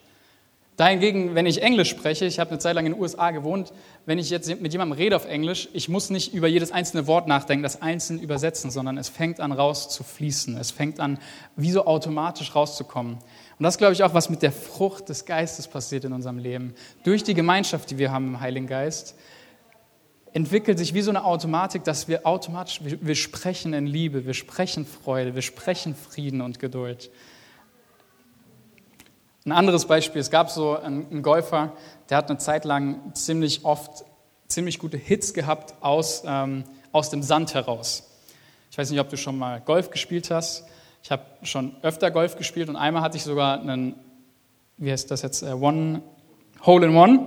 Dahingegen, 0.75 1.35
wenn 1.35 1.45
ich 1.45 1.61
Englisch 1.61 1.89
spreche, 1.89 2.25
ich 2.25 2.37
habe 2.37 2.49
eine 2.49 2.59
Zeit 2.59 2.75
lang 2.75 2.85
in 2.85 2.91
den 2.91 3.01
USA 3.01 3.31
gewohnt, 3.31 3.71
wenn 4.05 4.19
ich 4.19 4.29
jetzt 4.29 4.59
mit 4.59 4.73
jemandem 4.73 4.97
rede 4.97 5.15
auf 5.15 5.25
Englisch, 5.25 5.69
ich 5.71 5.87
muss 5.87 6.09
nicht 6.09 6.33
über 6.33 6.49
jedes 6.49 6.73
einzelne 6.73 7.07
Wort 7.07 7.29
nachdenken, 7.29 7.63
das 7.63 7.81
einzeln 7.81 8.19
übersetzen, 8.19 8.71
sondern 8.71 8.97
es 8.97 9.07
fängt 9.07 9.39
an 9.39 9.53
raus 9.53 9.87
zu 9.87 10.03
fließen. 10.03 10.57
Es 10.57 10.71
fängt 10.71 10.99
an, 10.99 11.17
wie 11.55 11.71
so 11.71 11.85
automatisch 11.85 12.55
rauszukommen. 12.55 13.19
Und 13.57 13.63
das 13.63 13.77
glaube 13.77 13.93
ich 13.93 14.03
auch, 14.03 14.13
was 14.13 14.29
mit 14.29 14.41
der 14.41 14.51
Frucht 14.51 15.09
des 15.09 15.25
Geistes 15.25 15.67
passiert 15.67 16.03
in 16.03 16.13
unserem 16.13 16.37
Leben. 16.37 16.75
Durch 17.03 17.23
die 17.23 17.33
Gemeinschaft, 17.33 17.89
die 17.91 17.97
wir 17.97 18.11
haben 18.11 18.27
im 18.27 18.39
Heiligen 18.39 18.67
Geist, 18.67 19.15
entwickelt 20.33 20.77
sich 20.77 20.93
wie 20.93 21.01
so 21.01 21.11
eine 21.11 21.23
Automatik, 21.23 21.85
dass 21.85 22.07
wir 22.09 22.25
automatisch, 22.25 22.81
wir, 22.83 23.15
sprechen 23.15 23.73
in 23.73 23.87
Liebe, 23.87 24.25
wir 24.25 24.33
sprechen 24.33 24.85
Freude, 24.85 25.35
wir 25.35 25.41
sprechen 25.41 25.95
Frieden 25.95 26.41
und 26.41 26.59
Geduld. 26.59 27.09
Ein 29.45 29.53
anderes 29.53 29.85
Beispiel, 29.85 30.19
es 30.19 30.31
gab 30.31 30.49
so 30.49 30.77
einen 30.77 31.21
Golfer, 31.21 31.71
der 32.09 32.17
hat 32.17 32.29
eine 32.29 32.39
Zeit 32.39 32.65
lang 32.65 33.13
ziemlich 33.13 33.63
oft 33.63 34.03
ziemlich 34.47 34.79
gute 34.79 34.97
Hits 34.97 35.33
gehabt 35.33 35.73
aus, 35.81 36.23
ähm, 36.25 36.63
aus 36.91 37.09
dem 37.09 37.23
Sand 37.23 37.53
heraus. 37.53 38.09
Ich 38.71 38.77
weiß 38.77 38.89
nicht, 38.89 38.99
ob 38.99 39.09
du 39.09 39.17
schon 39.17 39.37
mal 39.37 39.61
Golf 39.61 39.89
gespielt 39.89 40.31
hast. 40.31 40.65
Ich 41.05 41.11
habe 41.11 41.21
schon 41.43 41.75
öfter 41.83 42.09
Golf 42.09 42.35
gespielt 42.35 42.67
und 42.67 42.75
einmal 42.75 43.03
hatte 43.03 43.15
ich 43.15 43.23
sogar 43.23 43.61
einen, 43.61 43.93
wie 44.77 44.91
heißt 44.91 45.11
das 45.11 45.21
jetzt, 45.21 45.43
uh, 45.43 45.53
One 45.63 46.01
Hole 46.65 46.87
in 46.87 46.95
One. 46.95 47.19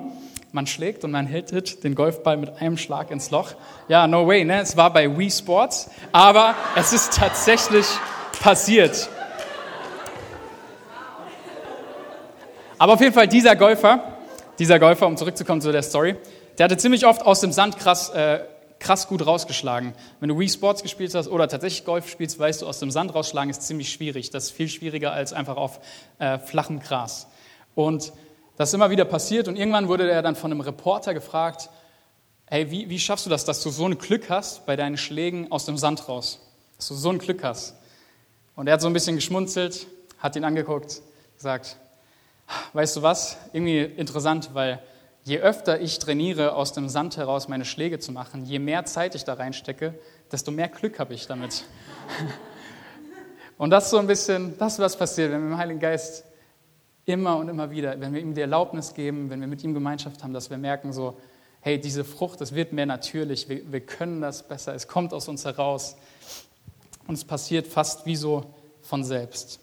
Man 0.50 0.66
schlägt 0.66 1.04
und 1.04 1.12
man 1.12 1.26
hittet 1.26 1.84
den 1.84 1.94
Golfball 1.94 2.38
mit 2.38 2.60
einem 2.60 2.76
Schlag 2.76 3.12
ins 3.12 3.30
Loch. 3.30 3.52
Ja, 3.86 4.08
no 4.08 4.26
way, 4.26 4.44
ne? 4.44 4.62
Es 4.62 4.76
war 4.76 4.92
bei 4.92 5.16
Wii 5.16 5.30
Sports, 5.30 5.92
aber 6.10 6.56
es 6.74 6.92
ist 6.92 7.14
tatsächlich 7.14 7.86
passiert. 8.42 9.08
Aber 12.78 12.94
auf 12.94 13.00
jeden 13.00 13.14
Fall 13.14 13.28
dieser 13.28 13.54
Golfer, 13.54 14.18
dieser 14.58 14.80
Golfer, 14.80 15.06
um 15.06 15.16
zurückzukommen 15.16 15.60
zu 15.60 15.70
der 15.70 15.82
Story, 15.82 16.16
der 16.58 16.64
hatte 16.64 16.78
ziemlich 16.78 17.06
oft 17.06 17.24
aus 17.24 17.42
dem 17.42 17.52
Sand 17.52 17.78
krass, 17.78 18.10
äh, 18.10 18.40
krass 18.78 19.08
gut 19.08 19.26
rausgeschlagen. 19.26 19.94
Wenn 20.20 20.28
du 20.28 20.38
Wii 20.38 20.48
Sports 20.48 20.82
gespielt 20.82 21.14
hast 21.14 21.28
oder 21.28 21.48
tatsächlich 21.48 21.84
Golf 21.84 22.08
spielst, 22.08 22.38
weißt 22.38 22.62
du, 22.62 22.66
aus 22.66 22.78
dem 22.78 22.90
Sand 22.90 23.14
rausschlagen 23.14 23.50
ist 23.50 23.62
ziemlich 23.62 23.90
schwierig. 23.92 24.30
Das 24.30 24.44
ist 24.44 24.50
viel 24.50 24.68
schwieriger 24.68 25.12
als 25.12 25.32
einfach 25.32 25.56
auf 25.56 25.80
äh, 26.18 26.38
flachem 26.38 26.80
Gras. 26.80 27.26
Und 27.74 28.12
das 28.56 28.70
ist 28.70 28.74
immer 28.74 28.90
wieder 28.90 29.04
passiert 29.04 29.46
und 29.48 29.56
irgendwann 29.56 29.88
wurde 29.88 30.10
er 30.10 30.22
dann 30.22 30.34
von 30.34 30.50
einem 30.50 30.60
Reporter 30.60 31.14
gefragt, 31.14 31.70
hey, 32.46 32.70
wie, 32.70 32.88
wie 32.88 32.98
schaffst 32.98 33.26
du 33.26 33.30
das, 33.30 33.44
dass 33.44 33.62
du 33.62 33.70
so 33.70 33.86
ein 33.86 33.98
Glück 33.98 34.30
hast 34.30 34.66
bei 34.66 34.74
deinen 34.74 34.96
Schlägen 34.96 35.52
aus 35.52 35.64
dem 35.64 35.76
Sand 35.76 36.08
raus? 36.08 36.40
Dass 36.76 36.88
du 36.88 36.94
so 36.94 37.10
ein 37.10 37.18
Glück 37.18 37.44
hast. 37.44 37.74
Und 38.56 38.66
er 38.66 38.74
hat 38.74 38.80
so 38.80 38.88
ein 38.88 38.92
bisschen 38.92 39.16
geschmunzelt, 39.16 39.86
hat 40.18 40.34
ihn 40.34 40.44
angeguckt, 40.44 41.02
gesagt, 41.36 41.76
weißt 42.72 42.96
du 42.96 43.02
was, 43.02 43.36
irgendwie 43.52 43.82
interessant, 43.82 44.50
weil 44.54 44.82
je 45.24 45.38
öfter 45.40 45.80
ich 45.80 45.98
trainiere, 45.98 46.54
aus 46.54 46.72
dem 46.72 46.88
Sand 46.88 47.16
heraus 47.16 47.48
meine 47.48 47.64
Schläge 47.64 47.98
zu 47.98 48.12
machen, 48.12 48.44
je 48.44 48.58
mehr 48.58 48.84
Zeit 48.84 49.14
ich 49.14 49.24
da 49.24 49.34
reinstecke, 49.34 49.94
desto 50.32 50.50
mehr 50.50 50.68
Glück 50.68 50.98
habe 50.98 51.14
ich 51.14 51.26
damit. 51.26 51.64
Und 53.58 53.70
das 53.70 53.84
ist 53.84 53.90
so 53.90 53.98
ein 53.98 54.06
bisschen, 54.06 54.56
das 54.58 54.78
was 54.78 54.96
passiert, 54.96 55.32
wenn 55.32 55.42
wir 55.42 55.48
im 55.48 55.58
Heiligen 55.58 55.80
Geist 55.80 56.24
immer 57.04 57.36
und 57.36 57.48
immer 57.48 57.70
wieder, 57.70 57.98
wenn 58.00 58.14
wir 58.14 58.20
ihm 58.20 58.34
die 58.34 58.40
Erlaubnis 58.40 58.94
geben, 58.94 59.30
wenn 59.30 59.40
wir 59.40 59.48
mit 59.48 59.64
ihm 59.64 59.74
Gemeinschaft 59.74 60.22
haben, 60.22 60.32
dass 60.32 60.50
wir 60.50 60.58
merken 60.58 60.92
so, 60.92 61.18
hey, 61.60 61.80
diese 61.80 62.04
Frucht, 62.04 62.40
das 62.40 62.54
wird 62.54 62.72
mehr 62.72 62.86
natürlich, 62.86 63.48
wir, 63.48 63.72
wir 63.72 63.80
können 63.80 64.20
das 64.20 64.46
besser, 64.46 64.74
es 64.74 64.86
kommt 64.86 65.12
aus 65.12 65.28
uns 65.28 65.44
heraus. 65.44 65.96
Und 67.06 67.14
es 67.14 67.24
passiert 67.24 67.66
fast 67.66 68.06
wie 68.06 68.16
so 68.16 68.54
von 68.82 69.02
selbst. 69.02 69.60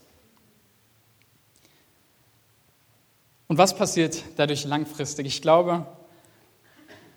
Und 3.48 3.58
was 3.58 3.76
passiert 3.76 4.22
dadurch 4.36 4.64
langfristig? 4.64 5.26
Ich 5.26 5.42
glaube, 5.42 5.86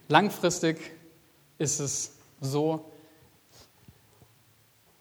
langfristig 0.08 0.78
ist 1.58 1.80
es 1.80 2.18
so, 2.40 2.86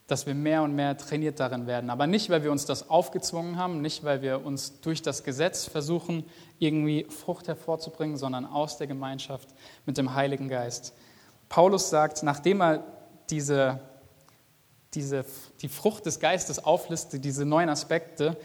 dass 0.06 0.26
wir 0.26 0.34
mehr 0.34 0.62
und 0.62 0.74
mehr 0.74 0.96
trainiert 0.96 1.38
darin 1.38 1.66
werden. 1.66 1.90
Aber 1.90 2.06
nicht, 2.06 2.30
weil 2.30 2.42
wir 2.42 2.50
uns 2.50 2.64
das 2.64 2.88
aufgezwungen 2.88 3.58
haben, 3.58 3.82
nicht, 3.82 4.04
weil 4.04 4.22
wir 4.22 4.44
uns 4.44 4.80
durch 4.80 5.02
das 5.02 5.22
Gesetz 5.22 5.66
versuchen, 5.66 6.24
irgendwie 6.58 7.04
Frucht 7.10 7.46
hervorzubringen, 7.46 8.16
sondern 8.16 8.46
aus 8.46 8.78
der 8.78 8.86
Gemeinschaft 8.86 9.50
mit 9.84 9.98
dem 9.98 10.14
Heiligen 10.14 10.48
Geist. 10.48 10.94
Paulus 11.50 11.90
sagt, 11.90 12.22
nachdem 12.22 12.62
er 12.62 12.84
diese, 13.28 13.80
diese, 14.94 15.26
die 15.60 15.68
Frucht 15.68 16.06
des 16.06 16.20
Geistes 16.20 16.64
auflistet, 16.64 17.22
diese 17.22 17.44
neuen 17.44 17.68
Aspekte, 17.68 18.38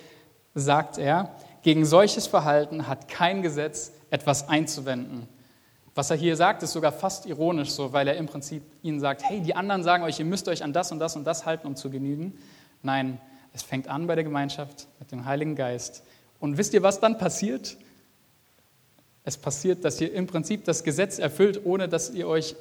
sagt 0.55 0.97
er, 0.97 1.33
gegen 1.63 1.85
solches 1.85 2.27
Verhalten 2.27 2.87
hat 2.87 3.07
kein 3.07 3.41
Gesetz 3.41 3.93
etwas 4.09 4.47
einzuwenden. 4.47 5.27
Was 5.95 6.09
er 6.09 6.17
hier 6.17 6.35
sagt, 6.35 6.63
ist 6.63 6.73
sogar 6.73 6.91
fast 6.91 7.25
ironisch 7.25 7.71
so, 7.71 7.93
weil 7.93 8.07
er 8.07 8.17
im 8.17 8.25
Prinzip 8.25 8.63
ihnen 8.81 8.99
sagt, 8.99 9.23
hey, 9.23 9.41
die 9.41 9.55
anderen 9.55 9.83
sagen 9.83 10.03
euch, 10.03 10.19
ihr 10.19 10.25
müsst 10.25 10.47
euch 10.47 10.63
an 10.63 10.73
das 10.73 10.91
und 10.91 10.99
das 10.99 11.15
und 11.15 11.23
das 11.23 11.45
halten, 11.45 11.67
um 11.67 11.75
zu 11.75 11.89
genügen. 11.89 12.37
Nein, 12.81 13.19
es 13.53 13.63
fängt 13.63 13.87
an 13.87 14.07
bei 14.07 14.15
der 14.15 14.23
Gemeinschaft 14.23 14.87
mit 14.99 15.11
dem 15.11 15.25
Heiligen 15.25 15.55
Geist. 15.55 16.03
Und 16.39 16.57
wisst 16.57 16.73
ihr, 16.73 16.83
was 16.83 16.99
dann 16.99 17.17
passiert? 17.17 17.77
Es 19.23 19.37
passiert, 19.37 19.85
dass 19.85 20.01
ihr 20.01 20.11
im 20.13 20.27
Prinzip 20.27 20.65
das 20.65 20.83
Gesetz 20.83 21.19
erfüllt, 21.19 21.61
ohne 21.63 21.87
dass 21.87 22.09
ihr 22.09 22.27
euch 22.27 22.55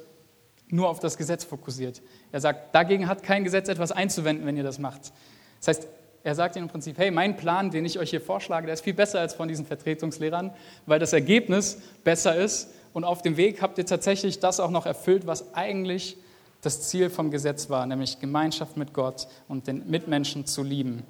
nur 0.69 0.89
auf 0.89 0.99
das 0.99 1.17
Gesetz 1.17 1.43
fokussiert. 1.43 2.01
Er 2.31 2.39
sagt, 2.39 2.73
dagegen 2.73 3.07
hat 3.07 3.23
kein 3.23 3.43
Gesetz 3.43 3.67
etwas 3.67 3.91
einzuwenden, 3.91 4.45
wenn 4.45 4.55
ihr 4.55 4.63
das 4.63 4.79
macht. 4.79 5.11
Das 5.59 5.67
heißt, 5.69 5.87
er 6.23 6.35
sagt 6.35 6.55
ihnen 6.55 6.65
im 6.65 6.71
Prinzip, 6.71 6.97
hey, 6.97 7.11
mein 7.11 7.35
Plan, 7.35 7.69
den 7.69 7.83
ich 7.85 7.99
euch 7.99 8.09
hier 8.09 8.21
vorschlage, 8.21 8.65
der 8.65 8.73
ist 8.73 8.83
viel 8.83 8.93
besser 8.93 9.19
als 9.19 9.33
von 9.33 9.49
diesen 9.49 9.65
Vertretungslehrern, 9.65 10.51
weil 10.85 10.99
das 10.99 11.11
Ergebnis 11.11 11.81
besser 12.03 12.35
ist. 12.35 12.69
Und 12.93 13.03
auf 13.03 13.21
dem 13.21 13.35
Weg 13.35 13.61
habt 13.61 13.77
ihr 13.77 13.85
tatsächlich 13.85 14.39
das 14.39 14.59
auch 14.59 14.71
noch 14.71 14.85
erfüllt, 14.85 15.27
was 15.27 15.53
eigentlich 15.53 16.17
das 16.61 16.83
Ziel 16.83 17.09
vom 17.09 17.29
Gesetz 17.29 17.69
war, 17.69 17.85
nämlich 17.85 18.19
Gemeinschaft 18.19 18.77
mit 18.77 18.93
Gott 18.93 19.27
und 19.49 19.67
den 19.67 19.89
Mitmenschen 19.89 20.45
zu 20.45 20.63
lieben. 20.63 21.03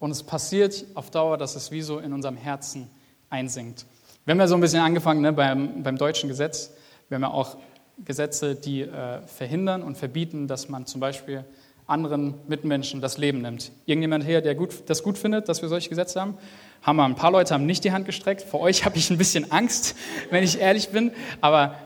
Und 0.00 0.10
es 0.10 0.24
passiert 0.24 0.84
auf 0.94 1.12
Dauer, 1.12 1.38
dass 1.38 1.54
es 1.54 1.70
wie 1.70 1.82
so 1.82 2.00
in 2.00 2.12
unserem 2.12 2.36
Herzen 2.36 2.90
einsinkt. 3.30 3.86
Wir 4.24 4.32
haben 4.32 4.40
ja 4.40 4.48
so 4.48 4.56
ein 4.56 4.60
bisschen 4.60 4.80
angefangen 4.80 5.20
ne, 5.20 5.32
beim, 5.32 5.84
beim 5.84 5.96
deutschen 5.96 6.28
Gesetz. 6.28 6.72
Wir 7.08 7.14
haben 7.14 7.22
ja 7.22 7.30
auch 7.30 7.56
Gesetze, 8.04 8.56
die 8.56 8.80
äh, 8.80 9.20
verhindern 9.28 9.84
und 9.84 9.96
verbieten, 9.96 10.48
dass 10.48 10.68
man 10.68 10.86
zum 10.86 11.00
Beispiel 11.00 11.44
anderen 11.86 12.34
Mitmenschen 12.48 13.00
das 13.00 13.18
Leben 13.18 13.42
nimmt. 13.42 13.72
Irgendjemand 13.86 14.24
hier, 14.24 14.40
der 14.40 14.54
gut, 14.54 14.84
das 14.86 15.02
gut 15.02 15.18
findet, 15.18 15.48
dass 15.48 15.62
wir 15.62 15.68
solche 15.68 15.88
Gesetze 15.88 16.20
haben? 16.20 16.38
Wir. 16.82 17.04
Ein 17.04 17.14
paar 17.14 17.30
Leute 17.30 17.54
haben 17.54 17.66
nicht 17.66 17.84
die 17.84 17.92
Hand 17.92 18.06
gestreckt. 18.06 18.42
Vor 18.42 18.60
euch 18.60 18.84
habe 18.86 18.96
ich 18.96 19.10
ein 19.10 19.18
bisschen 19.18 19.50
Angst, 19.50 19.96
wenn 20.30 20.44
ich 20.44 20.60
ehrlich 20.60 20.90
bin. 20.90 21.12
Aber 21.40 21.76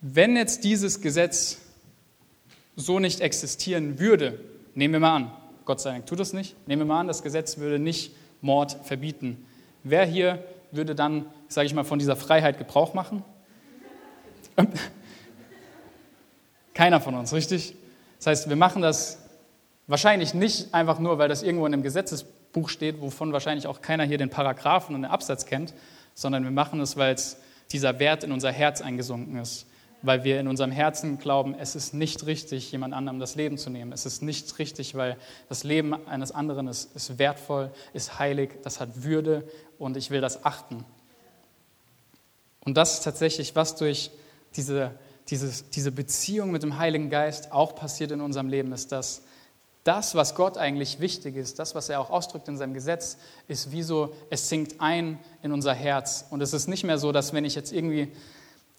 wenn 0.00 0.36
jetzt 0.36 0.64
dieses 0.64 1.00
Gesetz 1.00 1.58
so 2.76 2.98
nicht 2.98 3.20
existieren 3.20 3.98
würde, 3.98 4.38
nehmen 4.74 4.94
wir 4.94 5.00
mal 5.00 5.16
an, 5.16 5.32
Gott 5.64 5.80
sei 5.80 5.92
Dank 5.92 6.06
tut 6.06 6.20
es 6.20 6.32
nicht. 6.32 6.56
Nehmen 6.66 6.82
wir 6.82 6.86
mal 6.86 7.00
an, 7.00 7.08
das 7.08 7.22
Gesetz 7.22 7.58
würde 7.58 7.78
nicht 7.78 8.14
Mord 8.40 8.76
verbieten. 8.84 9.46
Wer 9.82 10.04
hier 10.04 10.44
würde 10.70 10.94
dann, 10.94 11.26
sage 11.48 11.66
ich 11.66 11.74
mal, 11.74 11.84
von 11.84 11.98
dieser 11.98 12.16
Freiheit 12.16 12.58
Gebrauch 12.58 12.94
machen? 12.94 13.24
Keiner 16.74 17.00
von 17.00 17.14
uns, 17.14 17.32
richtig? 17.32 17.76
Das 18.24 18.38
heißt, 18.38 18.48
wir 18.48 18.56
machen 18.56 18.80
das 18.80 19.18
wahrscheinlich 19.86 20.32
nicht 20.32 20.72
einfach 20.72 20.98
nur, 20.98 21.18
weil 21.18 21.28
das 21.28 21.42
irgendwo 21.42 21.66
in 21.66 21.74
einem 21.74 21.82
Gesetzesbuch 21.82 22.70
steht, 22.70 23.02
wovon 23.02 23.34
wahrscheinlich 23.34 23.66
auch 23.66 23.82
keiner 23.82 24.04
hier 24.04 24.16
den 24.16 24.30
Paragraphen 24.30 24.94
und 24.94 25.02
den 25.02 25.10
Absatz 25.10 25.44
kennt, 25.44 25.74
sondern 26.14 26.42
wir 26.42 26.50
machen 26.50 26.80
es, 26.80 26.96
weil 26.96 27.12
es 27.12 27.36
dieser 27.70 27.98
Wert 27.98 28.24
in 28.24 28.32
unser 28.32 28.50
Herz 28.50 28.80
eingesunken 28.80 29.36
ist. 29.36 29.66
Weil 30.00 30.24
wir 30.24 30.40
in 30.40 30.48
unserem 30.48 30.70
Herzen 30.70 31.18
glauben, 31.18 31.54
es 31.54 31.76
ist 31.76 31.92
nicht 31.92 32.24
richtig, 32.24 32.72
jemand 32.72 32.94
anderem 32.94 33.20
das 33.20 33.34
Leben 33.34 33.58
zu 33.58 33.68
nehmen. 33.68 33.92
Es 33.92 34.06
ist 34.06 34.22
nicht 34.22 34.58
richtig, 34.58 34.94
weil 34.94 35.18
das 35.50 35.62
Leben 35.62 35.92
eines 36.08 36.32
anderen 36.32 36.66
ist, 36.66 36.96
ist 36.96 37.18
wertvoll, 37.18 37.72
ist 37.92 38.18
heilig, 38.18 38.52
das 38.62 38.80
hat 38.80 39.04
Würde 39.04 39.46
und 39.78 39.98
ich 39.98 40.08
will 40.08 40.22
das 40.22 40.46
achten. 40.46 40.86
Und 42.60 42.78
das 42.78 42.94
ist 42.94 43.04
tatsächlich, 43.04 43.54
was 43.54 43.76
durch 43.76 44.10
diese 44.56 44.92
dieses, 45.30 45.70
diese 45.70 45.92
Beziehung 45.92 46.50
mit 46.50 46.62
dem 46.62 46.78
Heiligen 46.78 47.10
Geist 47.10 47.52
auch 47.52 47.74
passiert 47.74 48.10
in 48.10 48.20
unserem 48.20 48.48
Leben, 48.48 48.72
ist, 48.72 48.92
dass 48.92 49.22
das, 49.84 50.14
was 50.14 50.34
Gott 50.34 50.56
eigentlich 50.56 50.98
wichtig 50.98 51.36
ist, 51.36 51.58
das, 51.58 51.74
was 51.74 51.90
er 51.90 52.00
auch 52.00 52.10
ausdrückt 52.10 52.48
in 52.48 52.56
seinem 52.56 52.72
Gesetz, 52.72 53.18
ist 53.48 53.70
wie 53.70 53.82
so, 53.82 54.14
es 54.30 54.48
sinkt 54.48 54.80
ein 54.80 55.18
in 55.42 55.52
unser 55.52 55.74
Herz. 55.74 56.24
Und 56.30 56.40
es 56.40 56.54
ist 56.54 56.68
nicht 56.68 56.84
mehr 56.84 56.98
so, 56.98 57.12
dass 57.12 57.34
wenn 57.34 57.44
ich 57.44 57.54
jetzt 57.54 57.72
irgendwie 57.72 58.10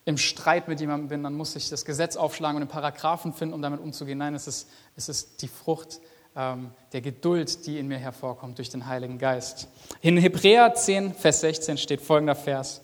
im 0.05 0.17
Streit 0.17 0.67
mit 0.67 0.79
jemandem 0.79 1.09
bin, 1.09 1.23
dann 1.23 1.35
muss 1.35 1.55
ich 1.55 1.69
das 1.69 1.85
Gesetz 1.85 2.15
aufschlagen 2.15 2.57
und 2.57 2.63
einen 2.63 2.71
Paragraphen 2.71 3.33
finden, 3.33 3.53
um 3.53 3.61
damit 3.61 3.79
umzugehen. 3.79 4.17
Nein, 4.17 4.35
es 4.35 4.47
ist, 4.47 4.67
es 4.95 5.09
ist 5.09 5.41
die 5.41 5.47
Frucht 5.47 5.99
ähm, 6.35 6.71
der 6.91 7.01
Geduld, 7.01 7.65
die 7.65 7.79
in 7.79 7.87
mir 7.87 7.97
hervorkommt 7.97 8.57
durch 8.57 8.69
den 8.69 8.87
Heiligen 8.87 9.17
Geist. 9.17 9.67
In 10.01 10.17
Hebräer 10.17 10.73
10, 10.73 11.13
Vers 11.13 11.41
16 11.41 11.77
steht 11.77 12.01
folgender 12.01 12.35
Vers. 12.35 12.81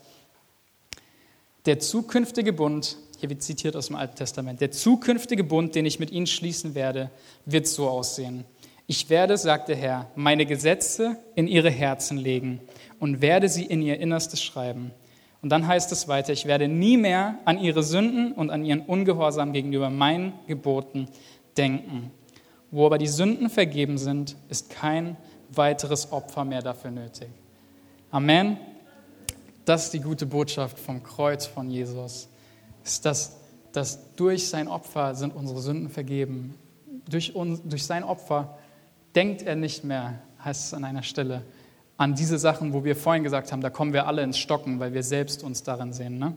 Der 1.66 1.78
zukünftige 1.78 2.52
Bund, 2.52 2.96
hier 3.22 3.30
wird 3.30 3.42
zitiert 3.44 3.76
aus 3.76 3.86
dem 3.86 3.94
Alten 3.94 4.16
Testament, 4.16 4.60
der 4.60 4.72
zukünftige 4.72 5.44
Bund, 5.44 5.76
den 5.76 5.86
ich 5.86 6.00
mit 6.00 6.10
ihnen 6.10 6.26
schließen 6.26 6.74
werde, 6.74 7.08
wird 7.46 7.68
so 7.68 7.88
aussehen. 7.88 8.44
Ich 8.88 9.10
werde, 9.10 9.38
sagt 9.38 9.68
der 9.68 9.76
Herr, 9.76 10.10
meine 10.16 10.44
Gesetze 10.44 11.16
in 11.36 11.46
ihre 11.46 11.70
Herzen 11.70 12.18
legen 12.18 12.60
und 12.98 13.20
werde 13.22 13.48
sie 13.48 13.64
in 13.64 13.80
ihr 13.80 14.00
Innerstes 14.00 14.42
schreiben. 14.42 14.90
Und 15.40 15.50
dann 15.50 15.68
heißt 15.68 15.92
es 15.92 16.08
weiter, 16.08 16.32
ich 16.32 16.46
werde 16.46 16.66
nie 16.66 16.96
mehr 16.96 17.38
an 17.44 17.60
ihre 17.60 17.84
Sünden 17.84 18.32
und 18.32 18.50
an 18.50 18.64
ihren 18.64 18.80
Ungehorsam 18.80 19.52
gegenüber 19.52 19.88
meinen 19.88 20.32
Geboten 20.48 21.06
denken. 21.56 22.10
Wo 22.72 22.86
aber 22.86 22.98
die 22.98 23.06
Sünden 23.06 23.50
vergeben 23.50 23.98
sind, 23.98 24.34
ist 24.48 24.68
kein 24.68 25.16
weiteres 25.48 26.10
Opfer 26.10 26.44
mehr 26.44 26.62
dafür 26.62 26.90
nötig. 26.90 27.28
Amen. 28.10 28.56
Das 29.64 29.84
ist 29.84 29.94
die 29.94 30.00
gute 30.00 30.26
Botschaft 30.26 30.80
vom 30.80 31.04
Kreuz 31.04 31.46
von 31.46 31.70
Jesus 31.70 32.28
ist, 32.84 33.04
dass, 33.04 33.36
dass 33.72 34.14
durch 34.14 34.48
sein 34.48 34.68
Opfer 34.68 35.14
sind 35.14 35.34
unsere 35.34 35.60
Sünden 35.60 35.88
vergeben. 35.88 36.54
Durch, 37.08 37.34
uns, 37.34 37.62
durch 37.64 37.84
sein 37.84 38.04
Opfer 38.04 38.58
denkt 39.14 39.42
er 39.42 39.56
nicht 39.56 39.84
mehr, 39.84 40.20
heißt 40.44 40.66
es 40.66 40.74
an 40.74 40.84
einer 40.84 41.02
Stelle, 41.02 41.42
an 41.96 42.14
diese 42.14 42.38
Sachen, 42.38 42.72
wo 42.72 42.84
wir 42.84 42.96
vorhin 42.96 43.22
gesagt 43.22 43.52
haben, 43.52 43.60
da 43.60 43.70
kommen 43.70 43.92
wir 43.92 44.06
alle 44.06 44.22
ins 44.22 44.38
Stocken, 44.38 44.80
weil 44.80 44.94
wir 44.94 45.02
selbst 45.02 45.42
uns 45.42 45.62
darin 45.62 45.92
sehen. 45.92 46.18
Ne? 46.18 46.36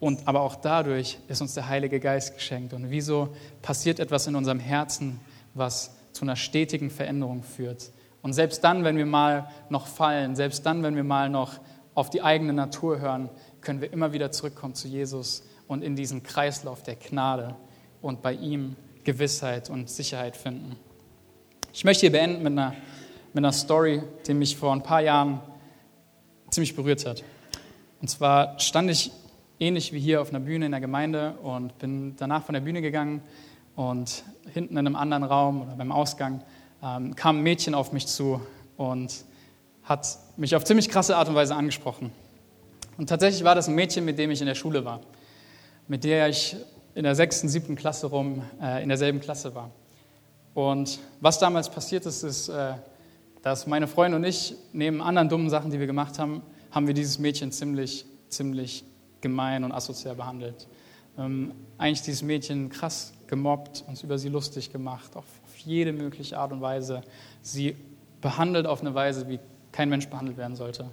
Und 0.00 0.26
aber 0.26 0.40
auch 0.40 0.56
dadurch 0.56 1.18
ist 1.28 1.40
uns 1.40 1.54
der 1.54 1.68
Heilige 1.68 2.00
Geist 2.00 2.34
geschenkt. 2.34 2.72
Und 2.72 2.90
wieso 2.90 3.34
passiert 3.62 4.00
etwas 4.00 4.26
in 4.26 4.36
unserem 4.36 4.60
Herzen, 4.60 5.20
was 5.54 5.94
zu 6.12 6.22
einer 6.22 6.36
stetigen 6.36 6.90
Veränderung 6.90 7.42
führt? 7.42 7.90
Und 8.22 8.32
selbst 8.32 8.64
dann, 8.64 8.84
wenn 8.84 8.96
wir 8.96 9.06
mal 9.06 9.50
noch 9.68 9.86
fallen, 9.86 10.34
selbst 10.34 10.64
dann, 10.64 10.82
wenn 10.82 10.96
wir 10.96 11.04
mal 11.04 11.28
noch 11.28 11.60
auf 11.94 12.10
die 12.10 12.22
eigene 12.22 12.52
Natur 12.52 13.00
hören, 13.00 13.28
können 13.64 13.80
wir 13.80 13.92
immer 13.92 14.12
wieder 14.12 14.30
zurückkommen 14.30 14.74
zu 14.74 14.86
Jesus 14.86 15.42
und 15.66 15.82
in 15.82 15.96
diesen 15.96 16.22
Kreislauf 16.22 16.82
der 16.82 16.96
Gnade 16.96 17.56
und 18.02 18.22
bei 18.22 18.34
ihm 18.34 18.76
Gewissheit 19.02 19.70
und 19.70 19.90
Sicherheit 19.90 20.36
finden. 20.36 20.76
Ich 21.72 21.84
möchte 21.84 22.02
hier 22.02 22.12
beenden 22.12 22.42
mit 22.42 22.52
einer, 22.52 22.74
mit 23.32 23.44
einer 23.44 23.52
Story, 23.52 24.02
die 24.26 24.34
mich 24.34 24.56
vor 24.56 24.72
ein 24.72 24.82
paar 24.82 25.00
Jahren 25.00 25.40
ziemlich 26.50 26.76
berührt 26.76 27.04
hat. 27.06 27.24
Und 28.00 28.08
zwar 28.08 28.58
stand 28.60 28.90
ich 28.90 29.10
ähnlich 29.58 29.92
wie 29.92 30.00
hier 30.00 30.20
auf 30.20 30.28
einer 30.28 30.40
Bühne 30.40 30.66
in 30.66 30.72
der 30.72 30.80
Gemeinde 30.80 31.32
und 31.42 31.78
bin 31.78 32.14
danach 32.16 32.44
von 32.44 32.52
der 32.52 32.60
Bühne 32.60 32.82
gegangen 32.82 33.22
und 33.76 34.24
hinten 34.52 34.74
in 34.74 34.86
einem 34.86 34.96
anderen 34.96 35.24
Raum 35.24 35.62
oder 35.62 35.74
beim 35.74 35.90
Ausgang 35.90 36.42
ähm, 36.82 37.16
kam 37.16 37.38
ein 37.38 37.42
Mädchen 37.42 37.74
auf 37.74 37.92
mich 37.92 38.06
zu 38.06 38.40
und 38.76 39.24
hat 39.84 40.18
mich 40.36 40.54
auf 40.54 40.64
ziemlich 40.64 40.88
krasse 40.88 41.16
Art 41.16 41.28
und 41.28 41.34
Weise 41.34 41.54
angesprochen. 41.54 42.12
Und 42.96 43.08
tatsächlich 43.08 43.44
war 43.44 43.54
das 43.54 43.68
ein 43.68 43.74
Mädchen, 43.74 44.04
mit 44.04 44.18
dem 44.18 44.30
ich 44.30 44.40
in 44.40 44.46
der 44.46 44.54
Schule 44.54 44.84
war, 44.84 45.00
mit 45.88 46.04
der 46.04 46.28
ich 46.28 46.56
in 46.94 47.04
der 47.04 47.14
sechsten, 47.14 47.48
siebten 47.48 47.74
Klasse 47.74 48.06
rum 48.06 48.42
äh, 48.62 48.82
in 48.82 48.88
derselben 48.88 49.20
Klasse 49.20 49.54
war. 49.54 49.70
Und 50.54 51.00
was 51.20 51.38
damals 51.40 51.68
passiert 51.68 52.06
ist, 52.06 52.22
ist, 52.22 52.48
äh, 52.48 52.74
dass 53.42 53.66
meine 53.66 53.88
Freunde 53.88 54.16
und 54.16 54.24
ich, 54.24 54.54
neben 54.72 55.02
anderen 55.02 55.28
dummen 55.28 55.50
Sachen, 55.50 55.70
die 55.70 55.80
wir 55.80 55.86
gemacht 55.86 56.18
haben, 56.18 56.42
haben 56.70 56.86
wir 56.86 56.94
dieses 56.94 57.18
Mädchen 57.18 57.50
ziemlich, 57.50 58.06
ziemlich 58.28 58.84
gemein 59.20 59.64
und 59.64 59.72
asozial 59.72 60.14
behandelt. 60.14 60.68
Ähm, 61.18 61.52
eigentlich 61.76 62.02
dieses 62.02 62.22
Mädchen 62.22 62.70
krass 62.70 63.12
gemobbt, 63.26 63.84
uns 63.88 64.02
über 64.02 64.18
sie 64.18 64.28
lustig 64.28 64.72
gemacht, 64.72 65.16
auf, 65.16 65.24
auf 65.44 65.56
jede 65.58 65.92
mögliche 65.92 66.38
Art 66.38 66.52
und 66.52 66.60
Weise. 66.60 67.02
Sie 67.42 67.76
behandelt 68.20 68.66
auf 68.66 68.80
eine 68.80 68.94
Weise, 68.94 69.28
wie 69.28 69.40
kein 69.72 69.88
Mensch 69.88 70.08
behandelt 70.08 70.36
werden 70.36 70.56
sollte. 70.56 70.88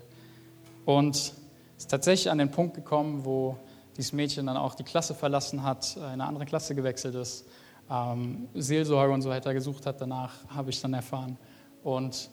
Und 0.86 1.34
ist 1.82 1.90
tatsächlich 1.90 2.30
an 2.30 2.38
den 2.38 2.52
Punkt 2.52 2.76
gekommen, 2.76 3.26
wo 3.26 3.58
dieses 3.98 4.14
Mädchen 4.14 4.46
dann 4.46 4.56
auch 4.56 4.76
die 4.76 4.84
Klasse 4.84 5.16
verlassen 5.16 5.64
hat, 5.64 5.96
in 5.98 6.04
eine 6.04 6.26
andere 6.26 6.46
Klasse 6.46 6.76
gewechselt 6.76 7.16
ist, 7.16 7.48
ähm, 7.90 8.48
Seelsorge 8.54 9.12
und 9.12 9.24
so 9.24 9.30
weiter 9.30 9.52
gesucht 9.56 9.88
hat. 9.88 10.00
Danach 10.00 10.32
habe 10.50 10.70
ich 10.70 10.80
dann 10.80 10.94
erfahren. 10.94 11.38
Und 11.84 12.30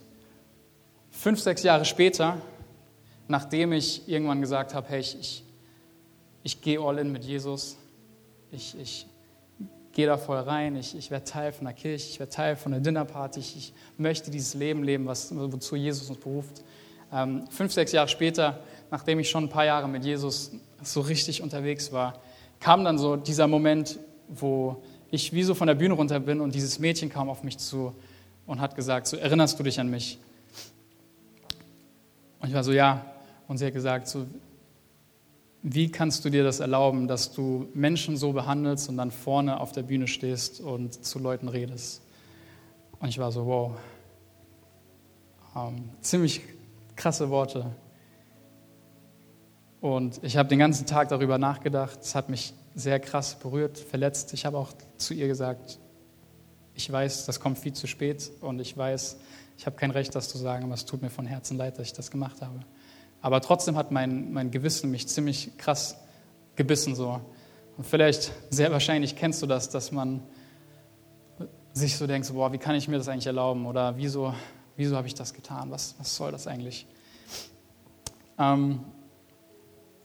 fünf, 1.11 1.41
sechs 1.41 1.63
Jahre 1.63 1.87
später, 1.87 2.37
nachdem 3.27 3.73
ich 3.73 4.07
irgendwann 4.07 4.43
gesagt 4.43 4.75
habe, 4.75 4.87
hey, 4.91 5.01
ich, 5.01 5.19
ich, 5.19 5.45
ich 6.43 6.61
gehe 6.61 6.79
all 6.79 6.99
in 6.99 7.11
mit 7.11 7.25
Jesus, 7.25 7.79
ich, 8.53 8.79
ich 8.79 9.07
gehe 9.93 10.07
da 10.07 10.19
voll 10.19 10.41
rein, 10.41 10.77
ich, 10.77 10.95
ich 10.95 11.11
werde 11.11 11.25
Teil 11.25 11.53
von 11.53 11.65
der 11.65 11.75
Kirche, 11.75 12.07
ich 12.11 12.21
werde 12.21 12.31
Teil 12.31 12.55
von 12.55 12.73
der 12.73 12.83
Dinnerparty, 12.83 13.41
ich, 13.41 13.57
ich 13.57 13.73
möchte 13.97 14.31
dieses 14.31 14.53
Leben 14.53 14.83
leben, 14.83 15.07
was, 15.07 15.35
wozu 15.35 15.75
Jesus 15.75 16.11
uns 16.11 16.19
beruft. 16.19 16.63
Ähm, 17.11 17.47
fünf, 17.49 17.73
sechs 17.73 17.93
Jahre 17.93 18.09
später 18.09 18.61
nachdem 18.91 19.19
ich 19.19 19.31
schon 19.31 19.45
ein 19.45 19.49
paar 19.49 19.65
Jahre 19.65 19.89
mit 19.89 20.05
Jesus 20.05 20.53
so 20.83 21.01
richtig 21.01 21.43
unterwegs 21.43 21.93
war, 21.93 22.21
kam 22.61 22.85
dann 22.85 22.99
so 22.99 23.17
dieser 23.17 23.47
Moment, 23.47 23.99
wo 24.29 24.83
ich 25.11 25.33
wie 25.33 25.43
so 25.43 25.55
von 25.55 25.67
der 25.67 25.75
Bühne 25.75 25.95
runter 25.95 26.21
bin 26.21 26.41
und 26.41 26.55
dieses 26.55 26.79
Mädchen 26.79 27.09
kam 27.09 27.29
auf 27.29 27.43
mich 27.43 27.59
zu 27.59 27.95
und 28.47 28.61
hat 28.61 28.77
gesagt, 28.77 29.07
so 29.07 29.17
erinnerst 29.17 29.59
du 29.59 29.63
dich 29.63 29.79
an 29.81 29.89
mich? 29.89 30.19
Und 32.41 32.49
ich 32.49 32.55
war 32.55 32.65
so, 32.65 32.73
ja. 32.73 33.05
Und 33.47 33.59
sie 33.59 33.67
hat 33.67 33.73
gesagt, 33.73 34.09
so, 34.09 34.27
wie 35.63 35.91
kannst 35.91 36.25
du 36.25 36.31
dir 36.31 36.45
das 36.45 36.61
erlauben, 36.61 37.09
dass 37.09 37.33
du 37.33 37.69
Menschen 37.75 38.17
so 38.17 38.33
behandelst 38.33 38.89
und 38.89 38.97
dann 38.97 39.11
vorne 39.11 39.61
auf 39.61 39.73
der 39.73 39.83
Bühne 39.83 40.07
stehst 40.07 40.61
und 40.61 41.05
zu 41.05 41.19
Leuten 41.19 41.49
redest? 41.49 42.03
Und 43.01 43.09
ich 43.09 43.19
war 43.19 43.33
so, 43.33 43.47
wow. 43.47 43.73
Ähm, 45.57 45.91
ziemlich 46.01 46.43
krasse 46.95 47.31
Worte. 47.31 47.67
Und 49.81 50.23
ich 50.23 50.37
habe 50.37 50.49
den 50.49 50.59
ganzen 50.59 50.87
Tag 50.87 51.09
darüber 51.09 51.39
nachgedacht. 51.39 52.01
Es 52.03 52.15
hat 52.15 52.29
mich 52.29 52.53
sehr 52.75 52.99
krass 52.99 53.39
berührt, 53.39 53.79
verletzt. 53.79 54.33
Ich 54.35 54.45
habe 54.45 54.59
auch 54.59 54.73
zu 54.97 55.15
ihr 55.15 55.29
gesagt, 55.29 55.79
ich 56.75 56.91
weiß, 56.91 57.27
das 57.27 57.41
kommt 57.41 57.59
viel 57.59 57.73
zu 57.73 57.87
spät 57.87 58.31
und 58.41 58.61
ich 58.61 58.77
weiß, 58.77 59.19
ich 59.57 59.67
habe 59.67 59.77
kein 59.77 59.91
Recht, 59.91 60.15
das 60.15 60.29
zu 60.29 60.39
sagen, 60.39 60.65
aber 60.65 60.75
es 60.75 60.85
tut 60.85 61.03
mir 61.03 61.11
von 61.11 61.27
Herzen 61.27 61.57
leid, 61.57 61.79
dass 61.79 61.89
ich 61.89 61.93
das 61.93 62.11
gemacht 62.11 62.41
habe. 62.41 62.61
Aber 63.21 63.41
trotzdem 63.41 63.77
hat 63.77 63.91
mein, 63.91 64.33
mein 64.33 64.51
Gewissen 64.51 64.91
mich 64.91 65.09
ziemlich 65.09 65.57
krass 65.59 65.97
gebissen 66.55 66.95
so. 66.95 67.21
Und 67.77 67.85
vielleicht, 67.85 68.33
sehr 68.51 68.71
wahrscheinlich 68.71 69.17
kennst 69.17 69.43
du 69.43 69.47
das, 69.47 69.71
dass 69.71 69.91
man 69.91 70.23
sich 71.73 71.97
so 71.97 72.07
denkt, 72.07 72.33
boah, 72.33 72.53
wie 72.53 72.59
kann 72.59 72.75
ich 72.75 72.89
mir 72.89 72.99
das 72.99 73.09
eigentlich 73.09 73.27
erlauben? 73.27 73.67
Oder 73.67 73.97
wieso, 73.97 74.35
wieso 74.77 74.97
habe 74.97 75.07
ich 75.07 75.15
das 75.15 75.35
getan? 75.35 75.71
Was, 75.71 75.95
was 75.99 76.15
soll 76.15 76.33
das 76.33 76.47
eigentlich? 76.47 76.87
Ähm, 78.39 78.81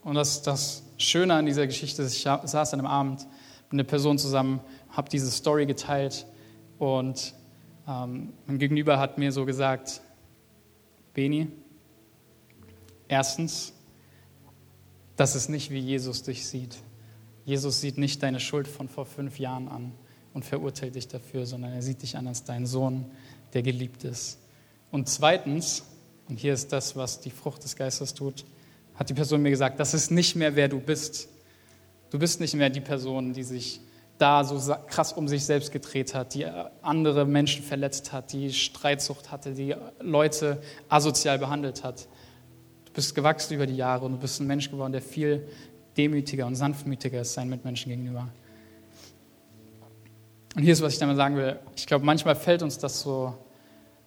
und 0.04 0.16
das, 0.16 0.42
das 0.42 0.84
Schöne 0.98 1.34
an 1.34 1.46
dieser 1.46 1.68
Geschichte 1.68 2.02
ist, 2.04 2.14
ich 2.14 2.24
saß 2.24 2.74
an 2.74 2.80
einem 2.80 2.88
Abend 2.88 3.22
mit 3.70 3.74
einer 3.74 3.84
Person 3.84 4.18
zusammen, 4.18 4.60
habe 4.90 5.10
diese 5.10 5.32
Story 5.32 5.66
geteilt 5.66 6.26
und 6.78 7.34
ähm, 7.88 8.34
mein 8.46 8.60
Gegenüber 8.60 9.00
hat 9.00 9.18
mir 9.18 9.32
so 9.32 9.46
gesagt, 9.46 10.02
Beni, 11.14 11.48
erstens, 13.08 13.74
das 15.16 15.36
ist 15.36 15.50
nicht 15.50 15.70
wie 15.70 15.80
Jesus 15.80 16.24
dich 16.24 16.48
sieht. 16.48 16.78
Jesus 17.46 17.82
sieht 17.82 17.98
nicht 17.98 18.24
deine 18.24 18.40
Schuld 18.40 18.68
von 18.68 18.88
vor 18.88 19.06
fünf 19.06 19.40
Jahren 19.40 19.68
an. 19.68 19.92
und 20.34 20.44
verurteilt 20.44 20.96
dich 20.96 21.08
dafür, 21.08 21.46
sondern 21.46 21.74
er 21.74 21.84
sieht 21.84 22.02
dich 22.02 22.18
an 22.18 22.28
als 22.28 22.44
deinen 22.44 22.66
Sohn, 22.66 23.06
der 23.54 23.62
geliebt 23.62 24.04
ist. 24.04 24.40
Und 24.92 25.08
zweitens, 25.08 25.84
und 26.28 26.40
hier 26.40 26.54
ist 26.54 26.72
das, 26.72 26.96
was 26.96 27.20
die 27.20 27.30
Frucht 27.30 27.64
des 27.64 27.76
Geistes 27.76 28.16
tut, 28.16 28.46
hat 28.96 29.10
die 29.10 29.14
Person 29.14 29.42
mir 29.42 29.50
gesagt, 29.50 29.80
das 29.80 29.94
ist 29.94 30.12
nicht 30.12 30.36
mehr, 30.36 30.56
wer 30.56 30.68
du 30.68 30.80
bist. 30.80 31.30
Du 32.12 32.20
bist 32.20 32.40
nicht 32.40 32.54
mehr 32.54 32.70
die 32.70 32.82
Person, 32.82 33.34
die 33.34 33.44
sich 33.44 33.82
da 34.18 34.44
so 34.44 34.76
krass 34.88 35.14
um 35.14 35.28
sich 35.28 35.44
selbst 35.44 35.72
gedreht 35.72 36.14
hat, 36.14 36.34
die 36.34 36.46
andere 36.82 37.26
Menschen 37.26 37.64
verletzt 37.64 38.14
hat, 38.14 38.32
die 38.32 38.54
Streitsucht 38.54 39.32
hatte, 39.32 39.54
die 39.54 39.76
Leute 40.00 40.62
asozial 40.90 41.40
behandelt 41.40 41.84
hat. 41.84 42.08
Du 42.86 42.94
bist 42.94 43.16
gewachsen 43.16 43.56
über 43.56 43.66
die 43.66 43.76
Jahre 43.76 44.06
und 44.06 44.14
du 44.14 44.18
bist 44.20 44.40
ein 44.40 44.48
Mensch 44.48 44.70
geworden, 44.70 44.92
der 44.92 45.02
viel 45.02 45.48
demütiger 45.98 46.46
und 46.46 46.56
sanftmütiger 46.56 47.22
ist 47.22 47.34
seinen 47.34 47.50
Mitmenschen 47.50 47.90
gegenüber. 47.90 48.30
Und 50.56 50.62
hier 50.62 50.74
ist, 50.74 50.82
was 50.82 50.94
ich 50.94 51.00
damit 51.00 51.18
sagen 51.18 51.36
will. 51.36 51.60
Ich 51.76 51.88
glaube, 51.88 52.06
manchmal 52.06 52.36
fällt 52.36 52.62
uns 52.62 52.78
das 52.78 53.02
so, 53.02 53.34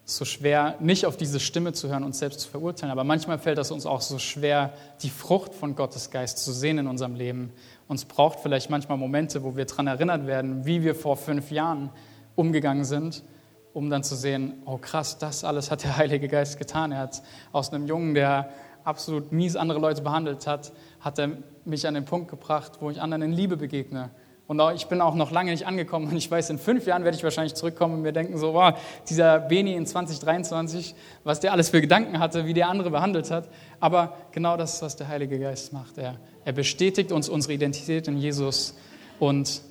so 0.08 0.24
schwer, 0.24 0.76
nicht 0.78 1.04
auf 1.04 1.16
diese 1.16 1.40
Stimme 1.40 1.72
zu 1.72 1.88
hören, 1.88 2.04
uns 2.04 2.20
selbst 2.20 2.38
zu 2.38 2.48
verurteilen, 2.48 2.92
aber 2.92 3.02
manchmal 3.02 3.40
fällt 3.40 3.58
es 3.58 3.72
uns 3.72 3.86
auch 3.86 4.00
so 4.00 4.20
schwer, 4.20 4.72
die 5.02 5.10
Frucht 5.10 5.52
von 5.52 5.74
Gottes 5.74 6.12
Geist 6.12 6.38
zu 6.38 6.52
sehen 6.52 6.78
in 6.78 6.86
unserem 6.86 7.16
Leben. 7.16 7.52
Uns 7.88 8.04
braucht 8.04 8.38
vielleicht 8.38 8.70
manchmal 8.70 8.98
Momente, 8.98 9.42
wo 9.42 9.56
wir 9.56 9.64
daran 9.64 9.88
erinnert 9.88 10.28
werden, 10.28 10.64
wie 10.64 10.84
wir 10.84 10.94
vor 10.94 11.16
fünf 11.16 11.50
Jahren 11.50 11.90
umgegangen 12.36 12.84
sind, 12.84 13.24
um 13.72 13.90
dann 13.90 14.04
zu 14.04 14.14
sehen, 14.14 14.62
oh 14.64 14.78
krass, 14.78 15.18
das 15.18 15.42
alles 15.42 15.72
hat 15.72 15.82
der 15.82 15.96
Heilige 15.98 16.28
Geist 16.28 16.56
getan. 16.56 16.92
Er 16.92 16.98
hat 16.98 17.22
aus 17.50 17.72
einem 17.72 17.88
Jungen, 17.88 18.14
der 18.14 18.50
absolut 18.84 19.32
mies 19.32 19.56
andere 19.56 19.80
Leute 19.80 20.02
behandelt 20.02 20.46
hat, 20.46 20.72
hat 21.00 21.18
er 21.18 21.30
mich 21.64 21.84
an 21.84 21.94
den 21.94 22.04
Punkt 22.04 22.30
gebracht, 22.30 22.74
wo 22.78 22.90
ich 22.90 23.02
anderen 23.02 23.22
in 23.22 23.32
Liebe 23.32 23.56
begegne 23.56 24.10
und 24.46 24.62
ich 24.74 24.86
bin 24.86 25.00
auch 25.00 25.16
noch 25.16 25.32
lange 25.32 25.50
nicht 25.50 25.66
angekommen 25.66 26.08
und 26.08 26.16
ich 26.16 26.30
weiß, 26.30 26.50
in 26.50 26.58
fünf 26.58 26.86
Jahren 26.86 27.02
werde 27.02 27.16
ich 27.16 27.24
wahrscheinlich 27.24 27.54
zurückkommen 27.54 27.94
und 27.94 28.02
mir 28.02 28.12
denken 28.12 28.38
so, 28.38 28.54
wow, 28.54 28.78
dieser 29.08 29.40
Beni 29.40 29.74
in 29.74 29.86
2023, 29.86 30.94
was 31.24 31.40
der 31.40 31.52
alles 31.52 31.70
für 31.70 31.80
Gedanken 31.80 32.20
hatte, 32.20 32.46
wie 32.46 32.54
der 32.54 32.68
andere 32.68 32.90
behandelt 32.90 33.30
hat. 33.30 33.48
Aber 33.80 34.16
genau 34.30 34.56
das 34.56 34.74
ist, 34.74 34.82
was 34.82 34.96
der 34.96 35.08
Heilige 35.08 35.40
Geist 35.40 35.72
macht. 35.72 35.98
Er, 35.98 36.16
er 36.44 36.52
bestätigt 36.52 37.10
uns 37.10 37.28
unsere 37.28 37.54
Identität 37.54 38.06
in 38.06 38.18
Jesus 38.18 38.76
und 39.18 39.62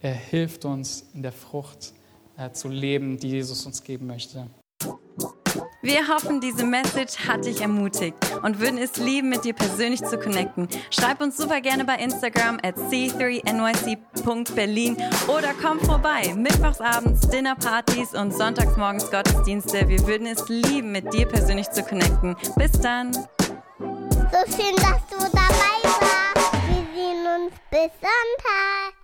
er 0.00 0.14
hilft 0.14 0.64
uns 0.64 1.08
in 1.12 1.22
der 1.22 1.32
Frucht 1.32 1.92
äh, 2.38 2.52
zu 2.52 2.68
leben, 2.68 3.18
die 3.18 3.30
Jesus 3.30 3.66
uns 3.66 3.82
geben 3.82 4.06
möchte. 4.06 4.46
Wir 5.82 6.08
hoffen, 6.08 6.42
diese 6.42 6.66
Message 6.66 7.26
hat 7.26 7.46
dich 7.46 7.62
ermutigt 7.62 8.14
und 8.42 8.60
würden 8.60 8.76
es 8.76 8.98
lieben, 8.98 9.30
mit 9.30 9.44
dir 9.44 9.54
persönlich 9.54 10.04
zu 10.04 10.18
connecten. 10.18 10.68
Schreib 10.90 11.22
uns 11.22 11.38
super 11.38 11.62
gerne 11.62 11.86
bei 11.86 11.94
Instagram 11.94 12.58
at 12.62 12.76
c3nyc.berlin 12.76 14.98
oder 15.26 15.54
komm 15.62 15.80
vorbei. 15.80 16.34
Mittwochsabends 16.36 17.26
Dinnerpartys 17.28 18.12
und 18.12 18.34
sonntagsmorgens 18.34 19.10
Gottesdienste. 19.10 19.88
Wir 19.88 20.06
würden 20.06 20.26
es 20.26 20.46
lieben, 20.48 20.92
mit 20.92 21.14
dir 21.14 21.26
persönlich 21.26 21.70
zu 21.70 21.82
connecten. 21.82 22.36
Bis 22.56 22.72
dann. 22.72 23.14
So 23.14 23.26
schön, 24.54 24.76
dass 24.76 25.06
du 25.08 25.16
dabei 25.32 25.80
warst. 25.82 26.52
Wir 26.68 26.84
sehen 26.94 27.26
uns 27.26 27.54
bis 27.70 27.90
Sonntag. 28.00 28.99